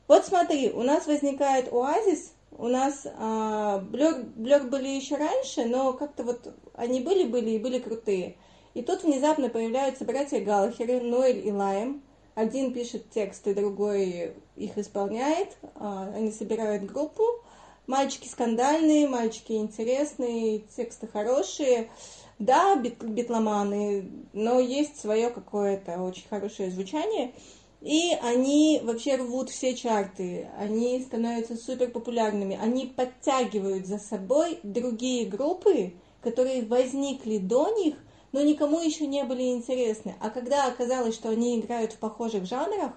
Вот 0.07 0.25
смотри, 0.25 0.71
у 0.71 0.83
нас 0.83 1.07
возникает 1.07 1.71
Оазис, 1.71 2.33
у 2.51 2.67
нас 2.67 3.07
а, 3.17 3.79
Блер 3.79 4.63
были 4.63 4.89
еще 4.89 5.15
раньше, 5.15 5.65
но 5.65 5.93
как-то 5.93 6.23
вот 6.23 6.53
они 6.73 6.99
были-были 6.99 7.51
и 7.51 7.59
были 7.59 7.79
крутые. 7.79 8.35
И 8.73 8.81
тут 8.81 9.03
внезапно 9.03 9.49
появляются 9.49 10.05
братья 10.05 10.39
Галлахеры, 10.39 11.01
Ноэль 11.01 11.47
и 11.47 11.51
Лайм. 11.51 12.01
Один 12.35 12.73
пишет 12.73 13.09
тексты, 13.09 13.53
другой 13.53 14.33
их 14.55 14.77
исполняет. 14.77 15.57
А, 15.75 16.11
они 16.15 16.31
собирают 16.31 16.83
группу. 16.83 17.23
Мальчики 17.91 18.29
скандальные, 18.29 19.05
мальчики 19.05 19.51
интересные, 19.51 20.59
тексты 20.59 21.07
хорошие. 21.07 21.89
Да, 22.39 22.77
бит, 22.77 23.03
битломаны, 23.03 24.09
но 24.31 24.61
есть 24.61 24.97
свое 24.97 25.29
какое-то 25.29 26.01
очень 26.01 26.25
хорошее 26.29 26.71
звучание. 26.71 27.33
И 27.81 28.17
они 28.21 28.79
вообще 28.81 29.17
рвут 29.17 29.49
все 29.49 29.75
чарты, 29.75 30.47
они 30.57 31.01
становятся 31.01 31.57
супер 31.57 31.91
популярными, 31.91 32.57
они 32.61 32.85
подтягивают 32.85 33.85
за 33.85 33.97
собой 33.97 34.61
другие 34.63 35.27
группы, 35.27 35.91
которые 36.21 36.63
возникли 36.63 37.39
до 37.39 37.77
них, 37.77 37.95
но 38.31 38.41
никому 38.41 38.79
еще 38.79 39.05
не 39.05 39.25
были 39.25 39.51
интересны. 39.51 40.15
А 40.21 40.29
когда 40.29 40.67
оказалось, 40.67 41.15
что 41.15 41.27
они 41.27 41.59
играют 41.59 41.91
в 41.91 41.97
похожих 41.97 42.45
жанрах, 42.45 42.93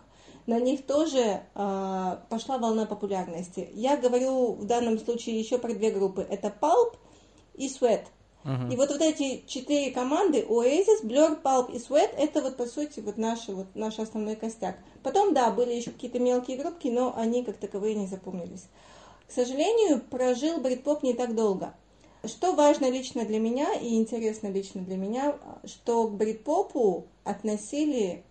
на 0.47 0.61
них 0.61 0.87
тоже 0.87 1.43
э, 1.55 2.17
пошла 2.29 2.59
волна 2.59 2.87
популярности. 2.87 3.71
Я 3.75 3.97
говорю 3.97 4.53
в 4.53 4.65
данном 4.65 4.99
случае 4.99 5.39
еще 5.39 5.59
про 5.59 5.73
две 5.73 5.91
группы. 5.91 6.27
Это 6.29 6.55
Pulp 6.61 6.97
и 7.55 7.69
Sweat. 7.69 8.05
Uh-huh. 8.45 8.73
И 8.73 8.77
вот, 8.77 8.91
вот 8.91 9.01
эти 9.01 9.43
четыре 9.47 9.91
команды, 9.91 10.43
Oasis, 10.43 11.03
Blur, 11.03 11.41
Pulp 11.43 11.73
и 11.73 11.79
Sweat, 11.79 12.11
это 12.19 12.43
вот 12.43 12.59
по 12.59 12.67
сути 12.67 13.01
вот 13.01 13.17
наш, 13.17 13.49
вот 13.49 13.69
наш 13.75 13.99
основной 13.99 14.37
костяк. 14.37 14.77
Потом, 15.03 15.33
да, 15.33 15.51
были 15.51 15.73
еще 15.73 15.93
какие-то 15.93 16.19
мелкие 16.19 16.59
группки, 16.59 16.89
но 16.89 17.15
они 17.17 17.43
как 17.43 17.57
таковые 17.57 17.95
не 17.95 18.07
запомнились. 18.07 18.67
К 19.27 19.33
сожалению, 19.33 20.01
прожил 20.01 20.59
брит-поп 20.59 21.03
не 21.03 21.15
так 21.15 21.35
долго. 21.35 21.75
Что 22.25 22.53
важно 22.53 22.91
лично 22.91 23.25
для 23.25 23.39
меня 23.39 23.75
и 23.75 23.97
интересно 23.97 24.49
лично 24.49 24.83
для 24.83 24.97
меня, 24.97 25.37
что 25.65 26.07
к 26.09 26.13
брит-попу 26.13 27.07
относили 27.25 28.25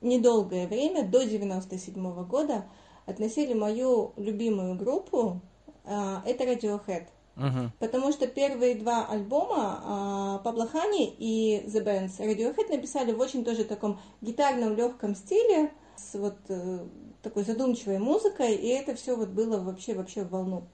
недолгое 0.00 0.66
время, 0.66 1.04
до 1.04 1.24
97 1.24 1.94
-го 1.94 2.24
года, 2.24 2.64
относили 3.06 3.54
мою 3.54 4.12
любимую 4.16 4.74
группу, 4.76 5.40
а, 5.84 6.22
это 6.26 6.44
Radiohead. 6.44 7.06
Uh-huh. 7.36 7.68
Потому 7.78 8.12
что 8.12 8.26
первые 8.26 8.76
два 8.76 9.06
альбома 9.06 10.40
Пабло 10.42 10.66
Хани 10.66 11.14
и 11.18 11.62
The 11.66 11.84
Bands 11.84 12.18
Radiohead 12.18 12.70
написали 12.70 13.12
в 13.12 13.20
очень 13.20 13.44
тоже 13.44 13.64
таком 13.64 14.00
гитарном 14.22 14.74
легком 14.74 15.14
стиле, 15.14 15.70
с 15.96 16.14
вот 16.14 16.36
э, 16.48 16.86
такой 17.22 17.44
задумчивой 17.44 17.98
музыкой, 17.98 18.54
и 18.54 18.68
это 18.68 18.94
все 18.94 19.16
вот 19.16 19.28
было 19.28 19.58
вообще 19.58 19.94
вообще 19.94 20.22
в 20.22 20.30
волну. 20.30 20.64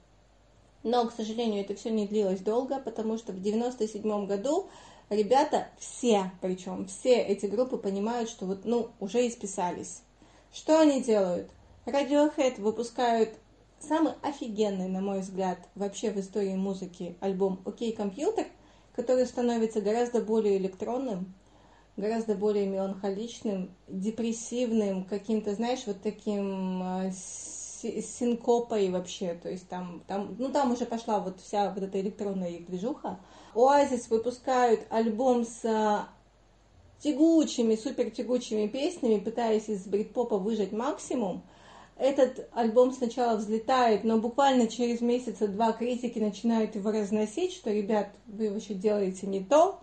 Но, 0.82 1.06
к 1.06 1.12
сожалению, 1.12 1.62
это 1.62 1.74
все 1.74 1.90
не 1.90 2.06
длилось 2.06 2.40
долго, 2.40 2.78
потому 2.78 3.16
что 3.16 3.32
в 3.32 3.40
97 3.40 4.26
году 4.26 4.68
ребята 5.14 5.68
все, 5.78 6.32
причем 6.40 6.86
все 6.86 7.16
эти 7.16 7.46
группы 7.46 7.76
понимают, 7.76 8.28
что 8.28 8.46
вот, 8.46 8.64
ну, 8.64 8.90
уже 9.00 9.26
исписались. 9.26 10.02
Что 10.52 10.80
они 10.80 11.02
делают? 11.02 11.50
Radiohead 11.86 12.60
выпускают 12.60 13.30
самый 13.80 14.12
офигенный, 14.22 14.88
на 14.88 15.00
мой 15.00 15.20
взгляд, 15.20 15.58
вообще 15.74 16.10
в 16.10 16.20
истории 16.20 16.54
музыки 16.54 17.16
альбом 17.20 17.60
«Окей, 17.64 17.92
компьютер», 17.92 18.46
который 18.94 19.26
становится 19.26 19.80
гораздо 19.80 20.20
более 20.20 20.58
электронным, 20.58 21.34
гораздо 21.96 22.34
более 22.34 22.66
меланхоличным, 22.66 23.74
депрессивным, 23.88 25.04
каким-то, 25.04 25.54
знаешь, 25.54 25.82
вот 25.86 26.02
таким 26.02 26.82
э, 26.82 27.12
синкопой 27.12 28.90
вообще, 28.90 29.34
то 29.34 29.50
есть 29.50 29.68
там, 29.68 30.02
там, 30.06 30.36
ну 30.38 30.50
там 30.50 30.72
уже 30.72 30.86
пошла 30.86 31.18
вот 31.18 31.40
вся 31.40 31.70
вот 31.70 31.82
эта 31.82 32.00
электронная 32.00 32.50
их 32.50 32.66
движуха. 32.66 33.18
Оазис 33.54 34.08
выпускают 34.08 34.86
альбом 34.90 35.44
с 35.44 35.64
э, 35.64 36.00
тягучими, 37.02 37.76
супер 37.76 38.10
тягучими 38.10 38.66
песнями, 38.66 39.18
пытаясь 39.18 39.68
из 39.68 39.86
брит-попа 39.86 40.38
выжать 40.38 40.72
максимум. 40.72 41.42
Этот 41.98 42.48
альбом 42.52 42.92
сначала 42.92 43.36
взлетает, 43.36 44.02
но 44.04 44.18
буквально 44.18 44.66
через 44.66 45.00
месяца 45.00 45.46
два 45.46 45.72
критики 45.72 46.18
начинают 46.18 46.74
его 46.74 46.90
разносить, 46.90 47.52
что, 47.52 47.70
ребят, 47.70 48.08
вы 48.26 48.50
вообще 48.50 48.74
делаете 48.74 49.26
не 49.26 49.40
то, 49.40 49.78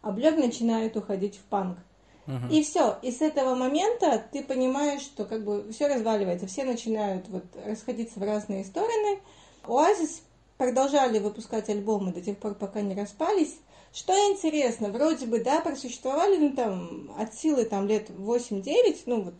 а 0.00 0.10
Блёк 0.10 0.36
начинает 0.36 0.96
уходить 0.96 1.36
в 1.36 1.42
панк. 1.44 1.78
Uh-huh. 2.26 2.50
И 2.50 2.62
все. 2.62 2.98
И 3.02 3.10
с 3.10 3.20
этого 3.20 3.54
момента 3.54 4.22
ты 4.32 4.44
понимаешь, 4.44 5.02
что 5.02 5.24
как 5.24 5.44
бы 5.44 5.72
все 5.72 5.88
разваливается, 5.88 6.46
все 6.46 6.64
начинают 6.64 7.28
вот 7.28 7.44
расходиться 7.64 8.18
в 8.18 8.22
разные 8.22 8.64
стороны. 8.64 9.20
Оазис 9.64 10.22
продолжали 10.62 11.18
выпускать 11.18 11.68
альбомы 11.70 12.12
до 12.12 12.20
тех 12.20 12.38
пор, 12.38 12.54
пока 12.54 12.82
не 12.82 12.94
распались. 12.94 13.56
Что 13.92 14.12
интересно, 14.30 14.90
вроде 14.90 15.26
бы, 15.26 15.42
да, 15.42 15.60
просуществовали, 15.60 16.36
ну, 16.36 16.54
там, 16.54 17.12
от 17.18 17.34
силы, 17.34 17.64
там, 17.64 17.88
лет 17.88 18.10
8-9, 18.10 19.02
ну, 19.06 19.22
вот, 19.22 19.34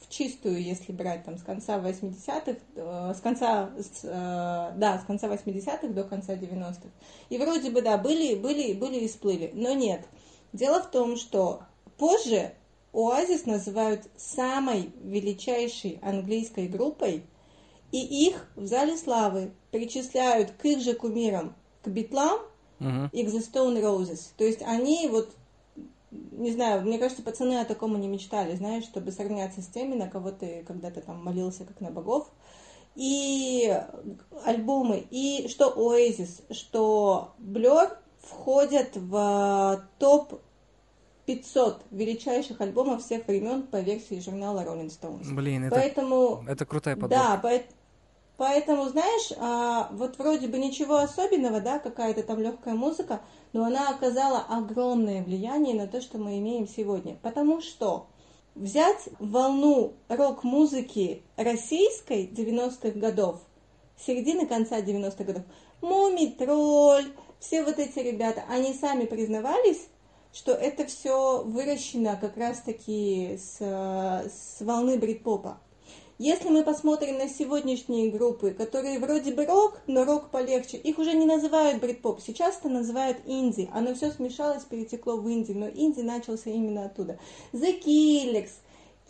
в 0.00 0.10
чистую, 0.10 0.60
если 0.60 0.90
брать, 0.90 1.24
там, 1.24 1.38
с 1.38 1.44
конца 1.44 1.78
80-х, 1.78 2.56
э, 2.74 3.14
с 3.16 3.20
конца, 3.20 3.70
с, 3.78 4.00
э, 4.02 4.72
да, 4.76 5.00
с 5.00 5.06
конца 5.06 5.28
80-х 5.28 5.86
до 5.86 6.02
конца 6.02 6.34
90-х. 6.34 6.88
И 7.28 7.38
вроде 7.38 7.70
бы, 7.70 7.80
да, 7.80 7.96
были, 7.96 8.34
были, 8.34 8.72
были 8.72 8.96
и 8.98 9.06
всплыли, 9.06 9.52
но 9.54 9.74
нет. 9.74 10.04
Дело 10.52 10.82
в 10.82 10.90
том, 10.90 11.16
что 11.16 11.62
позже 11.98 12.52
Оазис 12.92 13.46
называют 13.46 14.08
самой 14.16 14.92
величайшей 15.04 16.00
английской 16.02 16.66
группой, 16.66 17.22
и 17.94 18.26
их 18.26 18.48
в 18.56 18.66
Зале 18.66 18.96
Славы 18.96 19.52
причисляют 19.70 20.50
к 20.50 20.64
их 20.64 20.80
же 20.80 20.94
кумирам, 20.94 21.54
к 21.84 21.88
Битлам 21.88 22.40
uh-huh. 22.80 23.08
и 23.12 23.24
к 23.24 23.28
The 23.28 23.38
Stone 23.38 23.80
Roses. 23.80 24.32
То 24.36 24.42
есть 24.42 24.62
они 24.62 25.06
вот, 25.08 25.30
не 26.10 26.50
знаю, 26.50 26.82
мне 26.82 26.98
кажется, 26.98 27.22
пацаны 27.22 27.60
о 27.60 27.64
таком 27.64 27.96
и 27.96 28.00
не 28.00 28.08
мечтали, 28.08 28.56
знаешь, 28.56 28.82
чтобы 28.82 29.12
сравняться 29.12 29.62
с 29.62 29.68
теми, 29.68 29.94
на 29.94 30.08
кого 30.08 30.32
ты 30.32 30.64
когда-то 30.66 31.02
там 31.02 31.24
молился, 31.24 31.64
как 31.64 31.80
на 31.80 31.92
богов. 31.92 32.28
И 32.96 33.72
альбомы, 34.44 35.06
и 35.12 35.46
что 35.46 35.72
Oasis, 35.76 36.52
что 36.52 37.34
Blur 37.38 37.96
входят 38.18 38.96
в 38.96 39.84
топ 40.00 40.40
500 41.26 41.82
величайших 41.90 42.60
альбомов 42.60 43.02
всех 43.02 43.26
времен 43.26 43.62
по 43.62 43.80
версии 43.80 44.20
журнала 44.20 44.60
Rolling 44.60 44.90
Stones. 44.90 45.32
Блин, 45.32 45.64
это, 45.64 45.74
Поэтому, 45.74 46.44
это 46.46 46.66
крутая 46.66 46.96
подборка. 46.96 47.24
Да, 47.24 47.36
по, 47.36 47.50
поэтому, 48.36 48.88
знаешь, 48.88 49.32
а, 49.38 49.88
вот 49.92 50.18
вроде 50.18 50.48
бы 50.48 50.58
ничего 50.58 50.96
особенного, 50.96 51.60
да, 51.60 51.78
какая-то 51.78 52.22
там 52.22 52.40
легкая 52.40 52.74
музыка, 52.74 53.20
но 53.52 53.64
она 53.64 53.90
оказала 53.90 54.40
огромное 54.48 55.22
влияние 55.22 55.74
на 55.74 55.86
то, 55.86 56.00
что 56.00 56.18
мы 56.18 56.38
имеем 56.38 56.66
сегодня. 56.66 57.16
Потому 57.22 57.60
что 57.60 58.06
взять 58.54 59.08
волну 59.18 59.94
рок-музыки 60.08 61.22
российской 61.36 62.26
90-х 62.26 62.98
годов, 62.98 63.40
середины 63.98 64.46
конца 64.46 64.80
90-х 64.80 65.24
годов, 65.24 65.42
Мумий 65.80 66.32
Тролль, 66.32 67.12
все 67.40 67.62
вот 67.62 67.78
эти 67.78 67.98
ребята, 67.98 68.44
они 68.48 68.72
сами 68.72 69.04
признавались, 69.04 69.88
что 70.32 70.52
это 70.52 70.86
все 70.86 71.42
выращено 71.44 72.16
как 72.20 72.36
раз-таки 72.36 73.38
с, 73.38 73.58
с 73.60 74.60
волны 74.60 74.98
брит-попа. 74.98 75.60
Если 76.18 76.48
мы 76.48 76.62
посмотрим 76.62 77.18
на 77.18 77.28
сегодняшние 77.28 78.08
группы, 78.08 78.52
которые 78.52 79.00
вроде 79.00 79.34
бы 79.34 79.46
рок, 79.46 79.80
но 79.88 80.04
рок 80.04 80.30
полегче, 80.30 80.76
их 80.76 80.98
уже 80.98 81.12
не 81.12 81.26
называют 81.26 81.80
брит-поп, 81.80 82.20
сейчас 82.24 82.58
это 82.58 82.68
называют 82.68 83.18
инди. 83.26 83.68
Оно 83.72 83.96
все 83.96 84.12
смешалось, 84.12 84.62
перетекло 84.62 85.16
в 85.16 85.28
инди, 85.28 85.50
но 85.50 85.68
инди 85.68 86.02
начался 86.02 86.50
именно 86.50 86.84
оттуда. 86.84 87.18
The 87.52 87.82
Killers, 87.82 88.52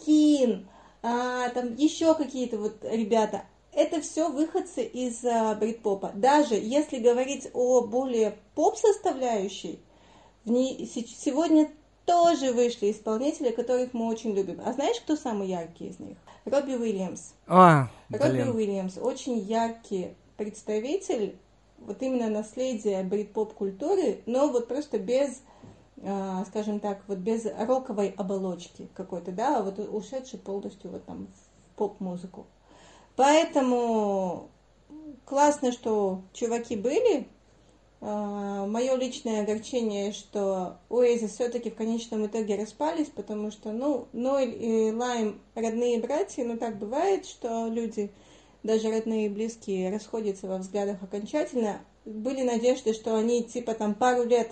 Keen, 0.06 0.64
а, 1.02 1.50
там 1.50 1.74
еще 1.76 2.14
какие-то 2.14 2.56
вот 2.56 2.76
ребята. 2.82 3.44
Это 3.74 4.00
все 4.00 4.30
выходцы 4.30 4.82
из 4.82 5.22
а, 5.26 5.54
брит-попа. 5.56 6.12
Даже 6.14 6.54
если 6.54 6.96
говорить 6.96 7.50
о 7.52 7.82
более 7.82 8.38
поп-составляющей, 8.54 9.78
в 10.46 10.50
ней 10.50 10.90
сегодня 10.90 11.70
тоже 12.06 12.52
вышли 12.52 12.90
исполнители, 12.90 13.50
которых 13.50 13.92
мы 13.92 14.08
очень 14.08 14.32
любим. 14.32 14.62
А 14.64 14.72
знаешь, 14.72 15.00
кто 15.00 15.16
самый 15.16 15.48
яркий 15.48 15.88
из 15.88 15.98
них? 15.98 16.16
Робби 16.44 16.74
Уильямс. 16.74 17.32
А, 17.46 17.88
Робби 18.10 18.48
Уильямс 18.48 18.98
очень 18.98 19.38
яркий 19.38 20.14
представитель 20.36 21.36
вот 21.78 22.02
именно 22.02 22.28
наследия 22.28 23.02
брит-поп-культуры, 23.02 24.20
но 24.26 24.48
вот 24.48 24.68
просто 24.68 24.98
без, 24.98 25.42
э, 25.98 26.44
скажем 26.48 26.80
так, 26.80 27.02
вот 27.06 27.18
без 27.18 27.44
роковой 27.44 28.14
оболочки 28.16 28.88
какой-то, 28.94 29.32
да, 29.32 29.58
а 29.58 29.62
вот 29.62 29.78
ушедший 29.78 30.38
полностью 30.38 30.90
вот 30.90 31.04
там 31.04 31.26
в 31.26 31.76
поп-музыку. 31.76 32.46
Поэтому 33.16 34.48
классно, 35.24 35.72
что 35.72 36.22
чуваки 36.32 36.76
были, 36.76 37.20
а, 37.20 37.26
Мое 38.04 38.96
личное 38.96 39.42
огорчение, 39.42 40.12
что 40.12 40.76
Oasis 40.90 41.28
все-таки 41.28 41.70
в 41.70 41.74
конечном 41.74 42.26
итоге 42.26 42.56
распались, 42.56 43.06
потому 43.06 43.50
что, 43.50 43.72
ну, 43.72 44.08
Нойль 44.12 44.54
и 44.62 44.92
Лайм 44.92 45.40
родные 45.54 45.98
братья, 46.00 46.44
но 46.44 46.58
так 46.58 46.78
бывает, 46.78 47.24
что 47.24 47.66
люди, 47.66 48.12
даже 48.62 48.90
родные 48.90 49.26
и 49.26 49.30
близкие, 49.30 49.90
расходятся 49.90 50.48
во 50.48 50.58
взглядах 50.58 51.02
окончательно. 51.02 51.80
Были 52.04 52.42
надежды, 52.42 52.92
что 52.92 53.16
они 53.16 53.42
типа 53.42 53.72
там 53.72 53.94
пару 53.94 54.24
лет 54.24 54.50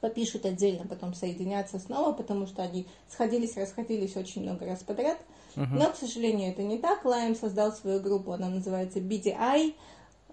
попишут 0.00 0.46
отдельно, 0.46 0.86
потом 0.86 1.14
соединятся 1.14 1.80
снова, 1.80 2.12
потому 2.12 2.46
что 2.46 2.62
они 2.62 2.86
сходились, 3.08 3.56
расходились 3.56 4.16
очень 4.16 4.42
много 4.42 4.66
раз 4.66 4.84
подряд. 4.84 5.18
Uh-huh. 5.56 5.66
Но, 5.72 5.90
к 5.90 5.96
сожалению, 5.96 6.52
это 6.52 6.62
не 6.62 6.78
так. 6.78 7.04
Лайм 7.04 7.34
создал 7.34 7.72
свою 7.72 8.00
группу, 8.00 8.30
она 8.30 8.48
называется 8.48 9.00
BDI, 9.00 9.34
а, 9.36 9.72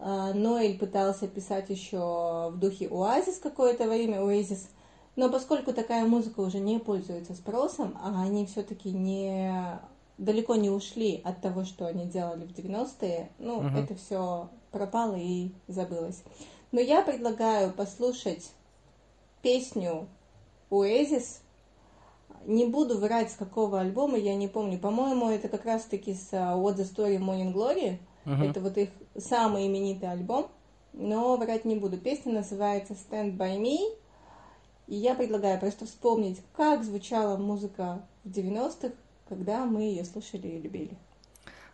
а, 0.03 0.33
Ноэль 0.33 0.79
пытался 0.79 1.27
писать 1.27 1.69
еще 1.69 2.49
в 2.49 2.57
духе 2.57 2.87
Оазис 2.87 3.37
какое-то 3.37 3.87
время, 3.87 4.21
Оазис, 4.21 4.67
но 5.15 5.29
поскольку 5.29 5.73
такая 5.73 6.05
музыка 6.05 6.39
уже 6.39 6.59
не 6.59 6.79
пользуется 6.79 7.35
спросом, 7.35 7.95
а 8.03 8.23
они 8.23 8.47
все-таки 8.47 8.91
не 8.91 9.79
далеко 10.17 10.55
не 10.55 10.71
ушли 10.71 11.21
от 11.23 11.41
того, 11.41 11.65
что 11.65 11.85
они 11.85 12.05
делали 12.05 12.45
в 12.45 12.51
90-е, 12.51 13.29
ну, 13.37 13.57
угу. 13.57 13.67
это 13.67 13.93
все 13.93 14.49
пропало 14.71 15.15
и 15.17 15.51
забылось. 15.67 16.23
Но 16.71 16.79
я 16.79 17.03
предлагаю 17.03 17.71
послушать 17.71 18.51
песню 19.43 20.07
Оазис. 20.71 21.41
Не 22.47 22.65
буду 22.65 22.97
врать, 22.97 23.29
с 23.29 23.35
какого 23.35 23.81
альбома, 23.81 24.17
я 24.17 24.33
не 24.33 24.47
помню. 24.47 24.79
По-моему, 24.79 25.29
это 25.29 25.47
как 25.47 25.65
раз-таки 25.65 26.15
с 26.15 26.31
What 26.33 26.77
the 26.77 26.91
Story 26.91 27.19
Morning 27.19 27.53
Glory. 27.53 27.99
Uh-huh. 28.25 28.49
Это 28.49 28.59
вот 28.59 28.77
их 28.77 28.89
самый 29.17 29.67
именитый 29.67 30.11
альбом. 30.11 30.47
Но 30.93 31.37
врать 31.37 31.65
не 31.65 31.75
буду. 31.75 31.97
Песня 31.97 32.33
называется 32.33 32.93
Stand 32.93 33.37
By 33.37 33.57
Me. 33.59 33.77
И 34.87 34.95
я 34.95 35.15
предлагаю 35.15 35.59
просто 35.59 35.85
вспомнить, 35.85 36.41
как 36.55 36.83
звучала 36.83 37.37
музыка 37.37 38.01
в 38.23 38.29
90-х, 38.29 38.91
когда 39.29 39.65
мы 39.65 39.83
ее 39.83 40.03
слушали 40.03 40.47
и 40.47 40.61
любили. 40.61 40.97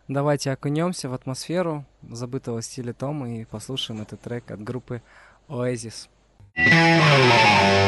Давайте 0.06 0.52
окунемся 0.52 1.08
в 1.08 1.14
атмосферу 1.14 1.84
забытого 2.08 2.62
стиля 2.62 2.92
Тома 2.92 3.30
и 3.30 3.44
послушаем 3.44 4.02
этот 4.02 4.20
трек 4.20 4.50
от 4.50 4.62
группы 4.62 5.02
Oasis. 5.48 6.08
Oasis. 6.56 7.78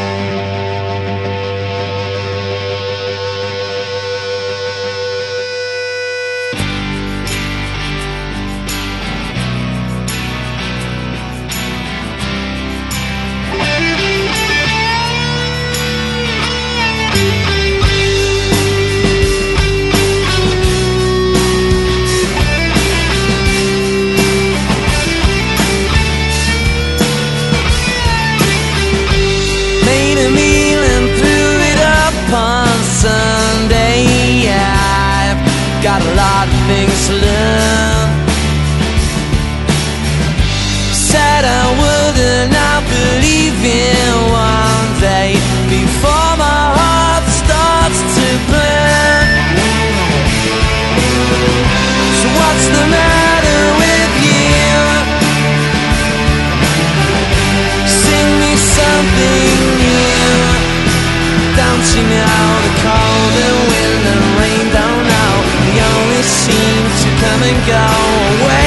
come 67.20 67.42
and 67.42 67.66
go 67.66 68.44
away. 68.44 68.59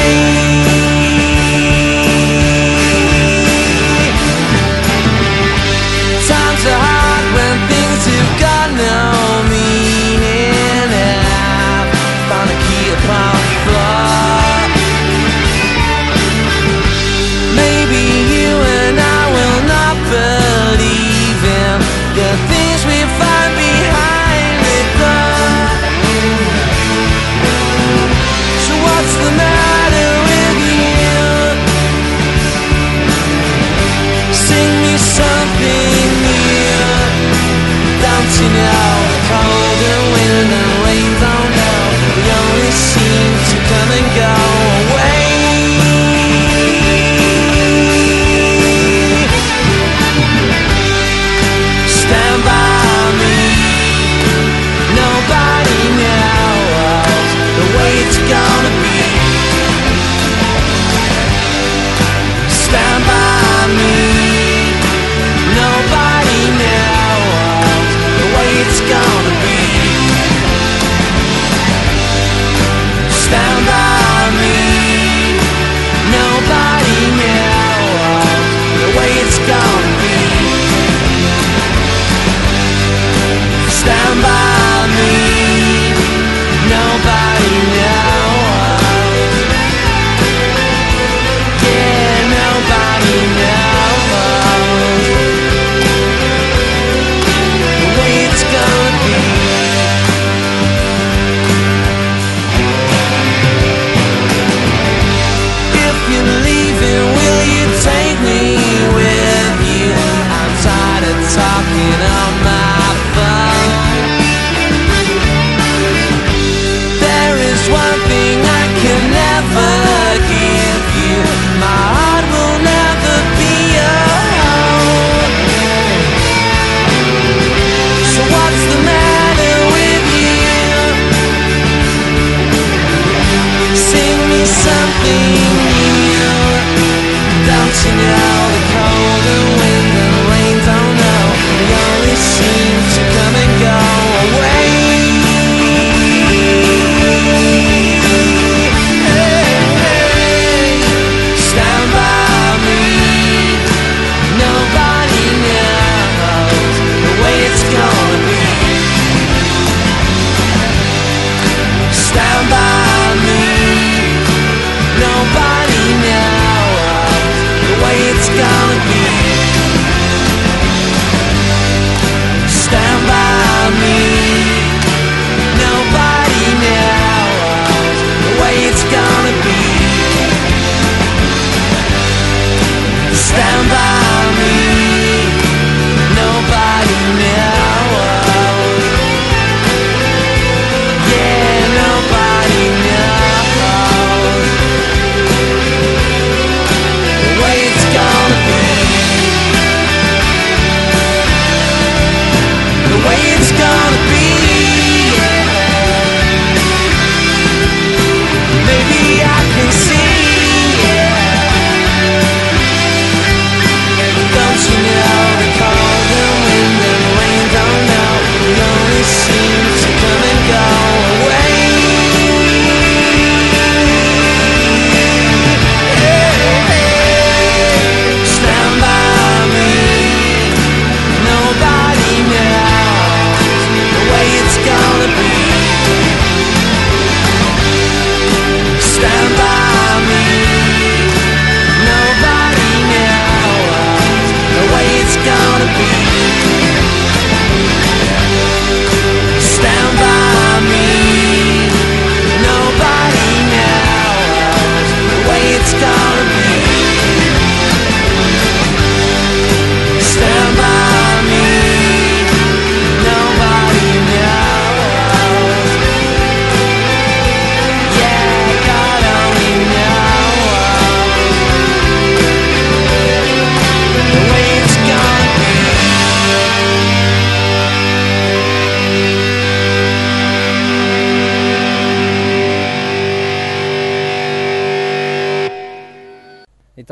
God's 58.14 58.30
got 58.30 58.43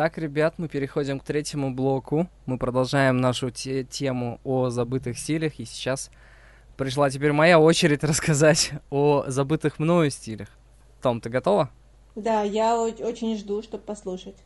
Итак, 0.01 0.17
ребят, 0.17 0.55
мы 0.57 0.67
переходим 0.67 1.19
к 1.19 1.23
третьему 1.23 1.69
блоку. 1.69 2.27
Мы 2.47 2.57
продолжаем 2.57 3.21
нашу 3.21 3.51
те- 3.51 3.83
тему 3.83 4.41
о 4.43 4.71
забытых 4.71 5.15
стилях. 5.19 5.59
И 5.59 5.65
сейчас 5.65 6.09
пришла 6.75 7.11
теперь 7.11 7.33
моя 7.33 7.59
очередь 7.59 8.03
рассказать 8.03 8.71
о 8.89 9.25
забытых 9.27 9.77
мною 9.77 10.09
стилях. 10.09 10.47
Том, 11.03 11.21
ты 11.21 11.29
готова? 11.29 11.69
Да, 12.15 12.41
я 12.41 12.81
очень 12.81 13.37
жду, 13.37 13.61
чтобы 13.61 13.83
послушать. 13.83 14.37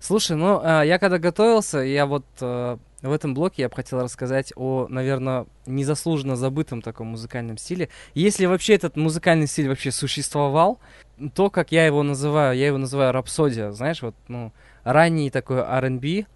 Слушай, 0.00 0.38
ну, 0.38 0.62
а, 0.64 0.82
я 0.82 0.98
когда 0.98 1.18
готовился, 1.18 1.80
я 1.80 2.06
вот 2.06 2.24
э, 2.40 2.78
в 3.02 3.12
этом 3.12 3.34
блоке 3.34 3.62
я 3.62 3.68
бы 3.68 3.76
хотел 3.76 4.00
рассказать 4.00 4.54
о, 4.56 4.86
наверное, 4.88 5.44
незаслуженно 5.66 6.36
забытом 6.36 6.80
таком 6.80 7.08
музыкальном 7.08 7.58
стиле. 7.58 7.90
Если 8.14 8.46
вообще 8.46 8.76
этот 8.76 8.96
музыкальный 8.96 9.46
стиль 9.46 9.68
вообще 9.68 9.92
существовал, 9.92 10.80
то, 11.34 11.50
как 11.50 11.70
я 11.70 11.84
его 11.84 12.02
называю, 12.02 12.56
я 12.56 12.68
его 12.68 12.78
называю 12.78 13.12
рапсодия, 13.12 13.72
знаешь, 13.72 14.00
вот, 14.00 14.14
ну, 14.26 14.52
ранний 14.84 15.30
такой 15.30 15.58
R&B. 15.58 16.26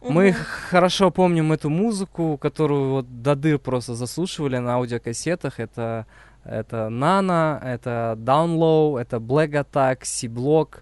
Мы 0.00 0.28
Мгм. 0.28 0.36
хорошо 0.70 1.10
помним 1.10 1.52
эту 1.52 1.70
музыку, 1.70 2.36
которую 2.36 2.90
вот 2.90 3.22
до 3.22 3.34
дыр 3.34 3.58
просто 3.58 3.94
заслушивали 3.94 4.58
на 4.58 4.74
аудиокассетах. 4.74 5.60
Это, 5.60 6.06
это 6.44 6.88
Nano, 6.90 7.58
это 7.62 8.14
Down 8.18 8.56
Low, 8.58 9.00
это 9.00 9.16
Black 9.16 9.52
Attack, 9.52 10.00
C-Block. 10.02 10.80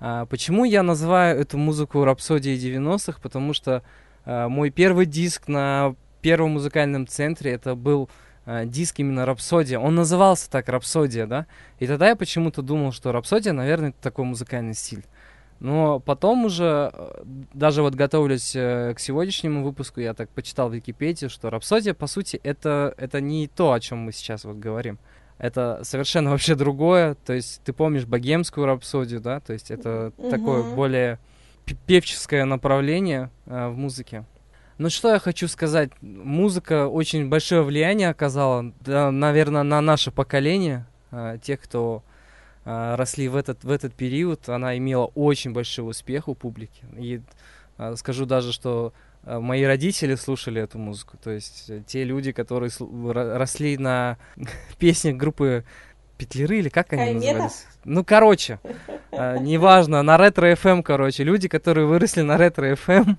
А, 0.00 0.24
почему 0.26 0.64
я 0.64 0.82
называю 0.82 1.38
эту 1.38 1.58
музыку 1.58 2.04
рапсодией 2.04 2.58
90-х? 2.58 3.20
Потому 3.22 3.52
что 3.52 3.82
а, 4.24 4.48
мой 4.48 4.70
первый 4.70 5.04
диск 5.06 5.48
на 5.48 5.94
первом 6.22 6.52
музыкальном 6.52 7.06
центре 7.06 7.52
это 7.52 7.74
был 7.74 8.08
а, 8.46 8.64
диск 8.64 9.00
именно 9.00 9.26
Рапсодия. 9.26 9.78
Он 9.78 9.94
назывался 9.94 10.50
так 10.50 10.68
Рапсодия, 10.68 11.26
да? 11.26 11.46
И 11.78 11.86
тогда 11.86 12.08
я 12.08 12.16
почему-то 12.16 12.62
думал, 12.62 12.92
что 12.92 13.12
Рапсодия, 13.12 13.52
наверное, 13.52 13.90
это 13.90 14.00
такой 14.00 14.24
музыкальный 14.24 14.74
стиль. 14.74 15.04
Но 15.62 16.00
потом 16.00 16.44
уже, 16.44 16.90
э, 16.92 17.22
даже 17.54 17.82
вот 17.82 17.94
готовлюсь 17.94 18.56
э, 18.56 18.94
к 18.96 18.98
сегодняшнему 18.98 19.62
выпуску, 19.62 20.00
я 20.00 20.12
так 20.12 20.28
почитал 20.30 20.68
в 20.68 20.74
Википедии, 20.74 21.28
что 21.28 21.50
Рапсодия, 21.50 21.94
по 21.94 22.08
сути, 22.08 22.40
это, 22.42 22.92
это 22.96 23.20
не 23.20 23.46
то, 23.46 23.72
о 23.72 23.78
чем 23.78 23.98
мы 23.98 24.10
сейчас 24.10 24.44
вот 24.44 24.56
говорим. 24.56 24.98
Это 25.38 25.78
совершенно 25.84 26.30
вообще 26.32 26.56
другое. 26.56 27.14
То 27.14 27.32
есть 27.32 27.62
ты 27.62 27.72
помнишь 27.72 28.06
богемскую 28.06 28.66
рапсодию, 28.66 29.20
да? 29.20 29.38
То 29.38 29.52
есть 29.52 29.70
это 29.70 30.12
такое 30.30 30.64
Мгм. 30.64 30.74
более 30.74 31.20
пе- 31.64 31.76
певческое 31.86 32.44
направление 32.44 33.30
э, 33.46 33.68
в 33.68 33.76
музыке. 33.76 34.24
Ну 34.78 34.90
что 34.90 35.12
я 35.12 35.20
хочу 35.20 35.46
сказать, 35.46 35.90
музыка 36.00 36.88
очень 36.88 37.28
большое 37.28 37.62
влияние 37.62 38.08
оказала, 38.08 38.72
да, 38.80 39.12
наверное, 39.12 39.62
на 39.62 39.80
наше 39.80 40.10
поколение, 40.10 40.86
э, 41.12 41.38
тех, 41.40 41.60
кто 41.60 42.02
росли 42.64 43.28
в 43.28 43.36
этот, 43.36 43.64
в 43.64 43.70
этот 43.70 43.94
период, 43.94 44.48
она 44.48 44.76
имела 44.78 45.06
очень 45.14 45.52
большой 45.52 45.88
успех 45.88 46.28
у 46.28 46.34
публики. 46.34 46.84
И 46.96 47.20
э, 47.78 47.96
скажу 47.96 48.24
даже, 48.24 48.52
что 48.52 48.92
э, 49.24 49.38
мои 49.38 49.64
родители 49.64 50.14
слушали 50.14 50.62
эту 50.62 50.78
музыку, 50.78 51.16
то 51.22 51.30
есть 51.30 51.68
э, 51.68 51.82
те 51.86 52.04
люди, 52.04 52.32
которые 52.32 52.70
росли 53.12 53.76
на 53.78 54.16
песнях 54.78 55.16
группы 55.16 55.64
Петлеры 56.18 56.58
или 56.58 56.68
как 56.68 56.92
они 56.92 57.02
Хаймета? 57.02 57.32
назывались? 57.32 57.66
Ну, 57.84 58.04
короче, 58.04 58.60
э, 59.10 59.38
неважно, 59.40 60.02
на 60.02 60.16
ретро 60.16 60.52
FM, 60.52 60.82
короче, 60.84 61.24
люди, 61.24 61.48
которые 61.48 61.86
выросли 61.86 62.20
на 62.20 62.36
ретро 62.36 62.72
FM. 62.74 63.16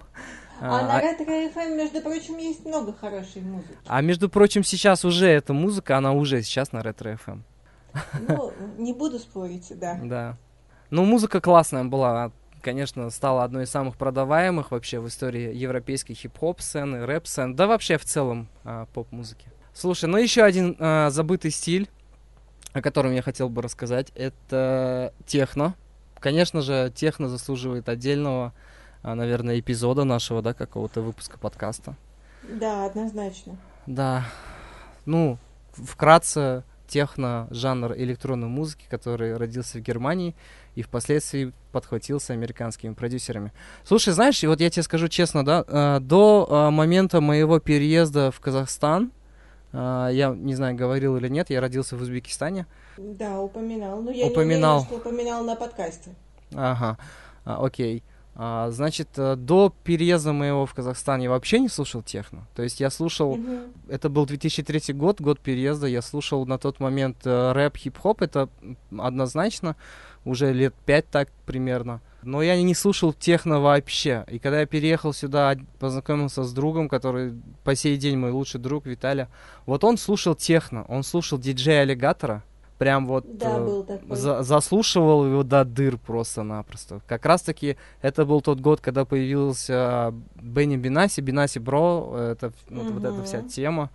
А 0.62 0.82
на 0.84 1.02
ретро 1.02 1.26
FM, 1.26 1.76
между 1.76 2.00
прочим, 2.00 2.38
есть 2.38 2.64
много 2.66 2.94
хорошей 2.94 3.42
музыки. 3.42 3.76
А 3.88 4.02
между 4.02 4.30
прочим, 4.30 4.64
сейчас 4.64 5.04
уже 5.04 5.28
эта 5.28 5.52
музыка, 5.52 5.98
она 5.98 6.14
уже 6.14 6.42
сейчас 6.44 6.72
на 6.72 6.82
ретро 6.82 7.20
FM. 7.26 7.42
Ну, 8.28 8.54
не 8.78 8.94
буду 8.94 9.20
спорить, 9.20 9.72
да. 9.80 10.00
Да. 10.04 10.38
Ну, 10.90 11.06
музыка 11.06 11.42
классная 11.42 11.84
была. 11.84 12.32
Конечно, 12.62 13.10
стала 13.10 13.44
одной 13.44 13.66
из 13.66 13.70
самых 13.70 13.98
продаваемых 13.98 14.72
вообще 14.72 15.00
в 15.00 15.08
истории 15.08 15.54
европейской 15.54 16.14
хип-хоп 16.14 16.62
сцены, 16.62 17.06
рэп 17.06 17.28
сцены, 17.28 17.56
да 17.56 17.68
вообще 17.68 17.98
в 17.98 18.06
целом 18.06 18.48
а, 18.64 18.86
поп-музыки. 18.94 19.48
Слушай, 19.74 20.06
ну 20.06 20.18
еще 20.18 20.44
один 20.44 20.78
а, 20.80 21.10
забытый 21.10 21.52
стиль, 21.52 21.90
о 22.72 22.82
котором 22.82 23.12
я 23.12 23.22
хотел 23.22 23.50
бы 23.50 23.62
рассказать, 23.62 24.12
это 24.16 25.14
техно. 25.26 25.76
Конечно 26.20 26.62
же, 26.62 26.92
техно 26.96 27.28
заслуживает 27.28 27.90
отдельного, 27.90 28.54
а, 29.02 29.14
наверное, 29.16 29.60
эпизода 29.60 30.06
нашего, 30.06 30.42
да, 30.42 30.54
какого-то 30.54 31.02
выпуска 31.02 31.38
подкаста. 31.38 31.98
Да, 32.48 32.86
однозначно. 32.86 33.58
Да. 33.88 34.26
Ну, 35.06 35.38
вкратце, 35.74 36.64
техно 36.94 37.48
жанр 37.50 37.94
электронной 37.98 38.48
музыки, 38.48 38.86
который 38.88 39.36
родился 39.36 39.80
в 39.80 39.82
Германии 39.82 40.36
и 40.76 40.84
впоследствии 40.84 41.52
подхватился 41.72 42.34
американскими 42.34 42.94
продюсерами. 42.94 43.52
Слушай, 43.84 44.14
знаешь, 44.14 44.44
и 44.44 44.48
вот 44.48 44.62
я 44.62 44.70
тебе 44.70 44.84
скажу 44.84 45.08
честно, 45.08 45.44
да, 45.44 45.66
э, 45.68 46.00
до 46.02 46.48
э, 46.48 46.70
момента 46.70 47.20
моего 47.20 47.58
переезда 47.60 48.30
в 48.30 48.40
Казахстан, 48.40 49.12
э, 49.72 50.10
я 50.12 50.36
не 50.38 50.54
знаю, 50.54 50.76
говорил 50.76 51.18
или 51.18 51.30
нет, 51.30 51.50
я 51.50 51.62
родился 51.62 51.98
в 51.98 52.02
Узбекистане. 52.04 52.68
Да, 52.98 53.40
упоминал. 53.40 54.00
Но 54.04 54.12
я 54.12 54.28
Упоминал. 54.28 54.82
не 54.82 54.86
уверена, 54.86 55.02
что 55.02 55.10
упоминал 55.10 55.44
на 55.44 55.56
подкасте. 55.56 56.12
Ага, 56.54 57.00
а, 57.44 57.66
окей. 57.66 58.04
А, 58.36 58.72
значит, 58.72 59.10
э, 59.18 59.36
до 59.36 59.74
переезда 59.84 60.34
моего 60.34 60.66
в 60.66 60.74
Казахстан 60.74 61.22
я 61.22 61.30
вообще 61.30 61.60
не 61.60 61.70
слушал 61.70 62.02
техно. 62.02 62.48
То 62.56 62.64
есть 62.64 62.80
я 62.80 62.90
слушал 62.90 63.36
Мгм. 63.36 63.60
это 63.90 64.10
был 64.10 64.26
2003 64.26 64.94
год, 64.94 65.22
год 65.22 65.40
переезда. 65.40 65.86
Я 65.88 66.02
слушал 66.02 66.46
на 66.48 66.58
тот 66.58 66.80
момент 66.80 67.18
э, 67.26 67.52
рэп, 67.52 67.78
хип-хоп. 67.78 68.22
Это 68.24 68.50
однозначно 68.98 69.76
уже 70.26 70.52
лет 70.54 70.74
пять 70.86 71.08
так 71.10 71.30
примерно. 71.46 72.02
Но 72.24 72.42
я 72.42 72.60
не 72.62 72.74
слушал 72.74 73.12
техно 73.14 73.60
вообще. 73.60 74.24
И 74.32 74.40
когда 74.40 74.62
я 74.62 74.66
переехал 74.66 75.14
сюда, 75.14 75.56
познакомился 75.80 76.44
с 76.44 76.54
другом, 76.54 76.88
который 76.90 77.34
по 77.64 77.76
сей 77.76 77.98
день 77.98 78.18
мой 78.18 78.32
лучший 78.32 78.62
друг 78.62 78.86
Виталя. 78.86 79.28
Вот 79.66 79.84
он 79.84 79.98
слушал 79.98 80.34
техно, 80.34 80.86
он 80.88 81.04
слушал 81.04 81.38
диджея 81.38 81.82
Аллигатора. 81.82 82.44
Прям 82.78 83.06
вот 83.06 83.38
Да, 83.38 83.58
э, 83.60 83.66
был 83.66 83.84
такой. 83.84 84.16
за- 84.18 84.42
заслушивал 84.44 85.26
его 85.26 85.44
до 85.44 85.64
дыр 85.64 85.98
просто-напросто. 85.98 87.02
Как 87.08 87.26
раз-таки 87.26 87.78
это 88.02 88.26
был 88.26 88.42
тот 88.42 88.60
год, 88.60 88.82
когда 88.82 89.06
появился 89.06 90.14
Бенни 90.36 90.76
Бинаси, 90.78 91.22
Бинаси 91.22 91.60
Бро, 91.60 92.16
это 92.18 92.48
ф- 92.48 92.54
вот, 92.70 92.92
вот 92.92 93.04
эта 93.06 93.24
вся 93.24 93.42
тема. 93.44 93.90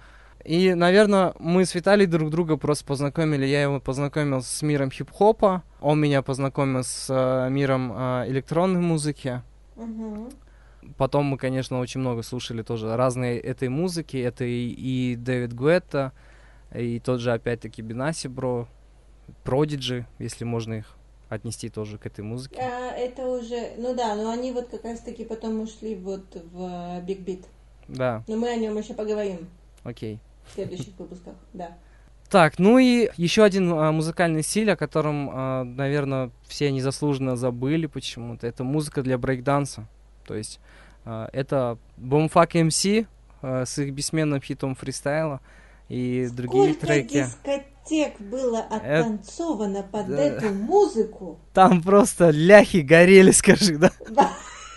И, 0.44 0.72
наверное, 0.74 1.34
мы 1.40 1.64
с 1.66 1.74
Виталий 1.74 2.06
друг 2.06 2.30
друга 2.30 2.56
просто 2.56 2.84
познакомили. 2.86 3.44
Я 3.44 3.62
его 3.62 3.80
познакомил 3.80 4.40
с 4.42 4.62
миром 4.62 4.90
хип-хопа, 4.90 5.62
он 5.80 6.00
меня 6.00 6.22
познакомил 6.22 6.84
с 6.84 7.06
э, 7.10 7.50
миром 7.50 7.92
э, 7.94 8.24
электронной 8.28 8.80
музыки. 8.80 9.42
Мгм. 9.76 10.28
Потом 10.96 11.26
мы, 11.26 11.36
конечно, 11.36 11.80
очень 11.80 12.00
много 12.00 12.22
слушали 12.22 12.62
тоже 12.62 12.96
разные 12.96 13.38
этой 13.38 13.68
музыки. 13.68 14.16
Это 14.16 14.44
и, 14.44 14.68
и 14.70 15.16
Дэвид 15.16 15.53
Гуэтта, 15.53 16.12
и 16.74 17.00
тот 17.00 17.20
же, 17.20 17.32
опять-таки, 17.32 17.82
Benassi 17.82 18.28
Bros, 18.28 18.68
Prodigy, 19.44 20.07
если 20.18 20.44
можно 20.44 20.74
их 20.74 20.96
отнести 21.28 21.68
тоже 21.68 21.98
к 21.98 22.06
этой 22.06 22.22
музыке. 22.22 22.60
А, 22.60 22.92
это 22.92 23.26
уже, 23.26 23.72
ну 23.76 23.94
да, 23.94 24.14
но 24.14 24.30
они 24.30 24.52
вот 24.52 24.68
как 24.68 24.84
раз 24.84 25.00
таки 25.00 25.24
потом 25.24 25.60
ушли 25.60 25.94
вот 25.94 26.24
в 26.52 27.00
Big 27.03 27.20
Beat. 27.20 27.44
Да, 27.86 28.22
Но 28.26 28.36
мы 28.36 28.50
о 28.50 28.56
нем 28.56 28.76
еще 28.76 28.94
поговорим 28.94 29.48
окей. 29.82 30.18
в 30.46 30.54
следующих 30.54 30.98
выпусках, 30.98 31.34
да. 31.52 31.76
Так, 32.30 32.58
ну 32.58 32.78
и 32.78 33.10
еще 33.16 33.42
один 33.44 33.72
а, 33.72 33.90
музыкальный 33.92 34.42
стиль, 34.42 34.70
о 34.70 34.76
котором, 34.76 35.76
наверное, 35.76 36.30
все 36.46 36.70
незаслуженно 36.70 37.36
забыли 37.36 37.86
почему-то. 37.86 38.46
Это 38.46 38.64
музыка 38.64 39.02
для 39.02 39.16
брейкданса. 39.16 39.86
То 40.26 40.34
есть 40.34 40.60
а, 41.04 41.30
это 41.32 41.78
Boomfuck 41.96 42.52
MC 42.52 43.06
а, 43.40 43.64
с 43.64 43.78
их 43.78 43.94
бессменным 43.94 44.42
хитом 44.42 44.74
фристайла 44.74 45.40
и 45.89 46.28
другие 46.32 46.74
Сколько 46.74 46.86
треки. 46.86 47.14
дискотек 47.24 48.20
было 48.20 48.61
оттанцовано 48.61 49.82
под 49.82 50.09
да. 50.09 50.22
эту 50.22 50.51
музыку? 50.51 51.39
Там 51.55 51.82
просто 51.82 52.30
ляхи 52.30 52.78
горели, 52.78 53.30
скажи, 53.32 53.76
да? 53.78 53.91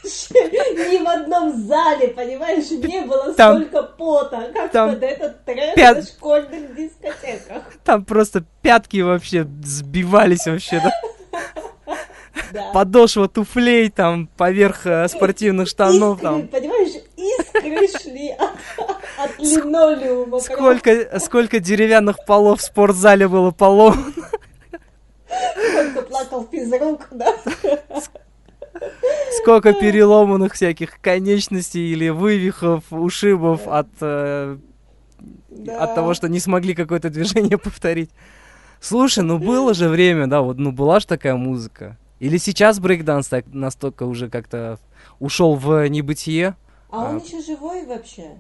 Ни 0.04 1.04
в 1.04 1.08
одном 1.08 1.68
зале, 1.68 2.08
понимаешь, 2.10 2.70
не 2.72 3.02
было 3.02 3.34
Там- 3.34 3.58
столько 3.66 3.84
пота, 3.84 4.50
как 4.54 4.72
там 4.72 4.94
под 4.94 5.04
этот 5.04 5.46
трек 5.46 5.76
пят- 5.76 5.98
на 5.98 6.02
школьных 6.04 6.76
дискотеках. 6.76 7.64
Там 7.84 8.04
просто 8.06 8.44
пятки 8.62 9.02
вообще 9.02 9.46
сбивались 9.64 10.48
вообще, 10.48 10.82
да? 10.84 10.92
Да. 12.54 12.72
Подошва 12.74 13.28
туфлей 13.30 13.90
там 13.90 14.28
поверх 14.28 14.86
э, 14.86 15.08
спортивных 15.08 15.70
штанов 15.70 16.18
Искры, 16.18 16.28
там. 16.30 16.48
понимаешь, 16.50 16.92
искры 17.16 17.88
шли 18.02 18.36
линолеума. 19.42 20.40
Сколько, 20.40 21.20
сколько 21.20 21.60
деревянных 21.60 22.26
полов 22.26 22.60
в 22.60 22.64
спортзале 22.64 23.28
было 23.28 23.52
поломано. 23.52 24.14
Сколько 25.72 26.02
плакал 26.04 26.48
физрук, 26.52 27.08
да? 27.12 27.36
Сколько 29.42 29.74
переломанных 29.74 30.54
всяких 30.54 31.00
конечностей 31.02 31.92
или 31.92 32.10
вывихов, 32.10 32.84
ушибов 32.92 33.68
от, 33.68 33.88
э, 34.02 34.58
Да. 35.50 35.84
от 35.84 35.96
того, 35.96 36.14
что 36.14 36.28
не 36.30 36.40
смогли 36.40 36.74
какое-то 36.74 37.10
движение 37.10 37.58
повторить. 37.60 38.10
Слушай, 38.80 39.24
ну 39.24 39.38
было 39.38 39.74
же 39.74 39.88
время, 39.88 40.28
да, 40.28 40.42
вот, 40.42 40.58
ну 40.58 40.72
была 40.72 41.00
же 41.00 41.08
такая 41.08 41.36
музыка. 41.36 41.98
Или 42.20 42.38
сейчас 42.38 42.80
брейкданс 42.80 43.28
так 43.28 43.46
настолько 43.48 44.04
уже 44.04 44.30
как-то 44.30 44.80
ушел 45.20 45.56
в 45.56 45.88
небытие. 45.88 46.56
А 46.90 47.10
он 47.10 47.16
А. 47.18 47.20
еще 47.20 47.42
живой 47.42 47.86
вообще? 47.86 48.32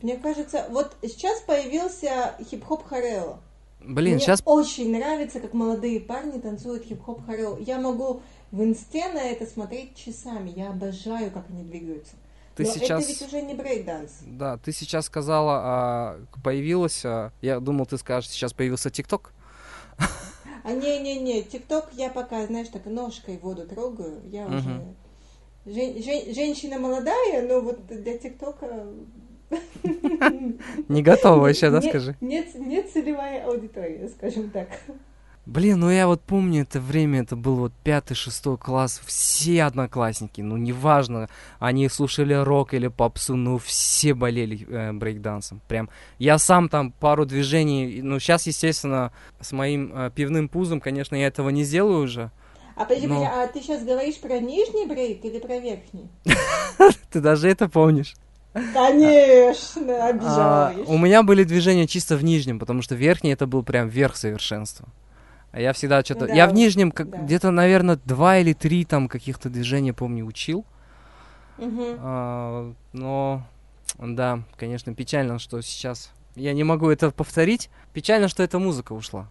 Мне 0.00 0.16
кажется, 0.16 0.66
вот 0.70 0.96
сейчас 1.02 1.40
появился 1.40 2.34
хип-хоп 2.50 2.86
choreo. 2.86 3.38
Блин, 3.80 4.14
Мне 4.14 4.20
сейчас 4.20 4.42
очень 4.44 4.96
нравится, 4.96 5.40
как 5.40 5.54
молодые 5.54 6.00
парни 6.00 6.40
танцуют 6.40 6.84
хип-хоп 6.84 7.24
choreo. 7.26 7.58
Я 7.58 7.80
могу 7.80 8.22
в 8.52 8.62
инсте 8.62 9.08
на 9.12 9.20
это 9.20 9.44
смотреть 9.46 9.96
часами. 9.96 10.52
Я 10.54 10.70
обожаю, 10.70 11.30
как 11.32 11.44
они 11.50 11.64
двигаются. 11.64 12.12
ты 12.56 12.62
Но 12.64 12.70
сейчас... 12.72 13.02
это 13.02 13.12
ведь 13.12 13.22
уже 13.22 13.42
не 13.42 13.54
брейк-данс. 13.54 14.10
Да, 14.26 14.56
ты 14.58 14.72
сейчас 14.72 15.06
сказала, 15.06 15.60
а, 15.64 16.20
появилась, 16.44 17.04
а, 17.04 17.32
я 17.40 17.58
думал, 17.60 17.86
ты 17.86 17.98
скажешь, 17.98 18.30
сейчас 18.30 18.52
появился 18.52 18.90
TikTok. 18.90 19.32
А 20.64 20.70
не-не-не, 20.72 21.42
ТикТок 21.42 21.88
я 21.94 22.08
пока, 22.08 22.46
знаешь, 22.46 22.68
так 22.68 22.86
ножкой 22.86 23.36
воду 23.38 23.66
трогаю. 23.66 24.20
Я 24.30 24.46
Мгм. 24.46 24.56
уже... 24.58 24.94
Жен- 25.64 26.02
жен- 26.02 26.34
женщина 26.34 26.78
молодая, 26.78 27.46
но 27.48 27.60
вот 27.60 27.86
для 27.86 28.16
ТикТока... 28.18 28.86
Не 30.88 31.02
готова 31.02 31.46
еще, 31.46 31.70
да, 31.70 31.80
скажи? 31.82 32.16
Нет, 32.20 32.54
нет 32.54 32.90
целевая 32.92 33.44
аудитория, 33.46 34.08
скажем 34.08 34.50
так. 34.50 34.68
Блин, 35.44 35.80
ну 35.80 35.90
я 35.90 36.06
вот 36.06 36.22
помню 36.22 36.62
это 36.62 36.78
время, 36.78 37.22
это 37.22 37.34
был 37.34 37.56
вот 37.56 37.72
пятый, 37.82 38.14
шестой 38.14 38.56
класс, 38.56 39.00
все 39.04 39.64
одноклассники, 39.64 40.40
ну 40.40 40.56
неважно, 40.56 41.28
они 41.58 41.88
слушали 41.88 42.32
рок 42.32 42.74
или 42.74 42.86
попсу, 42.86 43.34
ну 43.34 43.58
все 43.58 44.14
болели 44.14 44.64
э, 44.70 44.92
брейкдансом, 44.92 45.60
прям. 45.66 45.90
Я 46.20 46.38
сам 46.38 46.68
там 46.68 46.92
пару 46.92 47.26
движений, 47.26 48.02
ну 48.02 48.20
сейчас, 48.20 48.46
естественно, 48.46 49.10
с 49.40 49.50
моим 49.50 49.90
э, 49.92 50.10
пивным 50.14 50.48
пузом, 50.48 50.80
конечно, 50.80 51.16
я 51.16 51.26
этого 51.26 51.48
не 51.48 51.64
сделаю 51.64 52.04
уже. 52.04 52.30
А 52.76 52.84
подожди, 52.84 53.08
Но- 53.08 53.24
а 53.24 53.48
ты 53.48 53.60
сейчас 53.60 53.84
говоришь 53.84 54.20
про 54.20 54.38
нижний 54.38 54.86
брейк 54.86 55.24
или 55.24 55.40
про 55.40 55.58
верхний? 55.58 56.08
Ты 57.10 57.20
даже 57.20 57.48
это 57.48 57.68
помнишь? 57.68 58.14
Конечно, 58.52 60.06
А, 60.06 60.08
обижаешь. 60.08 60.88
у 60.88 60.98
меня 60.98 61.22
были 61.22 61.44
движения 61.44 61.86
чисто 61.86 62.16
в 62.16 62.24
нижнем, 62.24 62.58
потому 62.58 62.82
что 62.82 62.94
верхний 62.94 63.30
это 63.30 63.46
был 63.46 63.62
прям 63.62 63.88
верх 63.88 64.16
совершенства. 64.16 64.88
А 65.52 65.60
я 65.60 65.72
всегда 65.72 66.02
что-то... 66.02 66.26
Да, 66.26 66.34
я 66.34 66.46
в 66.46 66.54
нижнем 66.54 66.92
как, 66.92 67.10
да. 67.10 67.18
где-то, 67.18 67.50
наверное, 67.50 67.98
два 68.04 68.38
или 68.38 68.52
три 68.52 68.84
там 68.84 69.08
каких-то 69.08 69.50
движения, 69.50 69.92
помню, 69.92 70.24
учил. 70.26 70.64
А, 71.58 72.72
но, 72.92 73.42
да, 73.98 74.40
конечно, 74.56 74.94
печально, 74.94 75.38
что 75.38 75.60
сейчас... 75.60 76.10
Я 76.34 76.54
не 76.54 76.64
могу 76.64 76.88
это 76.88 77.10
повторить. 77.10 77.68
Печально, 77.92 78.28
что 78.28 78.42
эта 78.42 78.58
музыка 78.58 78.94
ушла. 78.94 79.28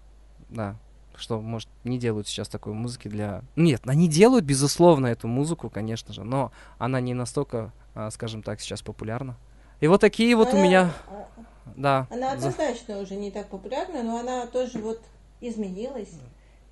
Да. 0.49 0.75
Что, 1.15 1.41
может, 1.41 1.67
не 1.83 1.97
делают 1.97 2.27
сейчас 2.27 2.47
такой 2.47 2.73
музыки 2.73 3.07
для... 3.07 3.41
Нет, 3.55 3.81
они 3.85 4.07
делают, 4.07 4.45
безусловно, 4.45 5.07
эту 5.07 5.27
музыку, 5.27 5.69
конечно 5.69 6.13
же, 6.13 6.23
но 6.23 6.51
она 6.77 6.99
не 7.01 7.13
настолько, 7.13 7.73
скажем 8.11 8.43
так, 8.43 8.61
сейчас 8.61 8.81
популярна. 8.81 9.35
И 9.79 9.87
вот 9.87 10.01
такие 10.01 10.35
вот 10.35 10.49
у 10.49 10.51
Она- 10.51 10.63
меня... 10.63 10.93
а, 11.07 11.27
Да. 11.75 12.07
Она 12.09 12.33
однозначно 12.33 12.99
уже 12.99 13.15
не 13.15 13.31
так 13.31 13.47
популярна, 13.47 14.03
но 14.03 14.17
она 14.19 14.45
тоже 14.47 14.79
вот 14.79 15.01
изменилась, 15.41 16.09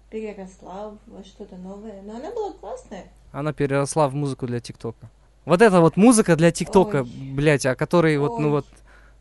переросла 0.09 0.93
во 1.07 1.23
что-то 1.23 1.55
новое. 1.55 2.01
Но 2.03 2.17
она 2.17 2.31
была 2.31 2.51
классная. 2.53 3.05
Она 3.31 3.53
переросла 3.53 4.07
в 4.09 4.15
музыку 4.15 4.47
для 4.47 4.59
ТикТока. 4.59 5.09
Вот 5.45 5.61
это 5.61 5.81
вот 5.81 5.97
музыка 5.97 6.35
для 6.35 6.51
ТикТока, 6.51 7.01
Ой. 7.01 7.09
блядь, 7.33 7.65
о 7.65 7.75
которой 7.75 8.17
вот, 8.17 8.39
ну 8.39 8.47
Ой. 8.47 8.51
вот, 8.51 8.65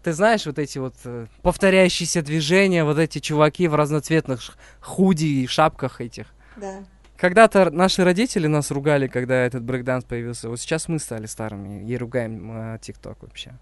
ты 0.03 0.12
знаешь, 0.12 0.46
вот 0.46 0.59
эти 0.59 0.78
вот 0.78 0.94
э, 1.05 1.26
повторяющиеся 1.42 2.22
движения, 2.22 2.84
вот 2.84 2.99
эти 2.99 3.18
чуваки 3.18 3.68
в 3.68 3.74
разноцветных 3.74 4.40
худи 4.80 5.24
и 5.24 5.46
шапках 5.46 6.01
этих. 6.01 6.26
Да. 6.57 6.84
Когда-то 7.18 7.70
наши 7.70 8.04
родители 8.04 8.46
нас 8.46 8.70
ругали, 8.70 9.08
когда 9.08 9.34
этот 9.44 9.64
брейкданс 9.64 10.04
появился. 10.04 10.48
Вот 10.48 10.60
сейчас 10.60 10.86
мы 10.86 11.00
стали 11.00 11.26
старыми 11.26 11.84
и 11.84 11.96
ругаем 11.96 12.74
э, 12.74 12.78
ТикТок 12.80 13.22
вообще. 13.22 13.58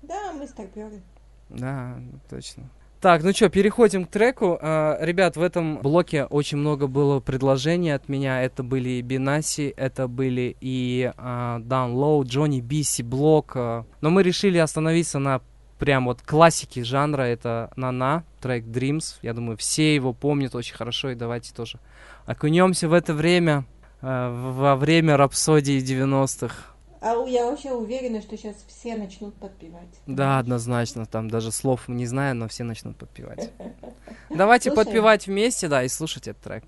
Да, 0.00 0.32
мы 0.32 0.46
старперы. 0.46 1.02
Да, 1.50 1.98
точно. 2.30 2.70
Так, 3.04 3.22
ну 3.22 3.34
что, 3.34 3.50
переходим 3.50 4.06
к 4.06 4.10
треку. 4.10 4.58
А, 4.58 4.96
ребят, 5.02 5.36
в 5.36 5.42
этом 5.42 5.82
блоке 5.82 6.24
очень 6.24 6.56
много 6.56 6.86
было 6.86 7.20
предложений 7.20 7.90
от 7.90 8.08
меня. 8.08 8.42
Это 8.42 8.62
были 8.62 8.88
и 8.88 9.02
Бинаси, 9.02 9.74
это 9.76 10.08
были 10.08 10.56
и 10.62 11.12
а, 11.18 11.60
Download, 11.60 12.24
Джонни 12.24 12.62
Биси, 12.62 13.02
Блок. 13.02 13.52
а. 13.56 13.84
Но 14.00 14.08
мы 14.08 14.22
решили 14.22 14.56
остановиться 14.56 15.18
на 15.18 15.42
прям 15.84 16.06
вот 16.06 16.22
классике 16.22 16.82
жанра. 16.82 17.24
Это 17.24 17.70
Нана, 17.76 18.24
трек 18.40 18.64
Dreams. 18.64 19.16
Я 19.20 19.34
думаю, 19.34 19.58
все 19.58 19.94
его 19.94 20.14
помнят 20.14 20.54
очень 20.54 20.74
хорошо. 20.74 21.10
И 21.10 21.14
давайте 21.14 21.52
тоже 21.52 21.78
окунемся 22.24 22.88
в 22.88 22.94
это 22.94 23.12
время, 23.12 23.66
в- 24.00 24.52
во 24.56 24.76
время 24.76 25.18
рапсодии 25.18 25.78
90-х. 25.78 26.54
А 27.02 27.12
я 27.28 27.44
вообще 27.50 27.72
уверена, 27.72 28.22
что 28.22 28.34
сейчас 28.38 28.56
все 28.66 28.96
начнут 28.96 29.34
подпевать. 29.34 29.90
Да, 30.06 30.38
однозначно, 30.38 31.04
там 31.04 31.28
даже 31.28 31.52
слов 31.52 31.86
не 31.86 32.06
знаю, 32.06 32.34
но 32.34 32.48
все 32.48 32.64
начнут 32.64 32.96
подпевать. 32.96 33.50
Давайте 34.30 34.70
Слушаем. 34.70 34.86
подпевать 34.86 35.26
вместе, 35.26 35.68
да, 35.68 35.82
и 35.84 35.88
слушать 35.88 36.28
этот 36.28 36.42
трек. 36.42 36.64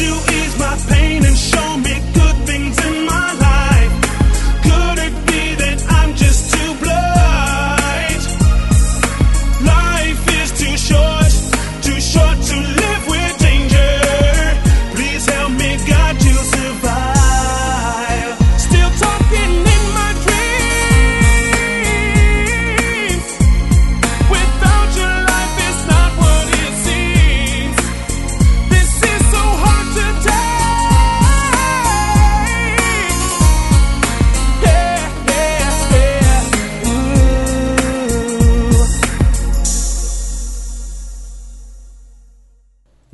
You 0.00 0.14
ease 0.32 0.58
my 0.58 0.76
pain 0.88 1.24
and 1.24 1.36
show 1.36 1.59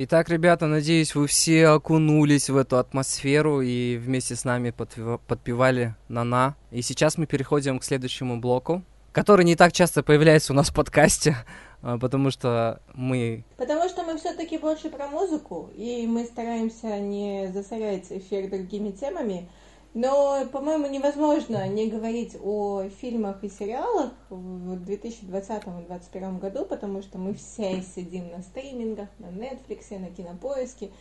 Итак, 0.09 0.29
ребята, 0.29 0.67
надеюсь, 0.67 1.15
вы 1.15 1.27
все 1.27 1.67
окунулись 1.67 2.49
в 2.49 2.55
эту 2.55 2.77
атмосферу 2.77 3.59
и 3.59 3.97
вместе 3.97 4.37
с 4.37 4.45
нами 4.45 4.69
подпева- 4.69 5.19
подпевали 5.27 5.95
на-на. 6.07 6.55
И 6.71 6.81
сейчас 6.81 7.17
мы 7.17 7.25
переходим 7.25 7.77
к 7.77 7.83
следующему 7.83 8.39
блоку, 8.39 8.83
который 9.11 9.43
не 9.43 9.57
так 9.57 9.73
часто 9.73 10.03
появляется 10.03 10.53
у 10.53 10.55
нас 10.55 10.69
в 10.69 10.73
подкасте, 10.73 11.35
а, 11.81 11.97
потому 11.97 12.31
что 12.31 12.79
мы... 12.93 13.43
Потому 13.57 13.89
что 13.89 14.03
мы 14.03 14.17
все-таки 14.17 14.57
больше 14.57 14.89
про 14.89 15.07
музыку, 15.07 15.71
и 15.75 16.07
мы 16.07 16.23
стараемся 16.23 16.99
не 16.99 17.51
засорять 17.53 18.05
эфир 18.09 18.49
другими 18.49 18.91
темами. 18.91 19.49
Но, 19.97 20.45
по-моему, 20.51 20.85
невозможно 20.85 21.67
не 21.67 21.89
говорить 21.89 22.37
о 22.39 22.83
фильмах 23.01 23.43
и 23.43 23.49
сериалах 23.49 24.11
в 24.29 24.75
2020 24.85 25.57
и 25.57 25.65
2021 25.65 26.37
году, 26.37 26.65
потому 26.65 27.01
что 27.01 27.17
мы 27.17 27.33
все 27.33 27.81
сидим 27.81 28.29
на 28.29 28.43
стримингах, 28.43 29.09
на 29.17 29.25
Netflix, 29.25 29.97
на 29.97 30.11
Кинопоиске, 30.11 30.91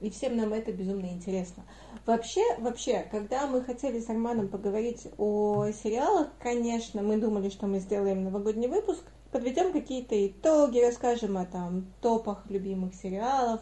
и 0.00 0.10
всем 0.10 0.36
нам 0.36 0.52
это 0.52 0.70
безумно 0.70 1.06
интересно. 1.06 1.64
Вообще, 2.06 2.40
вообще, 2.60 3.04
когда 3.10 3.48
мы 3.48 3.62
хотели 3.62 3.98
с 3.98 4.08
Арманом 4.08 4.46
поговорить 4.46 5.08
о 5.18 5.66
сериалах, 5.72 6.28
конечно, 6.38 7.02
мы 7.02 7.16
думали, 7.16 7.48
что 7.48 7.66
мы 7.66 7.80
сделаем 7.80 8.22
новогодний 8.22 8.68
выпуск, 8.68 9.02
подведем 9.32 9.72
какие-то 9.72 10.24
итоги, 10.24 10.78
расскажем 10.78 11.36
о 11.36 11.46
там 11.46 11.92
топах 12.00 12.44
любимых 12.48 12.94
сериалов. 12.94 13.60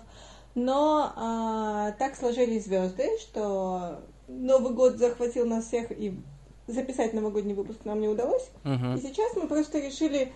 Но 0.54 1.10
а, 1.16 1.92
так 1.92 2.14
сложились 2.16 2.66
звезды, 2.66 3.08
что 3.18 4.02
Новый 4.28 4.72
год 4.72 4.96
захватил 4.96 5.46
нас 5.46 5.66
всех, 5.66 5.90
и 5.90 6.18
записать 6.66 7.12
новогодний 7.12 7.54
выпуск 7.54 7.80
нам 7.84 8.00
не 8.00 8.08
удалось. 8.08 8.48
Мгм. 8.64 8.96
И 8.96 9.00
сейчас 9.00 9.36
мы 9.36 9.48
просто 9.48 9.78
решили 9.78 10.32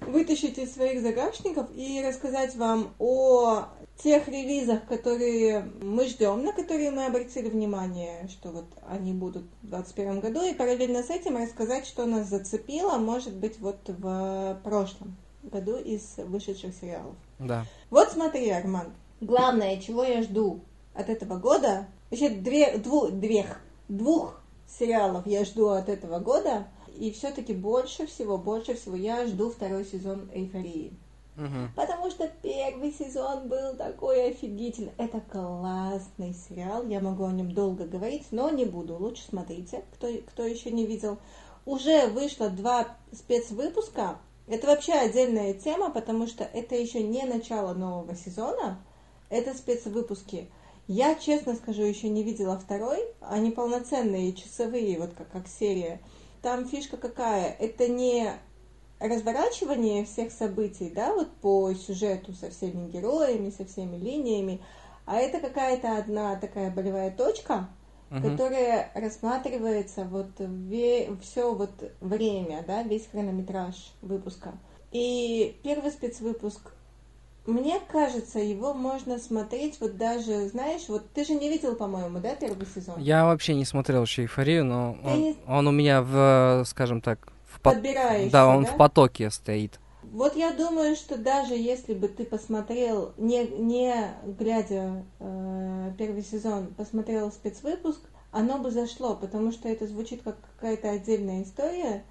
вытащить 0.00 0.58
из 0.58 0.74
своих 0.74 1.00
загашников 1.02 1.68
и 1.74 2.04
рассказать 2.06 2.54
вам 2.56 2.94
о 2.98 3.66
тех 4.02 4.26
релизах, 4.28 4.86
которые 4.86 5.70
мы 5.80 6.06
ждем, 6.06 6.42
на 6.42 6.52
которые 6.52 6.90
мы 6.90 7.06
обратили 7.06 7.48
внимание, 7.48 8.28
что 8.28 8.50
вот 8.50 8.66
они 8.88 9.12
будут 9.12 9.44
в 9.62 9.68
2021 9.68 10.20
году, 10.20 10.42
и 10.42 10.54
параллельно 10.54 11.02
с 11.02 11.10
этим 11.10 11.36
рассказать, 11.36 11.86
что 11.86 12.04
нас 12.04 12.28
зацепило, 12.28 12.98
может 12.98 13.34
быть, 13.34 13.58
вот 13.60 13.78
в 13.86 14.60
прошлом 14.64 15.16
году 15.42 15.76
из 15.76 16.16
вышедших 16.18 16.74
сериалов. 16.74 17.14
Да. 17.38 17.64
Вот 17.90 18.10
смотри, 18.10 18.50
Арман, 18.50 18.92
главное, 19.20 19.80
чего 19.80 20.04
я 20.04 20.22
жду 20.22 20.60
от 20.94 21.08
этого 21.08 21.38
года, 21.38 21.86
вообще 22.10 22.30
две, 22.30 22.76
дву- 22.78 23.10
двех, 23.10 23.60
двух 23.88 24.40
сериалов 24.66 25.26
я 25.26 25.44
жду 25.44 25.68
от 25.68 25.88
этого 25.88 26.18
года, 26.18 26.68
и 26.96 27.10
все-таки 27.10 27.52
больше 27.54 28.06
всего, 28.06 28.38
больше 28.38 28.74
всего 28.74 28.96
я 28.96 29.26
жду 29.26 29.50
второй 29.50 29.84
сезон 29.84 30.28
«Эйфории». 30.32 30.92
Мгм. 31.36 31.72
Потому 31.74 32.10
что 32.10 32.30
первый 32.42 32.92
сезон 32.92 33.48
был 33.48 33.74
такой 33.76 34.28
офигительный. 34.28 34.92
Это 34.98 35.20
классный 35.20 36.32
сериал, 36.32 36.86
я 36.86 37.00
могу 37.00 37.24
о 37.24 37.32
нем 37.32 37.52
долго 37.52 37.86
говорить, 37.86 38.26
но 38.30 38.50
не 38.50 38.64
буду. 38.64 38.96
Лучше 38.96 39.24
смотрите, 39.28 39.84
кто, 39.94 40.08
кто 40.28 40.44
еще 40.44 40.70
не 40.70 40.86
видел. 40.86 41.18
Уже 41.66 42.06
вышло 42.06 42.50
два 42.50 42.96
спецвыпуска. 43.12 44.18
Это 44.46 44.66
вообще 44.66 44.92
отдельная 44.92 45.54
тема, 45.54 45.90
потому 45.90 46.26
что 46.26 46.44
это 46.44 46.76
еще 46.76 47.02
не 47.02 47.24
начало 47.24 47.74
нового 47.74 48.14
сезона. 48.14 48.78
Это 49.28 49.54
спецвыпуски. 49.54 50.48
Я, 50.86 51.14
честно 51.14 51.54
скажу, 51.54 51.82
еще 51.82 52.08
не 52.08 52.22
видела 52.22 52.58
второй. 52.58 52.98
Они 53.20 53.50
полноценные, 53.50 54.34
часовые, 54.34 54.98
вот 54.98 55.14
как, 55.14 55.30
как 55.30 55.48
серия. 55.48 56.00
Там 56.42 56.66
фишка 56.66 56.96
какая? 56.98 57.56
Это 57.58 57.88
не 57.88 58.30
разворачивание 59.00 60.04
всех 60.04 60.32
событий, 60.32 60.90
да, 60.94 61.14
вот 61.14 61.30
по 61.36 61.72
сюжету 61.74 62.32
со 62.32 62.50
всеми 62.50 62.90
героями, 62.90 63.50
со 63.50 63.64
всеми 63.64 63.96
линиями, 63.96 64.60
а 65.04 65.16
это 65.16 65.40
какая-то 65.40 65.98
одна 65.98 66.36
такая 66.36 66.70
болевая 66.70 67.10
точка, 67.10 67.68
Мгм. 68.10 68.30
которая 68.30 68.90
рассматривается 68.94 70.04
вот 70.04 70.30
все 71.22 71.54
вот 71.54 71.92
время, 72.00 72.64
да, 72.66 72.82
весь 72.82 73.06
хронометраж 73.08 73.74
выпуска. 74.02 74.52
И 74.92 75.58
первый 75.64 75.90
спецвыпуск, 75.90 76.72
мне 77.46 77.80
кажется, 77.90 78.38
его 78.38 78.72
можно 78.74 79.18
смотреть 79.18 79.78
вот 79.80 79.96
даже, 79.96 80.48
знаешь, 80.48 80.82
вот 80.88 81.10
ты 81.12 81.24
же 81.24 81.34
не 81.34 81.48
видел, 81.50 81.76
по-моему, 81.76 82.18
да, 82.20 82.34
первый 82.34 82.66
сезон? 82.66 82.98
Я 83.00 83.24
вообще 83.26 83.54
не 83.54 83.64
смотрел 83.64 84.02
еще 84.02 84.22
«Эйфорию», 84.22 84.64
но 84.64 84.96
Ты 85.02 85.08
он, 85.08 85.20
не- 85.20 85.36
он 85.46 85.66
у 85.68 85.70
меня 85.72 86.02
в, 86.02 86.64
скажем 86.66 87.00
так, 87.00 87.28
в 87.46 87.60
Подбираешься, 87.60 88.32
Да, 88.32 88.48
он 88.48 88.64
да? 88.64 88.70
в 88.70 88.76
потоке 88.76 89.30
стоит. 89.30 89.78
Вот 90.02 90.36
я 90.36 90.52
думаю, 90.52 90.96
что 90.96 91.16
даже 91.16 91.54
если 91.54 91.94
бы 91.94 92.08
ты 92.08 92.24
посмотрел, 92.24 93.12
не, 93.16 93.46
не 93.46 93.94
глядя 94.38 95.04
э, 95.18 95.92
первый 95.98 96.22
сезон, 96.22 96.68
посмотрел 96.68 97.32
спецвыпуск, 97.32 98.00
оно 98.30 98.58
бы 98.58 98.70
зашло, 98.70 99.14
потому 99.14 99.50
что 99.52 99.68
это 99.68 99.86
звучит 99.86 100.22
как 100.22 100.36
какая-то 100.56 100.90
отдельная 100.90 101.42
история. 101.42 102.04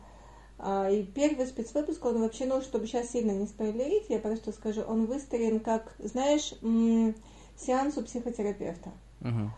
А, 0.65 0.89
и 0.89 1.03
первый 1.03 1.45
спецвыпуск, 1.45 2.05
он 2.05 2.21
вообще, 2.21 2.45
ну, 2.45 2.61
чтобы 2.61 2.87
сейчас 2.87 3.11
сильно 3.11 3.31
не 3.31 3.47
спойлерить, 3.47 4.05
я 4.07 4.19
просто 4.19 4.53
скажу, 4.53 4.81
он 4.81 5.07
выстроен 5.07 5.59
как, 5.59 5.93
знаешь, 5.99 6.53
сеанс 7.57 7.97
у 7.97 8.01
психотерапевта. 8.01 8.91
Мгм. 9.19 9.51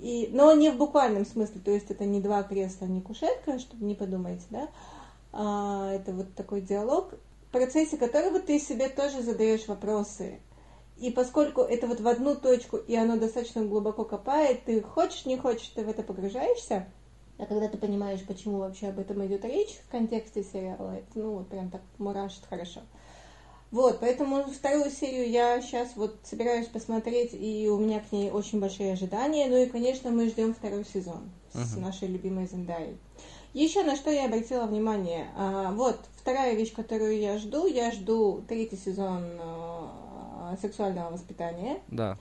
И, 0.00 0.28
но 0.32 0.52
не 0.54 0.70
в 0.70 0.76
буквальном 0.76 1.24
смысле, 1.26 1.60
то 1.64 1.70
есть 1.70 1.92
это 1.92 2.04
не 2.04 2.20
два 2.20 2.42
кресла, 2.42 2.86
не 2.86 3.00
кушетка, 3.00 3.60
чтобы 3.60 3.84
не 3.84 3.94
подумайте, 3.94 4.46
да, 4.50 4.68
а, 5.32 5.92
это 5.92 6.12
вот 6.12 6.34
такой 6.34 6.60
диалог, 6.60 7.14
в 7.48 7.52
процессе 7.52 7.96
которого 7.96 8.40
ты 8.40 8.58
себе 8.58 8.88
тоже 8.88 9.22
задаешь 9.22 9.68
вопросы. 9.68 10.40
И 10.96 11.12
поскольку 11.12 11.60
это 11.60 11.86
вот 11.86 12.00
в 12.00 12.08
одну 12.08 12.34
точку, 12.34 12.78
и 12.78 12.96
оно 12.96 13.16
достаточно 13.16 13.64
глубоко 13.64 14.04
копает, 14.04 14.64
ты 14.64 14.82
хочешь, 14.82 15.24
не 15.24 15.36
хочешь, 15.36 15.68
ты 15.68 15.84
в 15.84 15.88
это 15.88 16.02
погружаешься, 16.02 16.88
а 17.38 17.46
когда 17.46 17.68
ты 17.68 17.78
понимаешь, 17.78 18.24
почему 18.26 18.58
вообще 18.58 18.88
об 18.88 18.98
этом 18.98 19.24
идет 19.26 19.44
речь 19.44 19.78
в 19.86 19.90
контексте 19.90 20.42
сериала, 20.42 20.96
это, 20.96 21.06
ну, 21.14 21.36
вот 21.36 21.48
прям 21.48 21.70
так 21.70 21.82
мурашит 21.98 22.44
хорошо. 22.48 22.80
Вот, 23.70 24.00
поэтому 24.00 24.44
вторую 24.44 24.90
серию 24.90 25.28
я 25.28 25.60
сейчас 25.60 25.90
вот 25.94 26.16
собираюсь 26.24 26.68
посмотреть, 26.68 27.34
и 27.34 27.68
у 27.68 27.78
меня 27.78 28.00
к 28.00 28.12
ней 28.12 28.30
очень 28.30 28.60
большие 28.60 28.94
ожидания. 28.94 29.46
Ну 29.46 29.56
и, 29.56 29.66
конечно, 29.66 30.10
мы 30.10 30.28
ждем 30.28 30.54
второй 30.54 30.84
сезон 30.86 31.30
с 31.52 31.76
нашей 31.76 32.08
любимой 32.08 32.46
Зендаей. 32.46 32.96
Еще 33.52 33.82
на 33.82 33.96
что 33.96 34.10
я 34.10 34.26
обратила 34.26 34.64
внимание. 34.64 35.26
А, 35.36 35.72
вот, 35.72 35.98
вторая 36.16 36.54
вещь, 36.54 36.72
которую 36.72 37.18
я 37.18 37.38
жду, 37.38 37.66
я 37.66 37.90
жду 37.90 38.42
третий 38.48 38.76
сезон 38.76 39.24
а, 39.38 40.56
сексуального 40.60 41.10
воспитания. 41.10 41.78
Да. 41.88 42.16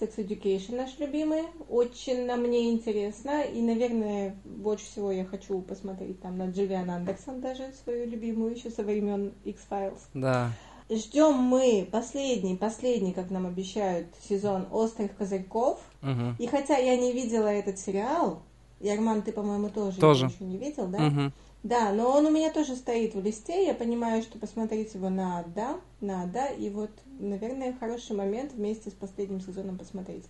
Sex 0.00 0.16
Education 0.16 0.76
наш 0.76 0.98
любимый. 0.98 1.42
Очень 1.68 2.26
на 2.26 2.36
мне 2.36 2.70
интересно. 2.70 3.42
И, 3.42 3.60
наверное, 3.60 4.36
больше 4.44 4.84
всего 4.84 5.10
я 5.10 5.24
хочу 5.24 5.60
посмотреть 5.62 6.20
там 6.20 6.36
на 6.36 6.50
Дживиан 6.50 6.90
Андерсон 6.90 7.40
даже, 7.40 7.72
свою 7.84 8.06
любимую 8.06 8.54
еще 8.54 8.70
со 8.70 8.82
времен 8.82 9.32
X-Files. 9.44 10.00
Да. 10.14 10.50
Ждем 10.88 11.34
мы 11.34 11.88
последний, 11.90 12.56
последний, 12.56 13.12
как 13.12 13.30
нам 13.30 13.46
обещают, 13.46 14.06
сезон 14.28 14.68
«Острых 14.70 15.16
козырьков». 15.16 15.80
Мгм. 16.02 16.36
И 16.38 16.46
хотя 16.46 16.76
я 16.76 16.96
не 16.96 17.12
видела 17.12 17.48
этот 17.48 17.78
сериал, 17.78 18.42
и, 18.80 18.88
Арман, 18.88 19.22
ты, 19.22 19.32
по-моему, 19.32 19.70
тоже, 19.70 19.98
Тоже. 19.98 20.26
еще 20.26 20.44
не 20.44 20.58
видел, 20.58 20.86
да? 20.86 20.98
Мгм. 20.98 21.32
Да, 21.66 21.90
но 21.92 22.12
он 22.12 22.26
у 22.26 22.30
меня 22.30 22.52
тоже 22.52 22.76
стоит 22.76 23.16
в 23.16 23.20
листе, 23.20 23.66
я 23.66 23.74
понимаю, 23.74 24.22
что 24.22 24.38
посмотреть 24.38 24.94
его 24.94 25.08
надо, 25.08 25.80
надо, 26.00 26.46
и 26.46 26.70
вот, 26.70 26.92
наверное, 27.18 27.76
хороший 27.80 28.14
момент 28.14 28.52
вместе 28.52 28.90
с 28.90 28.92
последним 28.92 29.40
сезоном 29.40 29.76
посмотреть. 29.76 30.26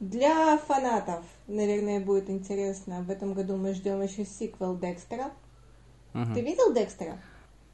Для 0.00 0.58
фанатов, 0.58 1.24
наверное, 1.46 1.98
будет 1.98 2.28
интересно, 2.28 3.00
в 3.00 3.10
этом 3.10 3.32
году 3.32 3.56
мы 3.56 3.72
ждем 3.72 4.02
еще 4.02 4.26
сиквел 4.26 4.76
Декстера. 4.76 5.30
Мгм. 6.12 6.34
Ты 6.34 6.42
видел 6.42 6.74
Декстера? 6.74 7.18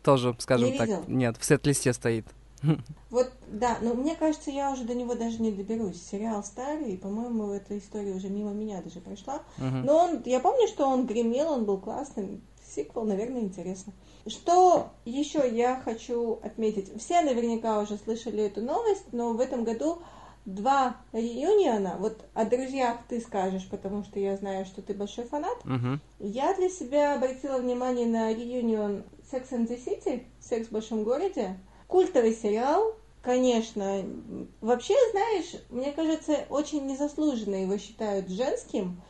Тоже, 0.04 0.36
скажем 0.38 0.70
Не 0.70 0.78
так, 0.78 0.88
видел? 0.88 1.04
нет, 1.08 1.36
в 1.38 1.44
сет-листе 1.44 1.92
стоит. 1.92 2.26
Вот, 3.10 3.32
да, 3.48 3.78
но 3.82 3.94
мне 3.94 4.14
кажется, 4.14 4.52
я 4.52 4.70
уже 4.70 4.84
до 4.84 4.94
него 4.94 5.14
даже 5.14 5.42
не 5.42 5.50
доберусь. 5.50 6.00
Сериал 6.00 6.44
старый, 6.44 6.92
и, 6.92 6.96
по-моему, 6.96 7.50
эта 7.50 7.76
история 7.76 8.14
уже 8.14 8.28
мимо 8.28 8.52
меня 8.52 8.80
даже 8.80 9.00
прошла. 9.00 9.42
Мгм. 9.58 9.84
Но 9.84 9.96
он, 9.96 10.22
я 10.24 10.38
помню, 10.38 10.68
что 10.68 10.88
он 10.88 11.04
гремел, 11.04 11.50
он 11.50 11.64
был 11.64 11.78
классным. 11.78 12.40
Сиквел, 12.74 13.04
наверное, 13.04 13.42
интересно. 13.42 13.92
Что 14.26 14.90
еще 15.04 15.48
я 15.50 15.80
хочу 15.84 16.40
отметить? 16.42 16.90
Все 17.00 17.20
наверняка 17.20 17.80
уже 17.80 17.96
слышали 17.96 18.44
эту 18.44 18.62
новость, 18.62 19.12
но 19.12 19.32
в 19.32 19.40
этом 19.40 19.64
году 19.64 19.98
два 20.44 20.96
реюниона. 21.12 21.96
Вот 21.98 22.24
о 22.34 22.44
друзьях 22.44 22.98
ты 23.08 23.20
скажешь, 23.20 23.68
потому 23.68 24.04
что 24.04 24.18
я 24.18 24.36
знаю, 24.36 24.64
что 24.64 24.82
ты 24.82 24.94
большой 24.94 25.24
фанат. 25.24 25.64
Мгм. 25.64 26.00
Я 26.18 26.54
для 26.54 26.68
себя 26.68 27.14
обратила 27.14 27.58
внимание 27.58 28.06
на 28.06 28.32
реюнион 28.32 29.04
Sex 29.30 29.50
and 29.50 29.68
the 29.68 29.78
City, 29.84 30.24
Секс 30.40 30.68
в 30.68 30.72
большом 30.72 31.04
городе. 31.04 31.58
Культовый 31.86 32.34
сериал, 32.34 32.94
конечно. 33.22 34.04
Вообще, 34.60 34.94
знаешь, 35.12 35.62
мне 35.70 35.92
кажется, 35.92 36.44
очень 36.48 36.86
незаслуженно 36.86 37.56
его 37.56 37.76
считают 37.78 38.28
женским. 38.28 39.00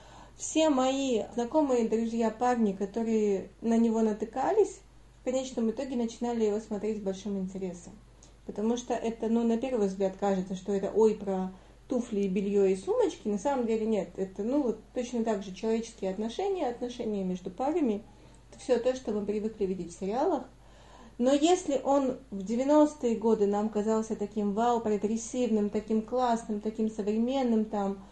Все 0.43 0.71
мои 0.71 1.23
знакомые 1.35 1.89
друзья 1.89 2.29
парни, 2.29 2.73
которые 2.73 3.51
на 3.61 3.77
него 3.79 4.01
натыкались, 4.01 4.81
в 5.21 5.25
конечном 5.25 5.71
итоге 5.71 5.95
начинали 5.95 6.47
его 6.47 6.59
смотреть 6.59 6.99
с 6.99 7.01
большим 7.01 7.39
интересом. 7.39 7.93
Потому 8.45 8.77
что 8.77 8.93
это, 8.93 9.29
ну, 9.29 9.45
на 9.45 9.57
первый 9.57 9.87
взгляд 9.87 10.15
кажется, 10.19 10.57
что 10.57 10.73
это 10.73 10.91
ой 10.91 11.15
про 11.15 11.53
туфли, 11.87 12.27
белье 12.27 12.73
и 12.73 12.77
сумочки. 12.77 13.29
На 13.29 13.39
самом 13.39 13.69
деле 13.69 13.87
нет. 13.87 14.09
Это, 14.17 14.43
ну, 14.43 14.65
вот 14.65 14.81
точно 14.95 15.23
так 15.23 15.45
же 15.45 15.55
человеческие 15.55 16.11
отношения, 16.11 16.67
отношения 16.67 17.23
между 17.23 17.49
парами. 17.49 18.03
Это 18.51 18.59
все 18.59 18.79
то, 18.81 18.97
что 18.97 19.13
мы 19.13 19.25
привыкли 19.25 19.65
видеть 19.65 19.95
в 19.95 20.01
сериалах. 20.01 20.43
Но 21.19 21.33
если 21.33 21.81
он 21.85 22.19
в 22.33 22.41
90-е 22.41 23.15
годы 23.15 23.47
нам 23.47 23.69
казался 23.69 24.17
таким 24.17 24.55
вау, 24.55 24.81
прогрессивным, 24.81 25.71
таким 25.71 26.03
классным, 26.03 26.61
таким 26.61 26.91
современным 26.91 27.65
там, 27.65 28.03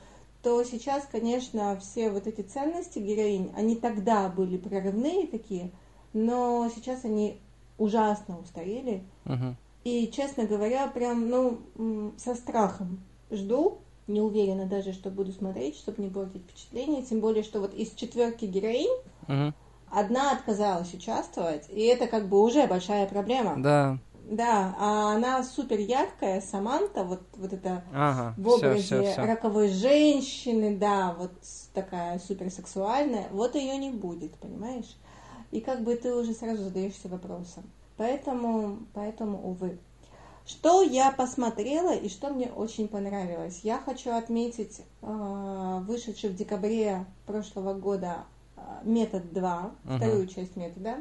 то 0.43 0.65
сейчас, 0.65 1.07
конечно, 1.11 1.79
все 1.79 2.11
вот 2.11 2.27
эти 2.27 2.41
ценности 2.41 2.99
героинь, 2.99 3.53
они 3.57 3.77
тогда 3.77 4.29
были 4.29 4.57
прорывные 4.57 5.27
такие, 5.27 5.71
но 6.13 6.71
сейчас 6.75 7.05
они 7.05 7.39
ужасно 7.79 8.39
устарели. 8.39 9.05
Мгм. 9.25 9.57
И, 9.85 10.11
честно 10.11 10.45
говоря, 10.45 10.87
прям, 10.89 11.29
ну, 11.29 12.13
со 12.19 12.35
страхом 12.35 13.01
жду. 13.31 13.79
Не 14.07 14.21
уверена 14.21 14.67
даже, 14.67 14.93
что 14.93 15.09
буду 15.09 15.31
смотреть, 15.31 15.77
чтобы 15.77 16.03
не 16.03 16.11
портить 16.11 16.43
впечатление. 16.43 17.03
Тем 17.03 17.21
более, 17.21 17.45
что 17.45 17.61
вот 17.61 17.73
из 17.75 17.93
четверки 17.93 18.45
героинь 18.45 18.91
Мгм. 19.29 19.55
одна 19.89 20.33
отказалась 20.33 20.93
участвовать, 20.93 21.67
и 21.69 21.83
это 21.83 22.09
как 22.09 22.29
бы 22.29 22.43
уже 22.43 22.67
большая 22.67 23.07
проблема. 23.07 23.55
Да. 23.63 23.99
Да, 24.31 24.77
а 24.79 25.17
она 25.17 25.43
супер 25.43 25.81
яркая, 25.81 26.41
Саманта, 26.41 27.03
вот, 27.03 27.21
вот 27.37 27.53
это 27.53 27.83
Ага. 27.93 28.35
в 28.37 28.47
образе 28.49 28.81
все, 28.81 29.03
все. 29.03 29.21
роковой 29.23 29.69
женщины, 29.71 30.77
да, 30.77 31.17
вот 31.19 31.33
такая 31.75 32.21
суперсексуальная, 32.21 33.27
вот 33.33 33.57
ее 33.57 33.77
не 33.77 33.91
будет, 33.91 34.37
понимаешь? 34.37 34.97
И 35.51 35.61
как 35.61 35.83
бы 35.83 35.97
ты 35.97 36.15
уже 36.15 36.33
сразу 36.33 36.63
задаешься 36.63 37.09
вопросом. 37.09 37.65
Поэтому, 37.97 38.79
поэтому, 38.95 39.51
увы. 39.51 39.81
Что 40.47 40.83
я 40.83 41.11
посмотрела 41.11 41.93
и 41.93 42.09
что 42.09 42.29
мне 42.31 42.47
очень 42.47 42.87
понравилось? 42.87 43.61
Я 43.65 43.79
хочу 43.79 44.13
отметить 44.13 44.83
э, 45.03 45.79
вышедший 45.83 46.31
в 46.31 46.37
декабре 46.37 47.05
прошлого 47.27 47.75
года 47.75 48.19
э, 48.57 48.61
метод 48.85 49.33
2, 49.33 49.73
Мгм. 49.83 49.97
вторую 49.97 50.27
часть 50.29 50.55
метода. 50.55 50.99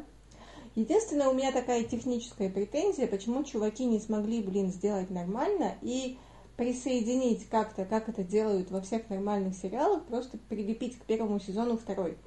Единственное, 0.76 1.30
у 1.30 1.34
меня 1.34 1.52
такая 1.52 1.84
техническая 1.84 2.50
претензия, 2.50 3.08
почему 3.08 3.44
чуваки 3.44 3.86
не 3.86 4.00
смогли, 4.00 4.42
блин, 4.42 4.72
сделать 4.72 5.10
нормально 5.10 5.76
и 5.82 6.18
присоединить 6.58 7.48
как-то, 7.50 7.86
как 7.86 8.10
это 8.10 8.24
делают 8.24 8.70
во 8.70 8.82
всех 8.82 9.10
нормальных 9.10 9.56
сериалах, 9.56 10.04
просто 10.06 10.38
прилепить 10.38 11.00
к 11.00 11.04
первому 11.04 11.40
сезону 11.40 11.78
второй. 11.78 12.18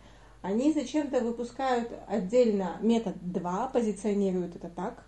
Они 0.40 0.72
зачем-то 0.72 1.20
выпускают 1.20 1.92
отдельно 2.08 2.78
метод 2.80 3.14
2, 3.20 3.68
позиционируют 3.68 4.56
это 4.56 4.68
так, 4.68 5.04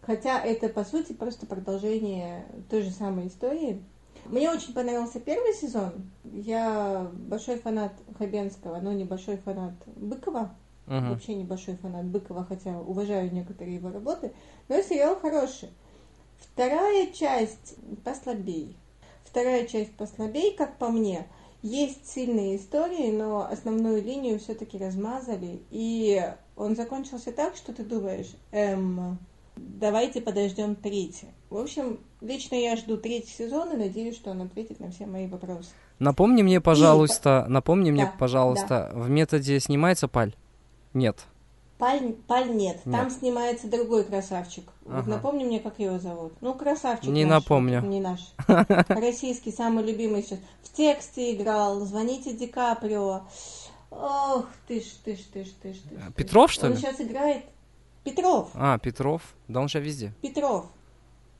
хотя 0.00 0.40
это, 0.40 0.68
по 0.68 0.84
сути, 0.84 1.12
просто 1.12 1.44
продолжение 1.44 2.46
той 2.70 2.82
же 2.82 2.90
самой 2.90 3.26
истории. 3.26 3.82
Мне 4.26 4.50
очень 4.50 4.72
понравился 4.72 5.20
первый 5.20 5.52
сезон. 5.54 6.10
Я 6.24 7.10
большой 7.12 7.58
фанат 7.58 7.92
Хабенского, 8.16 8.80
но 8.80 8.92
не 8.92 9.04
большой 9.04 9.36
фанат 9.36 9.74
Быкова. 9.96 10.54
Мгм. 10.86 11.10
Вообще 11.10 11.34
небольшой 11.34 11.76
фанат 11.76 12.04
Быкова, 12.06 12.44
хотя 12.44 12.78
уважаю 12.80 13.32
некоторые 13.32 13.76
его 13.76 13.90
работы. 13.90 14.32
Но 14.68 14.80
сериал 14.82 15.16
хороший. 15.16 15.70
Вторая 16.38 17.06
часть 17.12 17.76
послабей. 18.04 18.76
Вторая 19.24 19.66
часть 19.66 19.92
послабей, 19.92 20.54
как 20.56 20.76
по 20.76 20.88
мне. 20.88 21.26
Есть 21.62 22.08
сильные 22.08 22.56
истории, 22.56 23.12
но 23.12 23.48
основную 23.48 24.02
линию 24.02 24.38
все-таки 24.40 24.76
размазали. 24.76 25.62
И 25.70 26.20
он 26.56 26.74
закончился 26.74 27.30
так, 27.30 27.54
что 27.54 27.72
ты 27.72 27.84
думаешь, 27.84 28.34
эм, 28.50 29.18
давайте 29.56 30.20
подождем 30.20 30.74
третий. 30.74 31.28
В 31.50 31.56
общем, 31.56 32.00
лично 32.20 32.56
я 32.56 32.76
жду 32.76 32.96
третий 32.96 33.30
сезон 33.30 33.72
и 33.72 33.76
надеюсь, 33.76 34.16
что 34.16 34.30
он 34.30 34.42
ответит 34.42 34.80
на 34.80 34.90
все 34.90 35.06
мои 35.06 35.28
вопросы. 35.28 35.70
Напомни 36.00 36.42
мне, 36.42 36.60
пожалуйста, 36.60 37.46
напомни 37.48 37.92
мне, 37.92 38.06
Да, 38.06 38.12
пожалуйста, 38.18 38.90
в 38.92 39.08
методе 39.08 39.60
снимается 39.60 40.08
паль? 40.08 40.34
Нет. 40.94 41.24
Паль, 41.78 42.12
Паль 42.28 42.54
нет. 42.54 42.80
Там 42.84 43.04
Нет. 43.08 43.12
снимается 43.12 43.66
другой 43.68 44.04
красавчик. 44.04 44.64
Вот 44.84 44.98
Ага. 45.00 45.10
напомни 45.10 45.44
мне, 45.44 45.58
как 45.58 45.80
его 45.80 45.98
зовут. 45.98 46.32
Ну, 46.40 46.54
красавчик. 46.54 47.10
Не 47.10 47.24
наш, 47.24 47.42
напомню. 47.42 47.80
вот, 47.80 47.88
Не 47.88 48.00
наш. 48.00 48.20
Российский, 48.88 49.50
самый 49.50 49.82
любимый 49.84 50.22
сейчас. 50.22 50.38
В 50.62 50.72
тексте 50.72 51.34
играл. 51.34 51.80
Звоните 51.80 52.34
Ди 52.34 52.46
Каприо. 52.46 53.22
Ох, 53.90 54.46
ты 54.68 54.80
ж, 54.80 54.84
ты 55.04 55.16
ж, 55.16 55.20
ты 55.32 55.44
ж, 55.44 55.48
ты 55.60 55.74
ж, 55.74 55.78
ты. 55.78 56.12
Петров, 56.14 56.52
что 56.52 56.66
Он 56.66 56.72
ли? 56.72 56.78
сейчас 56.78 57.00
играет. 57.00 57.44
Петров. 58.04 58.50
А, 58.54 58.78
Петров. 58.78 59.34
Да 59.48 59.60
он 59.60 59.68
же 59.68 59.80
везде. 59.80 60.12
Петров. 60.22 60.66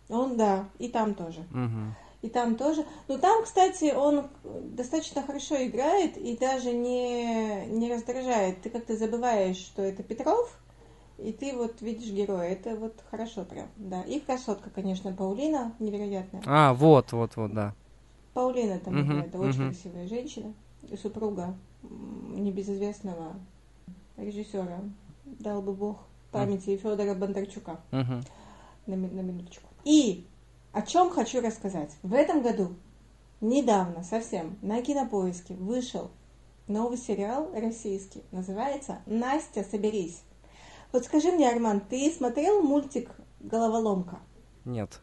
Он, 0.09 0.37
да, 0.37 0.65
и 0.79 0.89
там 0.89 1.15
тоже. 1.15 1.45
Мгм. 1.51 1.95
И 2.23 2.29
там 2.29 2.57
тоже. 2.57 2.87
Ну, 3.09 3.19
там, 3.19 3.43
кстати, 3.43 3.93
он 3.93 4.29
достаточно 4.45 5.23
хорошо 5.23 5.57
играет 5.65 6.17
и 6.17 6.37
даже 6.37 6.73
не, 6.73 7.67
не 7.67 7.93
раздражает. 7.93 8.63
Ты 8.63 8.71
как-то 8.71 8.97
забываешь, 8.97 9.57
что 9.57 9.83
это 9.83 10.05
Петров, 10.05 10.57
и 11.19 11.33
ты 11.33 11.53
вот 11.57 11.83
видишь 11.83 12.11
героя. 12.11 12.51
Это 12.51 12.77
вот 12.77 12.95
хорошо 13.11 13.45
прям, 13.45 13.69
да. 13.77 14.03
И 14.03 14.21
красотка, 14.21 14.71
конечно, 14.71 15.13
Паулина 15.13 15.75
невероятная. 15.81 16.43
А, 16.47 16.73
вот, 16.75 17.13
вот, 17.13 17.35
вот, 17.37 17.53
да. 17.53 17.75
Паулина 18.35 18.79
там 18.79 18.95
Мгм, 18.95 19.13
играет, 19.13 19.29
это 19.35 19.39
очень 19.41 19.73
красивая 19.73 20.07
женщина. 20.07 20.55
И 20.89 20.97
супруга 20.97 21.57
небезызвестного 21.83 23.35
режиссера, 24.17 24.81
дал 25.25 25.61
бы 25.61 25.73
бог 25.73 25.99
памяти 26.31 26.77
Федора 26.77 27.15
Бондарчука 27.15 27.81
Мгм. 27.91 28.23
на, 28.87 28.97
на 28.97 29.21
минуточку. 29.21 29.69
И 29.85 30.27
о 30.73 30.83
чем 30.83 31.11
хочу 31.11 31.41
рассказать. 31.41 31.97
В 32.03 32.15
этом 32.15 32.43
году, 32.43 32.75
недавно 33.41 34.03
совсем, 34.03 34.59
на 34.63 34.83
кинопоиске 34.83 35.55
вышел 35.55 36.11
новый 36.67 36.99
сериал 36.99 37.51
российский. 37.55 38.23
Называется 38.31 39.01
«Настя, 39.07 39.65
соберись». 39.65 40.23
Вот 40.93 41.05
скажи 41.05 41.31
мне, 41.33 41.49
Арман, 41.49 41.81
ты 41.81 42.11
смотрел 42.11 42.63
мультик 42.63 43.11
«Головоломка»? 43.41 44.19
Нет. 44.65 45.01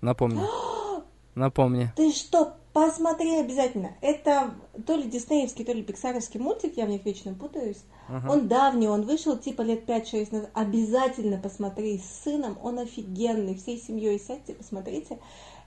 Напомни. 0.00 0.40
Напомни. 1.34 1.92
Ты 1.96 2.12
что, 2.12 2.54
посмотри 2.72 3.36
обязательно. 3.36 3.92
Это 4.00 4.54
то 4.86 4.94
ли 4.94 5.04
диснеевский, 5.04 5.64
то 5.64 5.72
ли 5.72 5.82
пиксаровский 5.82 6.40
мультик, 6.40 6.76
я 6.76 6.86
в 6.86 6.88
них 6.88 7.04
вечно 7.04 7.34
путаюсь. 7.34 7.82
Ага. 8.08 8.30
Он 8.30 8.48
давний, 8.48 8.88
он 8.88 9.02
вышел 9.02 9.36
типа 9.36 9.62
лет 9.62 9.88
5-6 9.88 10.28
назад. 10.32 10.50
Обязательно 10.54 11.38
посмотри 11.38 11.98
с 11.98 12.24
сыном, 12.24 12.58
он 12.62 12.78
офигенный. 12.78 13.54
Всей 13.54 13.78
семьей 13.78 14.18
сядьте, 14.18 14.54
посмотрите. 14.54 15.18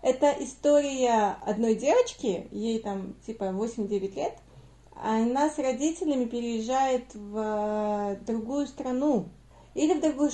Это 0.02 0.36
история 0.40 1.38
одной 1.42 1.76
девочки, 1.76 2.48
ей 2.52 2.80
там 2.80 3.16
типа 3.26 3.46
8-9 3.46 4.16
лет. 4.16 4.34
Она 5.02 5.50
с 5.50 5.58
родителями 5.58 6.26
переезжает 6.26 7.14
в 7.14 7.38
э, 7.38 8.26
другую 8.26 8.68
страну. 8.68 9.30
Или 9.76 9.94
в 9.96 10.02
другую, 10.02 10.30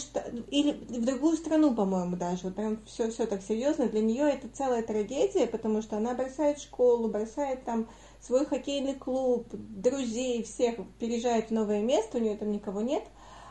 или 0.51 0.73
в 0.73 1.05
другую 1.05 1.37
страну, 1.37 1.73
по-моему, 1.73 2.17
даже. 2.17 2.43
Вот 2.43 2.55
прям 2.55 2.79
все, 2.85 3.09
все 3.09 3.25
так 3.25 3.41
серьезно. 3.41 3.87
Для 3.87 4.01
нее 4.01 4.29
это 4.29 4.49
целая 4.49 4.83
трагедия, 4.83 5.47
потому 5.47 5.81
что 5.81 5.97
она 5.97 6.13
бросает 6.13 6.59
школу, 6.59 7.07
бросает 7.07 7.63
там 7.63 7.87
свой 8.21 8.45
хоккейный 8.45 8.95
клуб, 8.95 9.47
друзей, 9.51 10.43
всех, 10.43 10.75
переезжает 10.99 11.49
в 11.49 11.53
новое 11.53 11.81
место, 11.81 12.17
у 12.17 12.21
нее 12.21 12.35
там 12.35 12.51
никого 12.51 12.81
нет. 12.81 13.03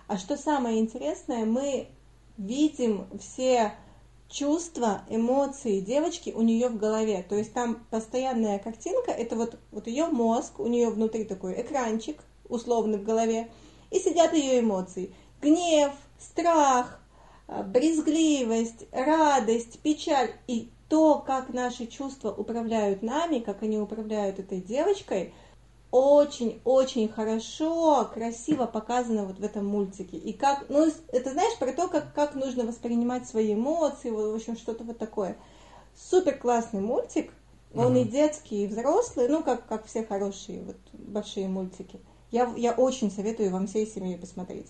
А 0.09 0.19
что 0.19 0.37
самое 0.37 0.79
интересное, 0.79 1.47
мы 1.47 1.89
видим 2.37 3.07
все 3.19 3.73
чувства, 4.29 5.03
эмоции 5.09 5.81
девочки 5.81 6.31
у 6.37 6.43
нее 6.43 6.69
в 6.69 6.77
голове. 6.77 7.25
То 7.27 7.35
есть 7.35 7.53
там 7.53 7.87
постоянная 7.91 8.59
картинка, 8.59 9.11
это 9.11 9.37
вот, 9.37 9.59
вот 9.73 9.87
ее 9.87 10.07
мозг, 10.07 10.61
у 10.61 10.67
нее 10.67 10.91
внутри 10.91 11.25
такой 11.25 11.61
экранчик 11.61 12.19
условный 12.49 12.99
в 12.99 13.05
голове, 13.05 13.51
и 13.91 13.99
сидят 13.99 14.35
ее 14.35 14.61
эмоции. 14.61 15.15
Гнев, 15.41 15.93
страх, 16.19 17.01
а, 17.47 17.63
брезгливость, 17.63 18.87
радость, 18.93 19.81
печаль. 19.81 20.33
И 20.47 20.71
то, 20.89 21.19
как 21.19 21.53
наши 21.53 21.87
чувства 21.87 22.31
управляют 22.33 23.03
нами, 23.03 23.39
как 23.39 23.63
они 23.63 23.79
управляют 23.79 24.39
этой 24.39 24.61
девочкой, 24.61 25.35
очень-очень 25.91 27.09
хорошо, 27.09 28.11
красиво 28.13 28.67
показано 28.67 29.25
вот 29.25 29.39
в 29.39 29.45
этом 29.45 29.67
мультике. 29.67 30.17
И 30.17 30.33
как, 30.33 30.67
ну, 30.69 30.89
это 31.09 31.33
знаешь 31.33 31.59
про 31.59 31.73
то, 31.73 31.89
как, 31.89 32.13
как 32.15 32.35
нужно 32.35 32.65
воспринимать 32.65 33.27
свои 33.27 33.55
эмоции, 33.55 34.11
в 34.11 34.35
общем, 34.35 34.57
что-то 34.57 34.85
вот 34.85 34.99
такое. 34.99 35.37
Супер 35.97 36.37
классный 36.37 36.81
мультик. 36.81 37.33
Он 37.75 37.97
и 37.97 38.05
детский, 38.05 38.65
и 38.65 38.67
взрослый, 38.67 39.29
ну, 39.29 39.43
как, 39.43 39.67
как 39.67 39.87
все 39.87 40.03
хорошие, 40.03 40.63
вот, 40.63 40.77
большие 40.93 41.49
мультики. 41.49 42.01
Я, 42.31 42.51
я 42.57 42.73
очень 42.73 43.11
советую 43.11 43.51
вам 43.51 43.67
всей 43.67 43.87
семьей 43.87 44.19
посмотреть. 44.19 44.69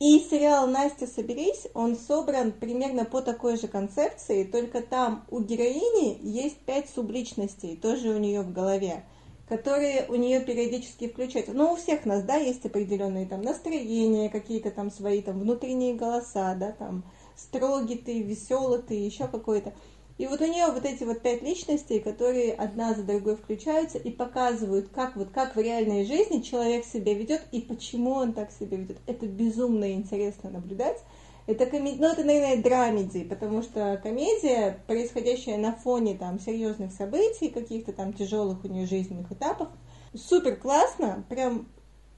И 0.00 0.18
сериал 0.18 0.66
«Настя, 0.66 1.06
соберись», 1.06 1.66
он 1.74 1.94
собран 1.94 2.52
примерно 2.52 3.04
по 3.04 3.20
такой 3.20 3.58
же 3.58 3.68
концепции, 3.68 4.44
только 4.44 4.80
там 4.80 5.26
у 5.28 5.40
героини 5.40 6.18
есть 6.22 6.56
пять 6.56 6.88
субличностей, 6.88 7.76
тоже 7.76 8.08
у 8.08 8.18
нее 8.18 8.40
в 8.40 8.50
голове, 8.50 9.04
которые 9.46 10.06
у 10.08 10.14
нее 10.14 10.40
периодически 10.40 11.06
включаются. 11.06 11.52
Ну, 11.52 11.74
у 11.74 11.76
всех 11.76 12.06
нас, 12.06 12.22
да, 12.22 12.36
есть 12.36 12.64
определенные 12.64 13.26
там 13.26 13.42
настроения, 13.42 14.30
какие-то 14.30 14.70
там 14.70 14.90
свои 14.90 15.20
там 15.20 15.38
внутренние 15.38 15.92
голоса, 15.92 16.54
да, 16.54 16.72
там 16.72 17.04
строгий 17.36 17.96
ты, 17.96 18.22
веселый 18.22 18.80
ты, 18.80 18.94
еще 18.94 19.28
какой-то. 19.28 19.74
И 20.20 20.26
вот 20.26 20.42
у 20.42 20.46
нее 20.46 20.66
вот 20.70 20.84
эти 20.84 21.02
вот 21.04 21.22
пять 21.22 21.40
личностей, 21.40 21.98
которые 21.98 22.52
одна 22.52 22.92
за 22.92 23.04
другой 23.04 23.36
включаются 23.36 23.96
и 23.96 24.10
показывают, 24.10 24.90
как 24.94 25.16
вот 25.16 25.30
как 25.30 25.56
в 25.56 25.58
реальной 25.58 26.04
жизни 26.04 26.42
человек 26.42 26.84
себя 26.84 27.14
ведет 27.14 27.40
и 27.52 27.62
почему 27.62 28.10
он 28.10 28.34
так 28.34 28.52
себя 28.52 28.76
ведет. 28.76 28.98
Это 29.06 29.24
безумно 29.24 29.94
интересно 29.94 30.50
наблюдать. 30.50 30.98
Это 31.46 31.64
комедия, 31.64 32.02
ну 32.02 32.12
это, 32.12 32.22
наверное, 32.22 32.62
драмеди, 32.62 33.24
потому 33.24 33.62
что 33.62 33.98
комедия, 34.02 34.80
происходящая 34.86 35.56
на 35.56 35.72
фоне 35.72 36.18
там 36.18 36.38
серьезных 36.38 36.92
событий, 36.92 37.48
каких-то 37.48 37.94
там 37.94 38.12
тяжелых 38.12 38.62
у 38.62 38.68
нее 38.68 38.86
жизненных 38.86 39.32
этапов, 39.32 39.68
супер 40.14 40.56
классно, 40.56 41.24
прям 41.30 41.66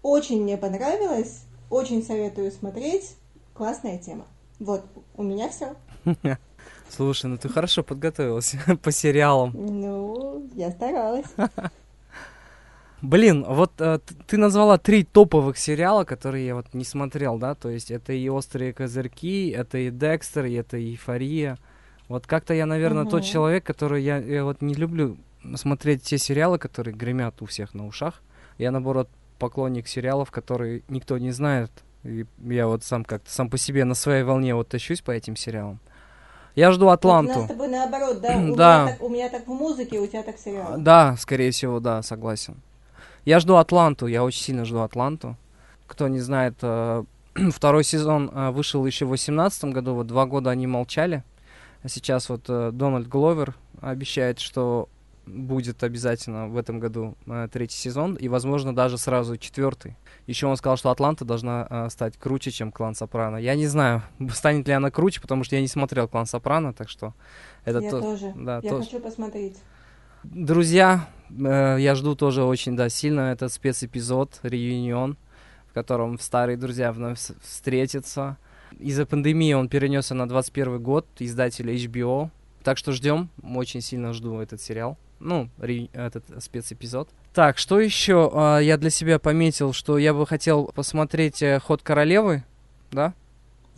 очень 0.02 0.42
мне 0.42 0.56
понравилось, 0.56 1.44
очень 1.70 2.02
советую 2.02 2.50
смотреть, 2.50 3.14
классная 3.54 3.96
тема. 3.98 4.26
Вот, 4.58 4.82
у 5.14 5.22
меня 5.22 5.48
все. 5.50 5.76
Слушай, 6.94 7.26
ну 7.26 7.38
ты 7.38 7.48
хорошо 7.48 7.82
подготовилась 7.82 8.54
по 8.82 8.92
сериалам. 8.92 9.52
Ну, 9.54 10.48
я 10.54 10.70
старалась. 10.70 11.24
Блин, 13.02 13.44
вот 13.48 13.72
э, 13.80 13.98
ты 14.26 14.36
назвала 14.36 14.78
три 14.78 15.02
топовых 15.02 15.58
сериала, 15.58 16.04
которые 16.04 16.46
я 16.46 16.54
вот 16.54 16.72
не 16.72 16.84
смотрел, 16.84 17.38
да? 17.38 17.54
То 17.54 17.68
есть 17.70 17.90
это 17.90 18.12
и 18.12 18.28
«Острые 18.28 18.72
козырьки», 18.72 19.48
это 19.48 19.78
и 19.78 19.90
«Декстер», 19.90 20.44
и 20.44 20.52
это 20.52 20.76
«Эйфория». 20.78 21.58
Вот 22.08 22.26
как-то 22.26 22.54
я, 22.54 22.66
наверное, 22.66 23.04
тот 23.04 23.22
Мгм. 23.22 23.22
человек, 23.22 23.64
который 23.64 24.02
я, 24.04 24.18
я 24.18 24.44
вот 24.44 24.60
не 24.60 24.74
люблю 24.74 25.16
смотреть 25.56 26.02
те 26.02 26.18
сериалы, 26.18 26.58
которые 26.58 26.94
гремят 26.94 27.42
у 27.42 27.46
всех 27.46 27.74
на 27.74 27.86
ушах. 27.86 28.22
Я, 28.58 28.70
наоборот, 28.70 29.08
поклонник 29.38 29.88
сериалов, 29.88 30.30
которые 30.30 30.82
никто 30.88 31.18
не 31.18 31.32
знает. 31.32 31.72
И 32.04 32.26
я 32.44 32.68
вот 32.68 32.84
сам 32.84 33.04
как-то 33.04 33.30
сам 33.32 33.48
по 33.50 33.58
себе 33.58 33.84
на 33.84 33.94
своей 33.94 34.22
волне 34.22 34.54
вот 34.54 34.68
тащусь 34.68 35.00
по 35.00 35.10
этим 35.10 35.34
сериалам. 35.34 35.80
Я 36.54 36.70
жду 36.72 36.84
Вот 36.86 36.90
у 36.90 36.94
Атланту. 36.94 37.34
нас 37.34 37.44
с 37.44 37.48
тобой 37.48 37.68
наоборот, 37.68 38.20
да? 38.20 38.36
У, 38.50 38.56
Да. 38.56 38.82
Меня 38.82 38.92
так, 38.92 39.02
у 39.02 39.08
меня 39.08 39.28
так 39.30 39.46
в 39.46 39.50
музыке, 39.50 39.98
у 39.98 40.06
тебя 40.06 40.22
так 40.22 40.36
в 40.36 40.40
сериалах. 40.40 40.80
Да, 40.80 41.16
скорее 41.18 41.50
всего, 41.50 41.80
да, 41.80 42.02
согласен. 42.02 42.56
Я 43.24 43.40
жду 43.40 43.56
Атланту, 43.56 44.06
я 44.06 44.24
очень 44.24 44.42
сильно 44.42 44.64
жду 44.64 44.80
Атланту. 44.80 45.36
Кто 45.86 46.08
не 46.08 46.20
знает, 46.20 46.54
э, 46.62 47.04
второй 47.52 47.84
сезон 47.84 48.30
э, 48.32 48.50
вышел 48.50 48.84
еще 48.84 49.04
в 49.06 49.08
2018 49.08 49.64
году, 49.66 49.94
вот 49.94 50.06
два 50.06 50.26
года 50.26 50.50
они 50.50 50.66
молчали. 50.66 51.22
А 51.82 51.88
сейчас 51.88 52.28
вот 52.28 52.42
э, 52.48 52.70
Дональд 52.72 53.08
Гловер 53.08 53.54
обещает, 53.80 54.38
что 54.38 54.88
будет 55.26 55.82
обязательно 55.82 56.48
в 56.48 56.56
этом 56.56 56.80
году 56.80 57.16
э, 57.26 57.48
третий 57.52 57.76
сезон, 57.76 58.14
и, 58.14 58.28
возможно, 58.28 58.74
даже 58.74 58.98
сразу 58.98 59.36
четвертый. 59.36 59.96
Еще 60.26 60.46
он 60.46 60.56
сказал, 60.56 60.76
что 60.76 60.90
Атланта 60.90 61.24
должна 61.24 61.66
э, 61.68 61.88
стать 61.90 62.16
круче, 62.16 62.50
чем 62.50 62.72
Клан 62.72 62.94
Сопрано. 62.94 63.36
Я 63.36 63.54
не 63.54 63.66
знаю, 63.66 64.02
станет 64.32 64.66
ли 64.66 64.74
она 64.74 64.90
круче, 64.90 65.20
потому 65.20 65.44
что 65.44 65.56
я 65.56 65.62
не 65.62 65.68
смотрел 65.68 66.08
Клан 66.08 66.26
Сопрано, 66.26 66.72
так 66.72 66.88
что 66.88 67.14
это 67.64 67.78
я 67.80 67.90
то- 67.90 68.00
тоже. 68.00 68.32
да, 68.36 68.60
я 68.62 68.70
то- 68.70 68.82
хочу 68.82 69.00
посмотреть. 69.00 69.58
Друзья, 70.24 71.08
э, 71.30 71.76
я 71.80 71.94
жду 71.94 72.14
тоже 72.14 72.44
очень, 72.44 72.76
да, 72.76 72.88
сильно 72.88 73.32
этот 73.32 73.52
спецэпизод, 73.52 74.40
реюнион, 74.42 75.16
в 75.68 75.72
котором 75.72 76.18
старые 76.18 76.56
друзья 76.56 76.92
вновь 76.92 77.18
встретятся. 77.42 78.36
Из-за 78.78 79.04
пандемии 79.04 79.52
он 79.52 79.68
перенесся 79.68 80.14
на 80.14 80.28
21 80.28 80.82
год, 80.82 81.06
издатель 81.18 81.70
HBO. 81.70 82.30
Так 82.62 82.78
что 82.78 82.92
ждем, 82.92 83.28
очень 83.42 83.80
сильно 83.80 84.12
жду 84.12 84.38
этот 84.38 84.60
сериал. 84.60 84.96
Ну, 85.22 85.48
ре- 85.58 85.88
этот 85.92 86.24
спецэпизод. 86.42 87.08
Так, 87.32 87.56
что 87.56 87.78
еще 87.80 88.30
а, 88.34 88.58
я 88.58 88.76
для 88.76 88.90
себя 88.90 89.18
пометил, 89.18 89.72
что 89.72 89.96
я 89.96 90.12
бы 90.12 90.26
хотел 90.26 90.66
посмотреть 90.74 91.42
э, 91.42 91.60
«Ход 91.60 91.82
королевы», 91.82 92.42
да? 92.90 93.14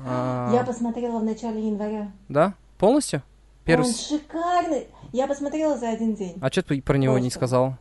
А, 0.01 0.51
Я 0.55 0.65
посмотрела 0.65 1.19
в 1.19 1.25
начале 1.25 1.67
января. 1.69 2.11
Да? 2.29 2.55
Полностью? 2.79 3.23
Первый... 3.65 3.87
Он 3.87 3.95
шикарный. 3.95 4.87
Я 5.13 5.27
посмотрела 5.27 5.77
за 5.77 5.91
один 5.91 6.15
день. 6.15 6.35
А 6.41 6.51
что 6.51 6.63
ты 6.63 6.81
про 6.83 6.97
него 6.97 7.19
не 7.19 7.29
Просто. 7.29 7.39
сказал? 7.39 7.77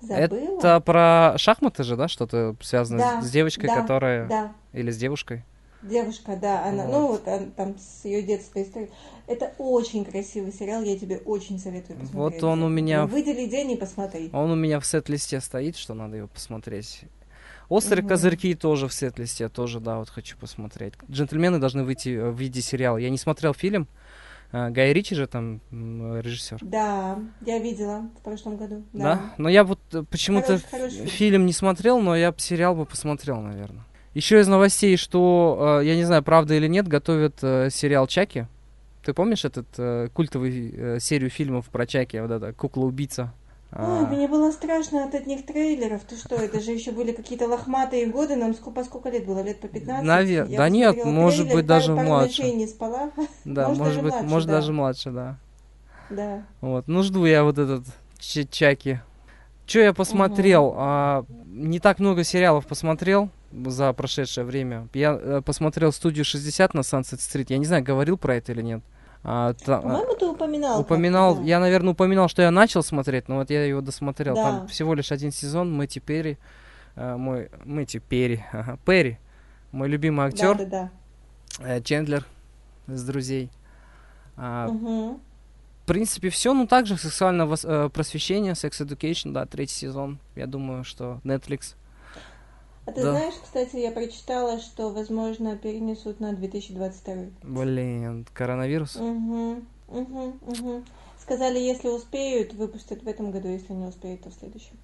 Забыла? 0.00 0.58
Это 0.58 0.80
про 0.80 1.34
шахматы 1.36 1.82
же, 1.82 1.96
да? 1.96 2.08
Что-то 2.08 2.54
связано 2.62 2.98
Да, 3.00 3.22
с, 3.22 3.26
с 3.26 3.30
девочкой, 3.30 3.66
да, 3.68 3.80
которая... 3.82 4.26
Да, 4.28 4.52
Или 4.72 4.90
с 4.90 4.96
девушкой? 4.96 5.44
Девушка, 5.82 6.36
да, 6.36 6.64
она, 6.66 6.84
Вот. 6.86 6.92
ну 6.92 7.06
вот 7.08 7.28
он 7.28 7.50
там 7.52 7.76
с 7.78 8.04
ее 8.04 8.22
детства 8.22 8.62
история. 8.62 8.90
Это 9.26 9.52
очень 9.58 10.04
красивый 10.04 10.52
сериал, 10.52 10.82
я 10.82 10.98
тебе 10.98 11.18
очень 11.18 11.58
советую 11.58 11.98
посмотреть. 12.00 12.42
Вот 12.42 12.42
он 12.48 12.62
у 12.62 12.68
меня 12.68 13.06
в- 13.06 13.10
Выдели 13.10 13.46
день 13.46 13.72
и 13.72 13.76
посмотри. 13.76 14.30
Он 14.32 14.50
у 14.50 14.54
меня 14.56 14.80
в 14.80 14.86
сет-листе 14.86 15.40
стоит, 15.40 15.76
что 15.76 15.94
надо 15.94 16.16
его 16.16 16.28
посмотреть. 16.28 17.02
Острые 17.68 18.00
Мгм. 18.02 18.08
козырьки 18.08 18.54
тоже 18.54 18.88
в 18.88 18.92
сет-листе, 18.92 19.48
тоже, 19.48 19.78
да, 19.78 19.98
вот 19.98 20.08
хочу 20.10 20.36
посмотреть. 20.36 20.94
Джентльмены 21.08 21.58
должны 21.58 21.84
выйти 21.84 22.08
э, 22.16 22.30
в 22.30 22.36
виде 22.38 22.60
сериала. 22.60 22.96
Я 22.96 23.10
не 23.10 23.18
смотрел 23.18 23.54
фильм. 23.54 23.86
А, 24.52 24.70
Гай 24.70 24.92
Ричи 24.92 25.14
же 25.14 25.28
там 25.28 25.60
режиссер. 25.70 26.58
Да, 26.62 27.20
я 27.46 27.60
видела 27.60 28.10
в 28.18 28.22
прошлом 28.22 28.56
году. 28.56 28.82
Да? 28.92 29.14
Да. 29.14 29.20
Но 29.38 29.48
я 29.48 29.62
вот 29.62 29.78
э, 29.92 30.02
почему-то 30.02 30.58
фильм. 30.58 31.46
не 31.46 31.52
смотрел, 31.52 32.00
но 32.00 32.16
я 32.16 32.34
сериал 32.36 32.74
бы 32.74 32.84
посмотрел, 32.86 33.36
наверное. 33.40 33.84
Еще 34.14 34.40
из 34.40 34.48
новостей, 34.48 34.96
что, 34.96 35.78
э, 35.82 35.86
я 35.86 35.94
не 35.96 36.04
знаю, 36.04 36.22
правда 36.22 36.54
или 36.54 36.66
нет, 36.66 36.88
готовят 36.88 37.36
э, 37.42 37.68
сериал 37.70 38.06
Чаки. 38.08 38.46
Ты 39.04 39.14
помнишь 39.14 39.44
этот 39.44 39.66
э, 39.78 40.08
культовый 40.12 40.74
э, 40.76 40.98
серию 41.00 41.30
фильмов 41.30 41.66
про 41.66 41.86
Чаки, 41.86 42.18
вот 42.18 42.30
эта 42.30 42.52
кукла-убийца? 42.52 43.32
Ой, 43.72 43.78
А, 43.78 44.06
мне 44.08 44.26
было 44.26 44.50
страшно 44.50 45.04
от 45.04 45.14
одних 45.14 45.46
трейлеров. 45.46 46.02
Ты 46.02 46.16
что, 46.16 46.34
это 46.34 46.60
же 46.60 46.72
еще 46.72 46.90
были 46.90 47.12
какие-то 47.12 47.46
лохматые 47.46 48.06
годы, 48.06 48.34
нам 48.34 48.52
сколько, 48.54 48.82
сколько 48.82 49.10
лет 49.10 49.24
было? 49.24 49.42
Лет 49.44 49.60
по 49.60 49.68
15? 49.68 50.04
Навер- 50.04 50.48
Я 50.50 50.58
да 50.58 50.68
нет, 50.68 51.04
может 51.04 51.42
трейлер, 51.42 51.54
быть, 51.54 51.66
даже 51.66 51.86
пару, 51.94 51.96
пару 51.98 52.08
младше. 52.08 52.42
ночей 52.42 52.56
не 52.56 52.66
спала. 52.66 53.10
да, 53.44 53.68
может, 53.68 53.78
может 53.78 54.02
быть, 54.02 54.12
младше, 54.12 54.28
может 54.28 54.48
да. 54.48 54.54
даже 54.54 54.72
младше, 54.72 55.10
да. 55.12 55.38
Да. 56.10 56.42
Вот, 56.60 56.88
ну 56.88 57.04
жду 57.04 57.24
я 57.26 57.44
вот 57.44 57.58
этот 57.58 57.84
Чаки. 58.18 59.00
Че 59.66 59.84
я 59.84 59.92
посмотрел? 59.92 60.74
А, 60.76 61.24
не 61.46 61.78
так 61.78 62.00
много 62.00 62.24
сериалов 62.24 62.66
посмотрел 62.66 63.30
за 63.52 63.92
прошедшее 63.92 64.44
время. 64.44 64.88
Я 64.94 65.18
э, 65.20 65.42
посмотрел 65.44 65.92
студию 65.92 66.24
60 66.24 66.74
на 66.74 66.80
Sunset 66.80 67.18
Street. 67.18 67.46
Я 67.48 67.58
не 67.58 67.66
знаю, 67.66 67.82
говорил 67.84 68.16
про 68.16 68.36
это 68.36 68.52
или 68.52 68.62
нет. 68.62 68.82
А, 69.22 69.52
та- 69.54 69.80
По-моему, 69.80 70.14
ты 70.14 70.26
упоминал. 70.26 70.80
упоминал, 70.80 71.36
да. 71.36 71.42
я, 71.42 71.60
наверное, 71.60 71.92
упоминал, 71.92 72.28
что 72.28 72.42
я 72.42 72.50
начал 72.50 72.82
смотреть, 72.82 73.28
но 73.28 73.36
вот 73.36 73.50
я 73.50 73.64
его 73.64 73.80
досмотрел. 73.80 74.34
Да. 74.34 74.44
Там 74.44 74.68
всего 74.68 74.94
лишь 74.94 75.12
один 75.12 75.30
сезон. 75.32 75.72
Мэтью 75.74 76.02
Перри, 76.02 76.38
э, 76.96 77.16
мой 77.16 77.50
Мэтью 77.64 78.00
Перри, 78.00 78.42
ага, 78.52 78.78
Перри, 78.86 79.18
мой 79.72 79.88
любимый 79.88 80.26
актер, 80.26 80.56
Да, 80.56 80.64
да, 80.64 80.90
э, 81.60 81.82
Чендлер 81.82 82.24
из 82.88 83.02
друзей. 83.04 83.50
А, 84.36 84.68
да. 84.68 84.72
Мгм. 84.72 85.20
В 85.82 85.86
принципе, 85.92 86.30
все, 86.30 86.54
ну 86.54 86.66
также 86.68 86.96
сексуальное 86.96 87.46
вос- 87.46 87.90
просвещение, 87.90 88.52
Sex 88.52 88.70
Education, 88.86 89.32
да, 89.32 89.44
третий 89.44 89.74
сезон. 89.74 90.18
Я 90.36 90.46
думаю, 90.46 90.84
что 90.84 91.20
Netflix. 91.24 91.74
А 92.86 92.92
ты 92.92 93.02
Да. 93.02 93.10
знаешь, 93.12 93.34
кстати, 93.42 93.76
я 93.76 93.92
прочитала, 93.92 94.58
что, 94.58 94.90
возможно, 94.90 95.56
перенесут 95.56 96.18
на 96.20 96.32
2022. 96.32 97.26
Блин, 97.42 98.26
коронавирус. 98.32 98.96
Угу, 98.96 99.62
угу, 99.88 100.36
угу. 100.46 100.84
Сказали, 101.20 101.58
если 101.58 101.88
успеют, 101.88 102.54
выпустят 102.54 103.02
в 103.02 103.08
этом 103.08 103.30
году, 103.30 103.48
если 103.48 103.72
не 103.72 103.86
успеют, 103.86 104.22
то 104.22 104.30
в 104.30 104.34
следующем. 104.34 104.76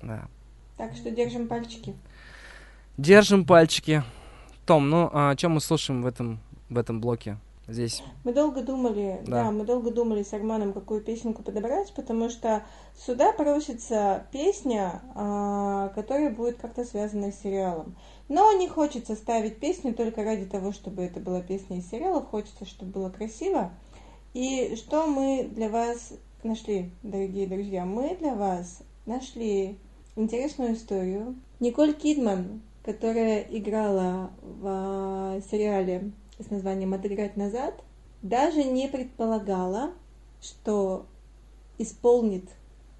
Да. 0.00 0.28
Так 0.78 0.94
что 0.94 1.10
держим 1.10 1.48
пальчики. 1.48 1.94
Держим 2.96 3.44
пальчики. 3.44 4.02
Том, 4.64 4.88
ну 4.88 5.10
а 5.12 5.36
что 5.36 5.48
мы 5.48 5.60
слушаем 5.60 6.02
в 6.02 6.06
этом, 6.06 6.40
в 6.68 6.78
этом 6.78 7.00
блоке? 7.00 7.36
Здесь. 7.70 8.02
Мы 8.24 8.32
долго 8.32 8.62
думали, 8.62 9.20
Да. 9.24 9.44
да. 9.44 9.50
мы 9.50 9.64
долго 9.64 9.90
думали 9.90 10.22
с 10.22 10.32
Арманом, 10.32 10.72
какую 10.72 11.00
песенку 11.00 11.42
подобрать, 11.42 11.92
потому 11.94 12.28
что 12.28 12.64
сюда 12.96 13.32
просится 13.32 14.26
песня, 14.32 15.00
а, 15.14 15.88
которая 15.94 16.30
будет 16.30 16.58
как-то 16.58 16.84
связана 16.84 17.30
с 17.30 17.40
сериалом. 17.40 17.96
Но 18.28 18.52
не 18.52 18.68
хочется 18.68 19.14
ставить 19.14 19.58
песню 19.58 19.94
только 19.94 20.24
ради 20.24 20.46
того, 20.46 20.72
чтобы 20.72 21.02
это 21.02 21.20
была 21.20 21.40
песня 21.40 21.78
из 21.78 21.88
сериалов, 21.88 22.28
хочется, 22.28 22.64
чтобы 22.64 22.92
было 22.92 23.10
красиво. 23.10 23.70
И 24.34 24.74
что 24.76 25.06
мы 25.06 25.48
для 25.50 25.68
вас 25.68 26.12
нашли, 26.42 26.90
дорогие 27.02 27.46
друзья? 27.46 27.84
Мы 27.84 28.16
для 28.16 28.34
вас 28.34 28.82
нашли 29.06 29.78
интересную 30.16 30.74
историю. 30.74 31.36
Николь 31.58 31.94
Кидман, 31.94 32.62
которая 32.84 33.40
играла 33.50 34.30
в 34.42 34.64
а, 34.64 35.40
сериале 35.50 36.12
с 36.42 36.50
названием 36.50 36.94
«Отыграть 36.94 37.36
назад», 37.36 37.74
даже 38.22 38.64
не 38.64 38.88
предполагала, 38.88 39.92
что 40.40 41.06
исполнит 41.78 42.44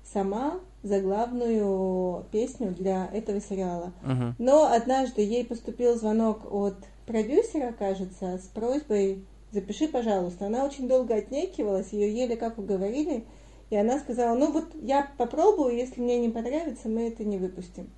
сама 0.05 0.61
заглавную 0.83 2.25
песню 2.33 2.71
для 2.71 3.07
этого 3.13 3.41
сериала. 3.41 3.93
Мгм. 4.03 4.35
Но 4.39 4.73
однажды 4.73 5.23
ей 5.23 5.45
поступил 5.45 5.95
звонок 5.97 6.51
от 6.51 6.77
продюсера, 7.07 7.73
кажется, 7.73 8.39
с 8.39 8.49
просьбой 8.49 9.25
«запиши, 9.53 9.89
пожалуйста». 9.89 10.47
Она 10.47 10.65
очень 10.65 10.89
долго 10.89 11.15
отнекивалась, 11.15 11.93
ее 11.93 12.13
еле 12.13 12.37
как 12.37 12.59
уговорили, 12.59 13.25
и 13.69 13.77
она 13.77 13.99
сказала, 13.99 14.37
ну 14.37 14.51
вот 14.53 14.67
я 14.83 15.09
попробую, 15.17 15.77
если 15.77 16.01
мне 16.01 16.19
не 16.19 16.29
понравится, 16.29 16.89
мы 16.89 17.09
это 17.09 17.25
не 17.25 17.39
выпустим. 17.39 17.91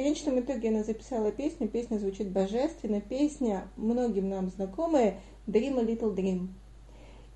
Конечном 0.00 0.40
итоге 0.40 0.70
она 0.70 0.82
записала 0.82 1.30
песню, 1.30 1.68
песня 1.68 1.98
звучит 1.98 2.30
божественно, 2.30 3.02
песня 3.02 3.68
многим 3.76 4.30
нам 4.30 4.48
знакомая 4.48 5.20
«Dream 5.46 5.78
a 5.78 5.84
Little 5.84 6.14
Dream». 6.16 6.48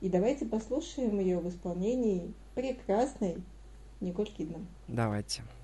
И 0.00 0.08
давайте 0.08 0.46
послушаем 0.46 1.20
ее 1.20 1.40
в 1.40 1.48
исполнении 1.50 2.32
прекрасной 2.54 3.42
Николь 4.00 4.28
Кидман. 4.28 4.66
Давайте. 4.88 5.42
Stars 5.42 5.63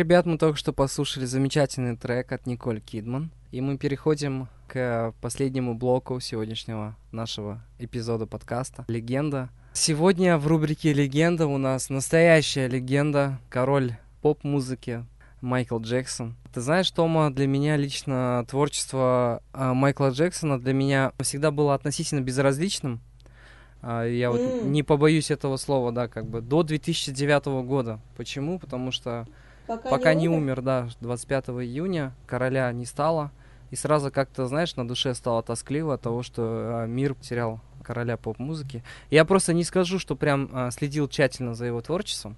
ребят, 0.00 0.24
мы 0.24 0.38
только 0.38 0.56
что 0.58 0.72
послушали 0.72 1.26
замечательный 1.26 1.94
трек 1.94 2.32
от 2.32 2.46
Николь 2.46 2.80
Кидман. 2.80 3.30
И 3.50 3.60
мы 3.60 3.76
переходим 3.76 4.48
к 4.66 5.12
последнему 5.20 5.74
блоку 5.74 6.18
сегодняшнего 6.20 6.96
нашего 7.12 7.62
эпизода 7.78 8.26
подкаста 8.26 8.86
«Легенда». 8.88 9.50
Сегодня 9.74 10.38
в 10.38 10.46
рубрике 10.46 10.94
«Легенда» 10.94 11.46
у 11.46 11.58
нас 11.58 11.90
настоящая 11.90 12.66
легенда, 12.66 13.38
король 13.50 13.92
поп-музыки 14.22 15.04
Майкл 15.42 15.78
Джексон. 15.78 16.34
Ты 16.54 16.62
знаешь, 16.62 16.90
Тома, 16.90 17.30
для 17.30 17.46
меня 17.46 17.76
лично 17.76 18.46
творчество 18.48 19.42
а, 19.52 19.74
Майкла 19.74 20.08
Джексона 20.12 20.58
для 20.58 20.72
меня 20.72 21.12
всегда 21.20 21.50
было 21.50 21.74
относительно 21.74 22.20
безразличным. 22.22 23.00
А, 23.82 24.04
Я 24.06 24.30
вот 24.30 24.40
М. 24.40 24.72
не 24.72 24.82
побоюсь 24.82 25.30
этого 25.30 25.58
слова, 25.58 25.92
да, 25.92 26.08
как 26.08 26.26
бы 26.26 26.40
до 26.40 26.62
2009 26.62 27.62
года. 27.64 28.00
Почему? 28.16 28.58
Потому 28.58 28.92
что 28.92 29.26
пока 29.76 30.14
не 30.14 30.28
умер, 30.28 30.62
да, 30.62 30.88
25 31.00 31.48
июня 31.48 32.14
короля 32.26 32.70
не 32.72 32.86
стало. 32.86 33.30
И 33.70 33.76
сразу 33.76 34.10
как-то, 34.10 34.46
знаешь, 34.46 34.74
на 34.76 34.86
душе 34.86 35.14
стало 35.14 35.42
тоскливо 35.42 35.94
от 35.94 36.00
того, 36.00 36.22
что 36.22 36.42
а, 36.42 36.86
мир 36.86 37.14
потерял 37.14 37.60
короля 37.82 38.16
поп-музыки. 38.16 38.82
Я 39.10 39.24
просто 39.24 39.52
не 39.52 39.62
скажу, 39.62 39.98
что 39.98 40.16
прям 40.16 40.50
а, 40.52 40.70
следил 40.70 41.08
тщательно 41.08 41.54
за 41.54 41.66
его 41.66 41.80
творчеством. 41.80 42.36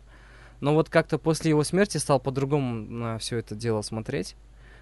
Но 0.61 0.74
вот 0.74 0.91
как-то 0.91 1.18
после 1.18 1.51
его 1.51 1.64
смерти 1.64 1.99
стал 1.99 2.20
по-другому 2.20 2.74
на 2.74 3.18
все 3.18 3.39
это 3.39 3.55
дело 3.55 3.83
смотреть. 3.83 4.37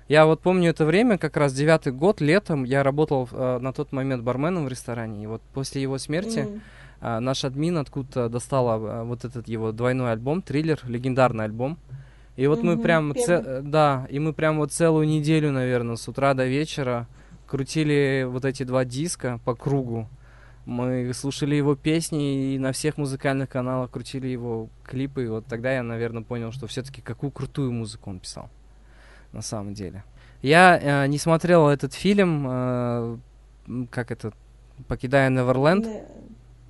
Я 0.08 0.26
вот 0.26 0.40
помню 0.40 0.70
это 0.70 0.84
время, 0.84 1.18
как 1.18 1.36
раз 1.36 1.54
девятый 1.54 1.92
год, 1.92 2.20
летом, 2.20 2.64
я 2.64 2.82
работал 2.82 3.28
э, 3.30 3.58
на 3.60 3.72
тот 3.72 3.92
момент 3.92 4.24
барменом 4.24 4.64
в 4.64 4.68
ресторане. 4.68 5.22
И 5.22 5.26
вот 5.28 5.40
после 5.54 5.80
его 5.82 5.98
смерти 5.98 6.40
М. 6.40 6.60
а, 7.00 7.20
наш 7.20 7.44
админ 7.44 7.78
откуда-то 7.78 8.28
достала 8.28 8.74
а, 8.74 9.04
вот 9.04 9.24
этот 9.24 9.46
его 9.46 9.70
двойной 9.70 10.10
альбом, 10.10 10.42
триллер, 10.42 10.80
легендарный 10.84 11.44
альбом. 11.44 11.78
И 12.40 12.46
вот 12.46 12.62
мы 12.62 12.78
прям, 12.78 13.14
це- 13.14 13.38
э, 13.38 13.62
да, 13.62 14.06
и 14.12 14.18
мы 14.18 14.32
прям 14.32 14.58
вот 14.58 14.72
целую 14.72 15.06
неделю, 15.06 15.50
наверное, 15.52 15.96
с 15.96 16.08
утра 16.08 16.34
до 16.34 16.46
вечера 16.46 17.06
крутили 17.46 18.24
вот 18.24 18.44
эти 18.44 18.64
два 18.64 18.84
диска 18.84 19.38
по 19.44 19.54
кругу. 19.54 20.08
Мы 20.66 21.12
слушали 21.12 21.56
его 21.56 21.74
песни 21.74 22.54
и 22.54 22.58
на 22.58 22.70
всех 22.72 22.96
музыкальных 22.96 23.48
каналах 23.48 23.90
крутили 23.90 24.28
его 24.28 24.68
клипы. 24.84 25.24
И 25.24 25.28
вот 25.28 25.44
тогда 25.46 25.72
я, 25.72 25.82
наверное, 25.82 26.22
понял, 26.22 26.52
что 26.52 26.66
все-таки 26.66 27.02
какую 27.02 27.30
крутую 27.30 27.72
музыку 27.72 28.10
он 28.10 28.20
писал. 28.20 28.48
На 29.32 29.42
самом 29.42 29.74
деле. 29.74 30.02
Я 30.42 30.78
э, 30.82 31.08
не 31.08 31.18
смотрел 31.18 31.68
этот 31.68 31.92
фильм, 31.92 32.46
э, 32.48 33.18
как 33.90 34.10
это, 34.10 34.32
«Покидая 34.88 35.28
Неверленд». 35.28 35.86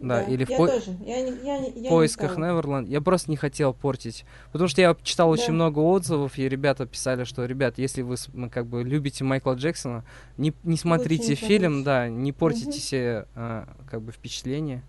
Не- 0.01 0.09
Да, 0.09 0.23
или 0.23 0.45
в 0.45 0.49
я 0.51 0.57
по- 0.57 0.67
тоже. 0.67 0.97
Я 1.05 1.21
не, 1.23 1.31
я 1.45 1.59
не, 1.59 1.67
я 1.67 1.73
в 1.73 1.77
не 1.77 1.89
поисках 1.91 2.33
стала. 2.33 2.47
Неверленд. 2.47 2.89
Я 2.89 3.01
просто 3.03 3.31
не 3.31 3.37
хотел 3.37 3.75
портить. 3.75 4.25
Потому 4.51 4.67
что 4.69 4.81
я 4.81 4.97
читал 5.03 5.29
очень 5.29 5.49
Да. 5.49 5.53
много 5.53 5.79
отзывов, 5.81 6.39
и 6.39 6.49
ребята 6.49 6.87
писали, 6.87 7.25
что, 7.25 7.45
ребят, 7.45 7.77
если 7.79 8.01
вы 8.03 8.17
как 8.51 8.67
бы 8.67 8.83
любите 8.83 9.25
Майкла 9.25 9.53
Джексона, 9.55 10.05
не, 10.39 10.55
не 10.65 10.77
смотрите 10.79 11.29
не 11.29 11.35
фильм, 11.35 11.73
смотрите. 11.73 11.85
да, 11.85 12.09
не 12.09 12.33
портите 12.33 12.67
Мгм. 12.71 12.79
себе 12.79 13.27
а, 13.35 13.69
как 13.91 14.01
бы 14.03 14.13
впечатления 14.13 14.83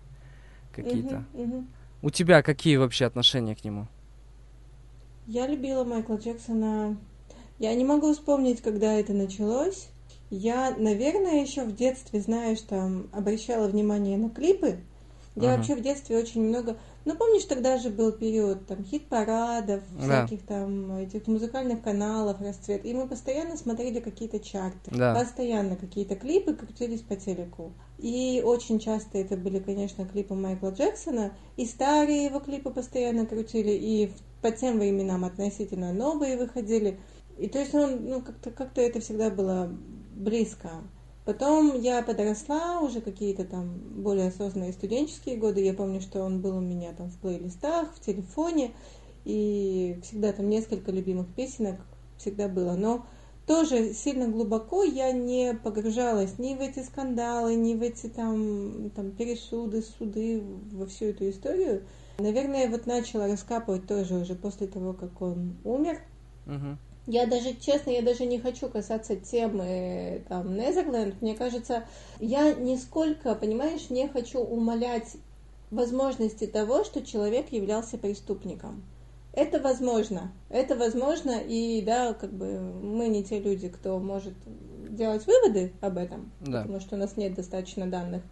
какие-то. 0.74 1.24
Мгм, 1.34 1.42
мгм. 1.44 1.68
У 2.00 2.10
тебя 2.10 2.42
какие 2.42 2.76
вообще 2.78 3.04
отношения 3.04 3.54
к 3.54 3.62
нему? 3.64 3.86
Я 5.26 5.46
любила 5.46 5.84
Майкла 5.84 6.16
Джексона. 6.16 6.96
Я 7.58 7.74
не 7.74 7.84
могу 7.84 8.12
вспомнить, 8.12 8.60
когда 8.60 8.92
это 8.94 9.12
началось. 9.12 9.88
Я, 10.30 10.74
наверное, 10.78 11.42
еще 11.42 11.64
в 11.64 11.74
детстве, 11.76 12.20
знаешь, 12.20 12.60
там 12.62 13.08
обращала 13.12 13.68
внимание 13.68 14.16
на 14.16 14.30
клипы. 14.30 14.80
Я 15.34 15.56
вообще 15.56 15.74
в 15.74 15.80
детстве 15.80 16.18
очень 16.18 16.42
много... 16.42 16.76
Ну, 17.04 17.16
помнишь, 17.16 17.44
тогда 17.44 17.78
же 17.78 17.88
был 17.88 18.12
период 18.12 18.66
там 18.66 18.84
хит-парадов, 18.84 19.82
Да. 19.98 20.26
всяких 20.26 20.46
там 20.46 20.96
этих 20.96 21.26
музыкальных 21.26 21.82
каналов, 21.82 22.40
расцвет. 22.40 22.84
И 22.84 22.92
мы 22.92 23.08
постоянно 23.08 23.56
смотрели 23.56 24.00
какие-то 24.00 24.38
чарты. 24.40 24.90
Да. 24.90 25.14
Постоянно 25.14 25.76
какие-то 25.76 26.16
клипы 26.16 26.54
крутились 26.54 27.00
по 27.00 27.16
телеку. 27.16 27.72
И 27.98 28.42
очень 28.44 28.78
часто 28.78 29.18
это 29.18 29.36
были, 29.36 29.58
конечно, 29.58 30.04
клипы 30.04 30.34
Майкла 30.34 30.68
Джексона. 30.70 31.32
И 31.56 31.64
старые 31.64 32.26
его 32.26 32.38
клипы 32.40 32.70
постоянно 32.70 33.24
крутили, 33.24 33.70
и 33.72 34.12
по 34.42 34.50
тем 34.50 34.78
временам 34.78 35.24
относительно 35.24 35.92
новые 35.92 36.36
выходили. 36.36 37.00
И 37.38 37.48
то 37.48 37.58
есть 37.58 37.74
он, 37.74 38.04
ну, 38.04 38.20
как-то 38.20 38.50
как 38.50 38.76
это 38.76 39.00
всегда 39.00 39.30
было 39.30 39.70
близко. 40.14 40.70
Потом 41.24 41.80
я 41.80 42.02
подросла, 42.02 42.80
уже 42.80 43.00
какие-то 43.00 43.44
там 43.44 43.78
более 44.02 44.28
осознанные 44.28 44.72
студенческие 44.72 45.36
годы. 45.36 45.60
Я 45.60 45.72
помню, 45.72 46.00
что 46.00 46.22
он 46.22 46.40
был 46.40 46.56
у 46.56 46.60
меня 46.60 46.92
там 46.92 47.10
в 47.10 47.18
плейлистах, 47.18 47.94
в 47.94 48.00
телефоне. 48.00 48.72
И 49.24 50.00
всегда 50.02 50.32
там 50.32 50.48
несколько 50.48 50.90
любимых 50.90 51.32
песенок 51.32 51.76
всегда 52.18 52.48
было. 52.48 52.72
Но 52.72 53.06
тоже 53.46 53.92
сильно 53.94 54.28
глубоко 54.28 54.82
я 54.82 55.12
не 55.12 55.54
погружалась 55.54 56.38
ни 56.38 56.54
в 56.54 56.60
эти 56.60 56.80
скандалы, 56.80 57.54
ни 57.54 57.74
в 57.74 57.82
эти 57.82 58.08
там, 58.08 58.90
там 58.90 59.12
пересуды, 59.12 59.82
суды, 59.82 60.42
во 60.72 60.86
всю 60.86 61.06
эту 61.06 61.30
историю. 61.30 61.82
Наверное, 62.18 62.68
вот 62.68 62.86
начала 62.86 63.28
раскапывать 63.28 63.86
тоже 63.86 64.14
уже 64.14 64.34
после 64.34 64.66
того, 64.66 64.92
как 64.92 65.20
он 65.22 65.56
умер. 65.64 66.00
Мгм. 66.46 66.78
Я 67.06 67.26
даже, 67.26 67.54
честно, 67.54 67.90
я 67.90 68.02
даже 68.02 68.26
не 68.26 68.38
хочу 68.38 68.68
касаться 68.68 69.16
темы 69.16 70.22
там 70.28 70.56
Незерленд. 70.56 71.20
Мне 71.20 71.34
кажется, 71.34 71.84
я 72.20 72.54
нисколько, 72.54 73.34
понимаешь, 73.34 73.90
не 73.90 74.08
хочу 74.08 74.38
умалять 74.38 75.16
возможности 75.70 76.46
того, 76.46 76.84
что 76.84 77.04
человек 77.04 77.50
являлся 77.50 77.98
преступником. 77.98 78.84
Это 79.32 79.58
возможно. 79.58 80.30
Это 80.50 80.76
возможно, 80.76 81.40
и 81.40 81.82
да, 81.82 82.12
как 82.12 82.32
бы 82.32 82.60
мы 82.60 83.08
не 83.08 83.24
те 83.24 83.40
люди, 83.40 83.68
кто 83.68 83.98
может 83.98 84.34
делать 84.90 85.26
выводы 85.26 85.72
об 85.80 85.96
этом, 85.96 86.30
Да. 86.40 86.62
потому 86.62 86.80
что 86.80 86.96
у 86.96 86.98
нас 86.98 87.16
нет 87.16 87.34
достаточно 87.34 87.86
данных. 87.86 88.22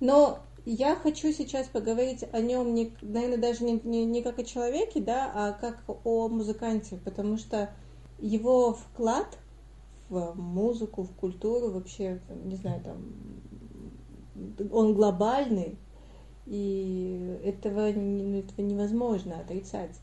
Но 0.00 0.40
я 0.66 0.96
хочу 0.96 1.32
сейчас 1.32 1.68
поговорить 1.68 2.24
о 2.32 2.40
нем, 2.40 2.74
не, 2.74 2.92
наверное, 3.00 3.38
даже 3.38 3.64
не, 3.64 3.80
не, 3.84 4.04
не 4.04 4.22
как 4.22 4.38
о 4.40 4.44
человеке, 4.44 5.00
да, 5.00 5.30
а 5.34 5.52
как 5.52 5.78
о 6.04 6.28
музыканте, 6.28 6.98
потому 7.04 7.38
что 7.38 7.70
его 8.20 8.74
вклад 8.74 9.38
в 10.08 10.34
музыку, 10.34 11.02
в 11.02 11.12
культуру, 11.12 11.70
вообще, 11.70 12.20
не 12.44 12.56
знаю, 12.56 12.82
там, 12.82 12.98
он 14.72 14.94
глобальный, 14.94 15.76
и 16.46 17.38
этого, 17.44 17.92
ну, 17.92 18.38
этого 18.38 18.60
невозможно 18.66 19.38
отрицать. 19.38 19.96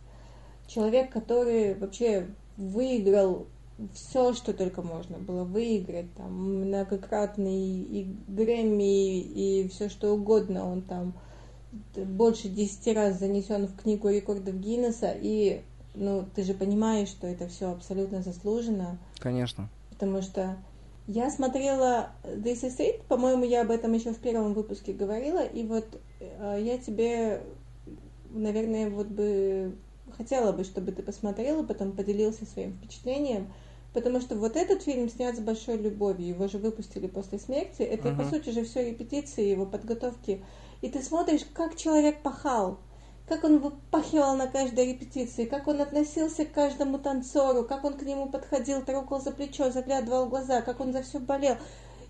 Человек, 0.67 1.11
который 1.11 1.75
вообще 1.75 2.27
выиграл 2.55 3.47
все, 3.93 4.33
что 4.33 4.53
только 4.53 4.81
можно 4.81 5.17
было 5.17 5.43
выиграть, 5.43 6.13
там, 6.15 6.61
многократный 6.61 7.81
и 7.81 8.15
Грэмми, 8.27 9.19
и 9.19 9.67
все 9.69 9.89
что 9.89 10.13
угодно, 10.13 10.69
он 10.69 10.81
там 10.81 11.13
больше 11.95 12.49
10 12.49 12.95
раз 12.95 13.19
занесен 13.19 13.67
в 13.67 13.75
книгу 13.75 14.09
рекордов 14.09 14.55
Гиннесса, 14.55 15.13
и, 15.13 15.61
ну, 15.97 16.27
ты 16.33 16.43
же 16.43 16.53
понимаешь, 16.53 17.09
что 17.09 17.27
это 17.27 17.47
все 17.47 17.71
абсолютно 17.71 18.21
заслуженно, 18.21 18.99
Конечно. 19.19 19.69
потому 19.89 20.21
что 20.21 20.57
я 21.07 21.29
смотрела 21.31 22.11
This 22.23 22.63
Is 22.63 22.79
It, 22.79 23.03
по-моему, 23.07 23.43
я 23.45 23.61
об 23.61 23.71
этом 23.71 23.93
еще 23.93 24.11
в 24.11 24.19
первом 24.19 24.53
выпуске 24.53 24.93
говорила, 24.93 25.43
и 25.43 25.65
вот 25.65 26.01
э, 26.19 26.59
я 26.61 26.77
тебе, 26.77 27.41
наверное, 28.29 28.89
вот 28.89 29.07
бы 29.07 29.77
хотела 30.17 30.51
бы, 30.51 30.63
чтобы 30.63 30.91
ты 30.91 31.01
посмотрела, 31.03 31.63
потом 31.63 31.93
поделился 31.93 32.45
своим 32.45 32.73
впечатлением, 32.73 33.51
потому 33.93 34.21
что 34.21 34.35
вот 34.35 34.55
этот 34.55 34.83
фильм 34.83 35.09
снят 35.09 35.35
с 35.35 35.39
большой 35.39 35.77
любовью, 35.77 36.27
его 36.27 36.47
же 36.47 36.57
выпустили 36.57 37.07
после 37.07 37.39
смерти, 37.39 37.81
это, 37.81 38.11
по 38.11 38.23
Мгм. 38.23 38.29
сути 38.29 38.49
же, 38.49 38.63
все 38.63 38.89
репетиции 38.89 39.45
его 39.45 39.65
подготовки, 39.65 40.43
и 40.81 40.89
ты 40.89 41.01
смотришь, 41.01 41.45
как 41.53 41.75
человек 41.75 42.21
пахал, 42.21 42.79
как 43.27 43.43
он 43.43 43.59
выпахивал 43.59 44.35
на 44.35 44.47
каждой 44.47 44.93
репетиции, 44.93 45.45
как 45.45 45.67
он 45.67 45.81
относился 45.81 46.45
к 46.45 46.53
каждому 46.53 46.97
танцору, 46.97 47.63
как 47.63 47.83
он 47.83 47.93
к 47.93 48.03
нему 48.03 48.29
подходил, 48.29 48.81
трогал 48.83 49.19
за 49.19 49.31
плечо, 49.31 49.69
заглядывал 49.69 50.25
в 50.25 50.29
глаза, 50.29 50.61
как 50.61 50.79
он 50.79 50.93
за 50.93 51.01
все 51.01 51.19
болел. 51.19 51.57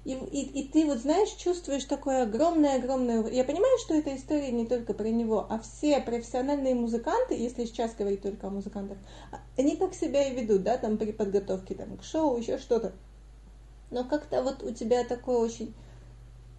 И, 0.06 0.14
и, 0.14 0.62
и 0.62 0.68
ты 0.70 0.86
вот 0.86 1.00
знаешь, 1.00 1.32
чувствуешь 1.32 1.84
такое 1.84 2.24
огромное-огромное... 2.24 3.28
Я 3.30 3.44
понимаю, 3.44 3.78
что 3.80 3.94
эта 3.94 4.16
история 4.16 4.52
не 4.52 4.66
только 4.66 4.94
про 4.94 5.10
него, 5.10 5.46
а 5.50 5.60
все 5.60 6.00
профессиональные 6.00 6.76
музыканты, 6.76 7.34
если 7.34 7.66
сейчас 7.66 7.94
говорить 7.94 8.22
только 8.22 8.48
о 8.48 8.52
музыкантах, 8.52 8.98
они 9.58 9.76
так 9.76 9.94
себя 9.94 10.24
и 10.24 10.34
ведут, 10.34 10.64
да, 10.64 10.78
там 10.78 10.98
при 10.98 11.12
подготовке 11.12 11.76
там, 11.76 11.98
к 11.98 12.04
шоу, 12.04 12.38
еще 12.38 12.58
что-то. 12.58 12.94
Но 13.90 14.06
как-то 14.06 14.44
вот 14.44 14.64
у 14.64 14.72
тебя 14.72 15.04
такое 15.04 15.40
очень 15.40 15.74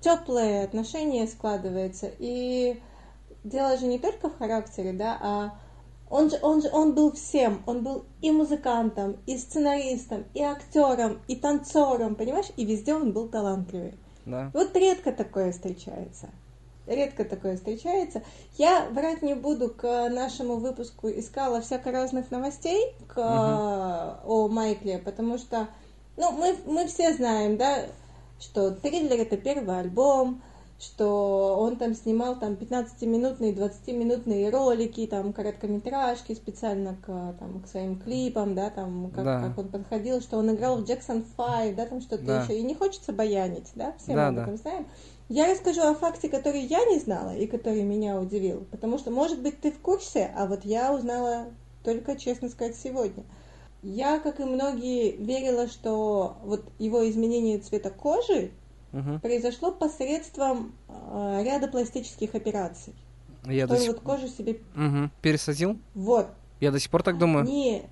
теплое 0.01 0.65
отношение 0.65 1.27
складывается. 1.27 2.11
И 2.19 2.83
дело 3.49 3.77
же 3.77 3.87
не 3.87 3.99
только 3.99 4.29
в 4.29 4.39
характере, 4.39 4.93
да, 4.93 5.19
а 5.21 5.55
он 6.11 6.31
же, 6.31 6.39
он 6.43 6.63
же, 6.63 6.71
он 6.73 6.95
был 6.95 7.13
всем, 7.13 7.63
он 7.67 7.83
был 7.83 8.05
и 8.23 8.31
музыкантом, 8.31 9.17
и 9.27 9.37
сценаристом, 9.37 10.25
и 10.35 10.43
актером, 10.43 11.21
и 11.29 11.37
танцором, 11.37 12.15
понимаешь, 12.15 12.51
и 12.57 12.65
везде 12.65 12.95
он 12.95 13.13
был 13.13 13.29
талантливый. 13.29 13.95
Да. 14.25 14.51
Вот 14.55 14.75
редко 14.77 15.13
такое 15.13 15.53
встречается. 15.53 16.29
редко 16.87 17.25
такое 17.25 17.57
встречается. 17.57 18.23
Я 18.57 18.89
врать 18.91 19.23
не 19.23 19.35
буду, 19.35 19.69
к 19.69 20.09
нашему 20.09 20.57
выпуску 20.57 21.09
искала 21.09 21.61
всяко 21.61 21.93
разных 21.93 22.31
новостей 22.31 22.95
к, 23.07 24.21
о 24.25 24.49
Майкле, 24.49 24.99
потому 24.99 25.39
что, 25.39 25.69
ну, 26.17 26.33
мы, 26.33 26.57
мы 26.67 26.87
все 26.87 27.13
знаем, 27.13 27.57
да, 27.59 27.85
что 28.41 28.71
«Триллер»— 28.71 29.21
это 29.21 29.37
первый 29.37 29.81
альбом, 29.81 30.43
что 30.79 31.57
он 31.59 31.77
там 31.77 31.95
снимал 31.95 32.39
там 32.39 32.55
15-минутные, 32.55 33.53
20-минутные 33.53 34.49
ролики, 34.51 35.07
там 35.09 35.33
короткометражки 35.33 36.35
специально 36.35 36.95
к, 36.95 37.07
там, 37.39 37.61
к 37.63 37.67
своим 37.67 37.99
клипам, 37.99 38.55
да, 38.55 38.71
там, 38.71 39.11
как, 39.11 39.25
Да. 39.25 39.41
как 39.41 39.59
он 39.59 39.69
подходил, 39.69 40.21
что 40.21 40.39
он 40.39 40.55
играл 40.55 40.79
в 40.79 40.85
Джексон 40.85 41.25
5, 41.37 41.75
да, 41.75 41.87
там 41.87 42.01
что-то 42.01 42.25
Да. 42.25 42.43
еще. 42.43 42.59
И 42.59 42.63
не 42.63 42.77
хочется 42.77 43.13
баянить, 43.13 43.73
да, 43.75 43.95
все 43.99 44.15
Да, 44.15 44.31
мы 44.31 44.39
об 44.39 44.39
этом 44.39 44.57
знаем. 44.57 44.87
Я 45.29 45.51
расскажу 45.51 45.83
о 45.83 45.95
факте, 45.95 46.29
который 46.29 46.61
я 46.63 46.85
не 46.85 46.99
знала 47.01 47.35
и 47.35 47.47
который 47.47 47.83
меня 47.83 48.21
удивил, 48.21 48.65
потому 48.71 48.99
что, 48.99 49.11
может 49.11 49.43
быть, 49.43 49.61
ты 49.61 49.73
в 49.73 49.81
курсе, 49.81 50.31
а 50.37 50.47
вот 50.47 50.65
я 50.65 50.95
узнала 50.95 51.47
только, 51.83 52.17
честно 52.17 52.49
сказать, 52.49 52.77
сегодня. 52.77 53.25
Я, 53.83 54.21
как 54.21 54.41
и 54.41 54.45
многие, 54.45 55.17
верила, 55.17 55.67
что 55.67 56.37
вот 56.45 56.65
его 56.79 57.09
изменение 57.09 57.59
цвета 57.59 57.91
кожи 57.91 58.53
Мгм. 58.93 59.21
произошло 59.21 59.71
посредством 59.73 60.73
э, 60.89 61.43
ряда 61.45 61.69
пластических 61.69 62.35
операций. 62.35 62.95
Я 63.47 63.67
до 63.67 63.77
сих 63.79 63.89
вот 63.93 64.01
кожу 64.01 64.29
себе... 64.29 64.61
Мгм. 64.75 65.11
пересадил. 65.23 65.79
Вот, 65.95 66.29
Я 66.61 66.71
до 66.73 66.81
сих 66.81 66.91
пор 66.91 67.03
так 67.03 67.19
думаю. 67.19 67.45
не... 67.47 67.83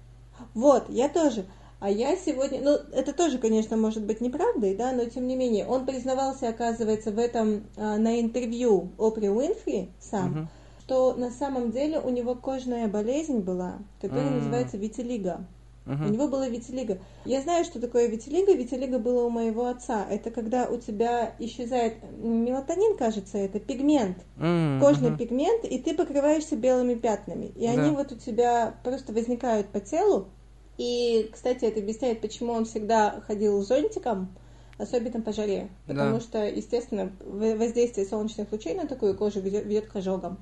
Вот, 0.55 0.85
я 0.91 1.09
тоже. 1.09 1.45
А 1.81 1.91
я 1.91 2.17
сегодня... 2.17 2.61
Ну, 2.63 2.73
это 2.93 3.13
тоже, 3.13 3.39
конечно, 3.39 3.77
может 3.77 4.03
быть 4.05 4.21
неправдой, 4.21 4.75
да, 4.75 4.93
но 4.93 5.05
тем 5.05 5.27
не 5.29 5.37
менее. 5.37 5.67
Он 5.67 5.85
признавался, 5.87 6.49
оказывается, 6.49 7.11
в 7.11 7.19
этом 7.19 7.65
э, 7.77 7.97
на 7.99 8.21
интервью 8.21 8.91
Опри 8.99 9.29
Уинфри 9.29 9.91
сам, 10.01 10.31
Мгм. 10.31 10.49
что 10.81 11.15
на 11.15 11.31
самом 11.31 11.71
деле 11.73 12.01
у 12.01 12.09
него 12.11 12.35
кожная 12.35 12.89
болезнь 12.89 13.41
была, 13.41 13.79
которая 14.01 14.27
М. 14.29 14.39
называется 14.39 14.77
витилиго. 14.79 15.45
У 15.87 15.93
Мгм. 15.93 16.13
него 16.13 16.29
была 16.29 16.49
витилиго. 16.49 16.99
Я 17.25 17.41
знаю, 17.43 17.65
что 17.65 17.81
такое 17.81 18.09
витилиго. 18.09 18.53
Витилиго 18.53 18.99
было 18.99 19.25
у 19.25 19.31
моего 19.31 19.67
отца. 19.67 20.05
Это 20.11 20.31
когда 20.31 20.67
у 20.69 20.79
тебя 20.79 21.35
исчезает 21.39 21.99
мелатонин, 22.19 22.97
кажется, 22.97 23.39
это 23.39 23.61
пигмент, 23.61 24.19
М, 24.39 24.81
кожный 24.81 25.17
пигмент, 25.17 25.65
и 25.65 25.79
ты 25.79 25.95
покрываешься 25.95 26.57
белыми 26.57 26.95
пятнами. 26.95 27.47
И 27.57 27.67
они 27.67 27.91
Да. 27.91 27.97
вот 27.97 28.13
у 28.13 28.17
тебя 28.17 28.75
просто 28.83 29.13
возникают 29.13 29.69
по 29.69 29.79
телу. 29.81 30.29
И, 30.77 31.31
кстати, 31.33 31.65
это 31.65 31.81
объясняет, 31.81 32.21
почему 32.21 32.53
он 32.53 32.65
всегда 32.65 33.23
ходил 33.27 33.63
с 33.63 33.69
зонтиком, 33.69 34.37
особенно 34.79 35.23
по 35.23 35.33
жаре. 35.33 35.69
Да. 35.87 35.95
Потому 35.95 36.21
что, 36.21 36.45
естественно, 36.45 37.13
воздействие 37.21 38.07
солнечных 38.07 38.51
лучей 38.53 38.75
на 38.75 38.87
такую 38.87 39.17
кожу 39.17 39.41
ведет 39.41 39.87
к 39.87 39.97
ожогам. 39.97 40.39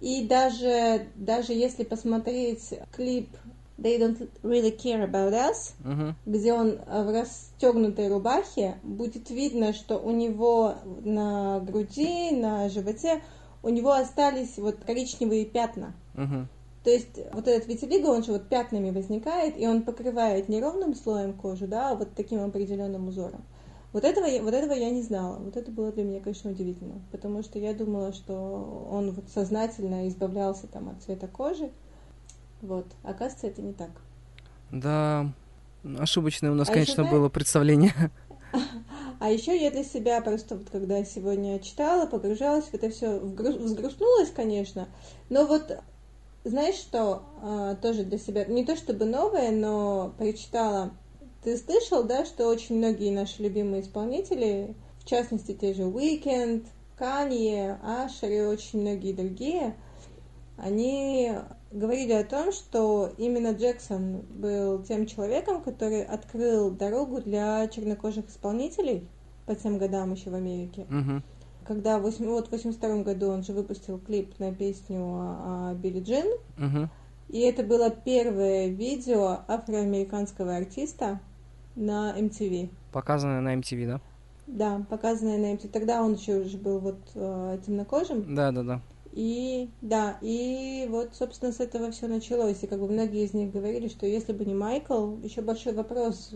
И 0.00 0.28
даже, 0.28 1.08
даже 1.16 1.52
если 1.54 1.82
посмотреть 1.82 2.74
клип 2.92 3.30
They 3.78 3.98
Don't 3.98 4.28
Really 4.42 4.76
Care 4.76 5.08
About 5.08 5.32
Us, 5.32 5.72
Мгм. 5.84 6.16
где 6.26 6.52
он 6.52 6.78
в 6.78 7.12
расстегнутой 7.12 8.08
рубахе, 8.08 8.78
будет 8.82 9.30
видно, 9.30 9.72
что 9.72 9.98
у 9.98 10.10
него 10.10 10.74
на 11.04 11.60
груди, 11.60 12.32
на 12.32 12.68
животе, 12.68 13.22
у 13.62 13.68
него 13.68 13.92
остались 13.92 14.58
вот 14.58 14.76
коричневые 14.84 15.44
пятна. 15.44 15.94
Мгм. 16.14 16.48
То 16.84 16.90
есть 16.90 17.18
вот 17.32 17.46
этот 17.46 17.68
витилиго, 17.68 18.08
он 18.08 18.24
же 18.24 18.32
вот 18.32 18.48
пятнами 18.48 18.90
возникает, 18.90 19.58
и 19.58 19.66
он 19.66 19.82
покрывает 19.82 20.48
не 20.48 20.60
ровным 20.60 20.94
слоем 20.94 21.34
кожу, 21.34 21.66
да, 21.66 21.90
а 21.90 21.94
вот 21.94 22.14
таким 22.14 22.42
определенным 22.42 23.08
узором. 23.08 23.44
Вот 23.92 24.04
этого, 24.04 24.26
я, 24.26 24.42
вот 24.42 24.54
этого 24.54 24.72
я 24.72 24.90
не 24.90 25.02
знала. 25.02 25.38
Вот 25.38 25.56
это 25.56 25.70
было 25.70 25.90
для 25.92 26.04
меня, 26.04 26.20
конечно, 26.20 26.50
удивительно. 26.50 27.00
Потому 27.10 27.42
что 27.42 27.58
я 27.58 27.72
думала, 27.72 28.12
что 28.12 28.86
он 28.90 29.12
вот 29.12 29.28
сознательно 29.30 30.08
избавлялся 30.08 30.66
там 30.66 30.90
от 30.90 31.02
цвета 31.02 31.26
кожи. 31.26 31.70
Вот. 32.62 32.86
Оказывается, 33.02 33.46
это 33.46 33.62
не 33.62 33.72
так. 33.72 33.90
Да, 34.70 35.32
ошибочное 35.98 36.50
у 36.50 36.54
нас, 36.54 36.68
А 36.68 36.72
конечно, 36.72 37.02
ещё 37.02 37.10
было 37.10 37.28
представление. 37.28 37.92
А 39.20 39.30
еще 39.32 39.60
я 39.60 39.72
для 39.72 39.82
себя 39.82 40.20
просто 40.20 40.54
вот 40.54 40.70
когда 40.70 41.04
сегодня 41.04 41.58
читала, 41.58 42.06
погружалась 42.06 42.66
в 42.66 42.74
это 42.74 42.88
все, 42.88 43.18
взгрустнулась, 43.18 44.30
конечно, 44.30 44.86
но 45.28 45.44
вот 45.44 45.76
знаешь 46.44 46.76
что, 46.76 47.22
а, 47.42 47.74
тоже 47.74 48.04
для 48.04 48.18
себя, 48.18 48.44
не 48.44 48.64
то 48.64 48.76
чтобы 48.76 49.06
новое, 49.06 49.50
но 49.50 50.12
прочитала, 50.18 50.92
ты 51.42 51.56
слышал, 51.56 52.04
да, 52.04 52.24
что 52.24 52.46
очень 52.46 52.76
многие 52.76 53.10
наши 53.10 53.42
любимые 53.42 53.82
исполнители, 53.82 54.74
в 55.00 55.04
частности 55.04 55.52
те 55.52 55.74
же 55.74 55.82
Weekend, 55.82 56.66
Kanye, 56.98 57.76
Ашер 57.82 58.30
и 58.30 58.40
очень 58.40 58.80
многие 58.80 59.12
другие, 59.12 59.74
они 60.58 61.32
говорили 61.70 62.12
о 62.12 62.24
том, 62.24 62.52
что 62.52 63.12
именно 63.18 63.52
Джексон 63.52 64.22
был 64.30 64.82
тем 64.82 65.06
человеком, 65.06 65.62
который 65.62 66.02
открыл 66.04 66.70
дорогу 66.70 67.20
для 67.20 67.66
чернокожих 67.68 68.28
исполнителей 68.28 69.06
по 69.46 69.54
тем 69.54 69.78
годам 69.78 70.12
еще 70.12 70.30
в 70.30 70.34
Америке. 70.34 70.86
Мгм. 70.88 71.22
Когда 71.66 71.98
в 71.98 72.02
8, 72.02 72.26
вот 72.26 72.48
в 72.48 72.50
82 72.52 73.02
году 73.02 73.28
он 73.28 73.42
же 73.42 73.52
выпустил 73.52 73.98
клип 73.98 74.38
на 74.38 74.54
песню 74.54 75.00
о, 75.00 75.70
о 75.70 75.74
Билли 75.74 76.00
Джин, 76.00 76.26
Мгм. 76.56 76.88
и 77.28 77.40
это 77.40 77.62
было 77.62 77.90
первое 77.90 78.68
видео 78.68 79.40
афроамериканского 79.48 80.56
артиста 80.56 81.20
на 81.76 82.14
MTV. 82.18 82.70
Показанное 82.90 83.40
на 83.40 83.54
MTV, 83.54 83.86
да? 83.86 84.00
Да, 84.46 84.82
показанное 84.88 85.36
на 85.36 85.52
MTV. 85.54 85.68
Тогда 85.68 86.02
он 86.02 86.14
еще 86.14 86.38
уже 86.38 86.56
был 86.56 86.78
вот 86.78 86.98
э, 87.14 87.58
темнокожим. 87.66 88.34
Да, 88.34 88.50
да, 88.50 88.62
да. 88.62 88.80
И 89.12 89.70
да, 89.80 90.18
и 90.20 90.86
вот, 90.90 91.14
собственно, 91.14 91.52
с 91.52 91.60
этого 91.60 91.90
все 91.90 92.06
началось. 92.06 92.62
И 92.62 92.66
как 92.66 92.80
бы 92.80 92.88
многие 92.88 93.24
из 93.24 93.34
них 93.34 93.52
говорили, 93.52 93.88
что 93.88 94.06
если 94.06 94.32
бы 94.32 94.44
не 94.44 94.54
Майкл, 94.54 95.16
еще 95.22 95.42
большой 95.42 95.72
вопрос, 95.72 96.32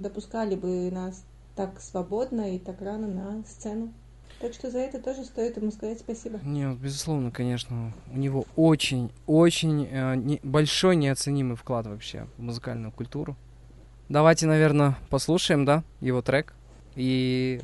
допускали 0.00 0.54
бы 0.54 0.90
нас 0.90 1.24
так 1.56 1.80
свободно 1.80 2.54
и 2.54 2.58
так 2.58 2.80
рано 2.80 3.06
на 3.06 3.44
сцену. 3.44 3.92
Так 4.40 4.52
что 4.52 4.70
за 4.70 4.78
это 4.78 5.00
тоже 5.00 5.24
стоит 5.24 5.56
ему 5.56 5.70
сказать 5.70 6.00
спасибо. 6.00 6.40
Нет, 6.44 6.76
безусловно, 6.78 7.30
конечно. 7.30 7.92
У 8.12 8.18
него 8.18 8.44
очень, 8.56 9.10
очень 9.26 9.86
э, 9.90 10.16
не- 10.16 10.40
большой 10.42 10.96
неоценимый 10.96 11.56
вклад 11.56 11.86
вообще 11.86 12.26
в 12.36 12.42
музыкальную 12.42 12.92
культуру. 12.92 13.36
Давайте, 14.08 14.46
наверное, 14.46 14.98
послушаем, 15.08 15.64
да, 15.64 15.82
его 16.00 16.20
трек 16.20 16.52
и 16.94 17.62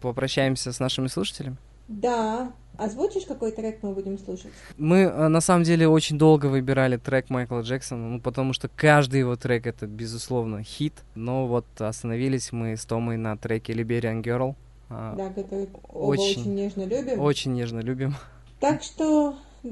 попрощаемся 0.00 0.72
с 0.72 0.80
нашими 0.80 1.06
слушателями. 1.06 1.56
Да, 1.88 2.52
озвучишь, 2.78 3.24
какой 3.24 3.52
трек 3.52 3.82
мы 3.82 3.92
будем 3.92 4.18
слушать? 4.18 4.50
Мы 4.76 4.98
э, 4.98 5.28
на 5.28 5.40
самом 5.40 5.64
деле 5.64 5.88
очень 5.88 6.18
долго 6.18 6.46
выбирали 6.46 6.96
трек 6.96 7.30
Майкла 7.30 7.60
Джексона, 7.60 8.08
ну 8.08 8.20
потому 8.20 8.52
что 8.52 8.68
каждый 8.68 9.20
его 9.20 9.36
трек 9.36 9.66
это 9.66 9.86
безусловно 9.86 10.62
хит. 10.62 10.94
Но 11.14 11.46
вот 11.46 11.66
остановились 11.78 12.52
мы 12.52 12.76
с 12.76 12.84
Томой 12.84 13.16
на 13.16 13.36
треке 13.36 13.72
Liberian 13.72 14.22
Girl. 14.22 14.54
А, 14.88 15.14
Да, 15.16 15.30
который 15.30 15.68
очень, 15.88 16.40
очень 16.42 16.54
нежно 16.54 16.82
любим. 16.84 17.20
Очень 17.20 17.54
нежно 17.54 17.80
любим. 17.80 18.14
Так 18.60 18.82
что, 18.82 19.36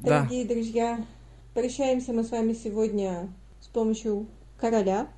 Да. 0.00 0.20
дорогие 0.20 0.46
друзья, 0.46 1.04
прощаемся 1.54 2.12
мы 2.12 2.24
с 2.24 2.30
вами 2.30 2.52
сегодня 2.52 3.28
с 3.60 3.66
помощью 3.66 4.26
короля. 4.58 5.08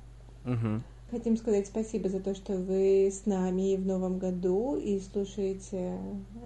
Мгм. 0.43 0.83
Хотим 1.11 1.37
сказать 1.37 1.67
спасибо 1.67 2.09
за 2.09 2.19
то, 2.19 2.33
что 2.33 2.53
вы 2.53 3.07
с 3.11 3.25
нами 3.25 3.75
в 3.75 3.85
новом 3.85 4.17
году 4.17 4.75
и 4.75 4.99
слушаете 4.99 5.97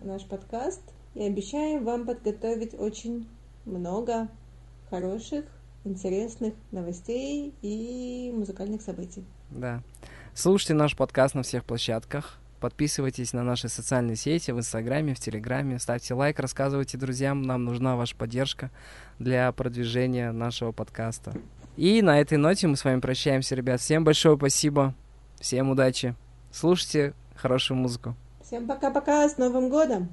наш 0.03 0.25
подкаст. 0.25 0.81
И 1.15 1.23
обещаем 1.23 1.85
вам 1.85 2.05
подготовить 2.05 2.73
очень 2.77 3.27
много 3.65 4.27
хороших, 4.89 5.45
интересных 5.85 6.53
новостей 6.71 7.53
и 7.61 8.31
музыкальных 8.35 8.81
событий. 8.81 9.23
Да. 9.49 9.81
Слушайте 10.33 10.73
наш 10.73 10.95
подкаст 10.95 11.35
на 11.35 11.43
всех 11.43 11.63
площадках. 11.63 12.37
Подписывайтесь 12.59 13.31
на 13.31 13.43
наши 13.43 13.69
социальные 13.69 14.17
сети 14.17 14.51
в 14.51 14.57
Инстаграме, 14.59 15.15
в 15.15 15.19
Телеграме. 15.19 15.79
Ставьте 15.79 16.13
лайк, 16.13 16.39
рассказывайте 16.39 16.97
друзьям. 16.97 17.41
Нам 17.43 17.63
нужна 17.63 17.95
ваша 17.95 18.15
поддержка 18.15 18.69
для 19.17 19.49
продвижения 19.53 20.33
нашего 20.33 20.73
подкаста. 20.73 21.33
И 21.79 22.01
на 22.01 22.19
этой 22.19 22.37
ноте 22.37 22.67
мы 22.67 22.75
с 22.75 22.83
вами 22.83 22.99
прощаемся, 22.99 23.55
ребят. 23.55 23.79
Всем 23.79 24.03
большое 24.03 24.35
спасибо. 24.35 24.93
Всем 25.39 25.69
удачи. 25.69 26.13
Слушайте 26.51 27.13
хорошую 27.35 27.77
музыку. 27.77 28.17
Всем 28.43 28.67
пока-пока, 28.67 29.29
с 29.29 29.37
Новым 29.37 29.69
годом! 29.69 30.09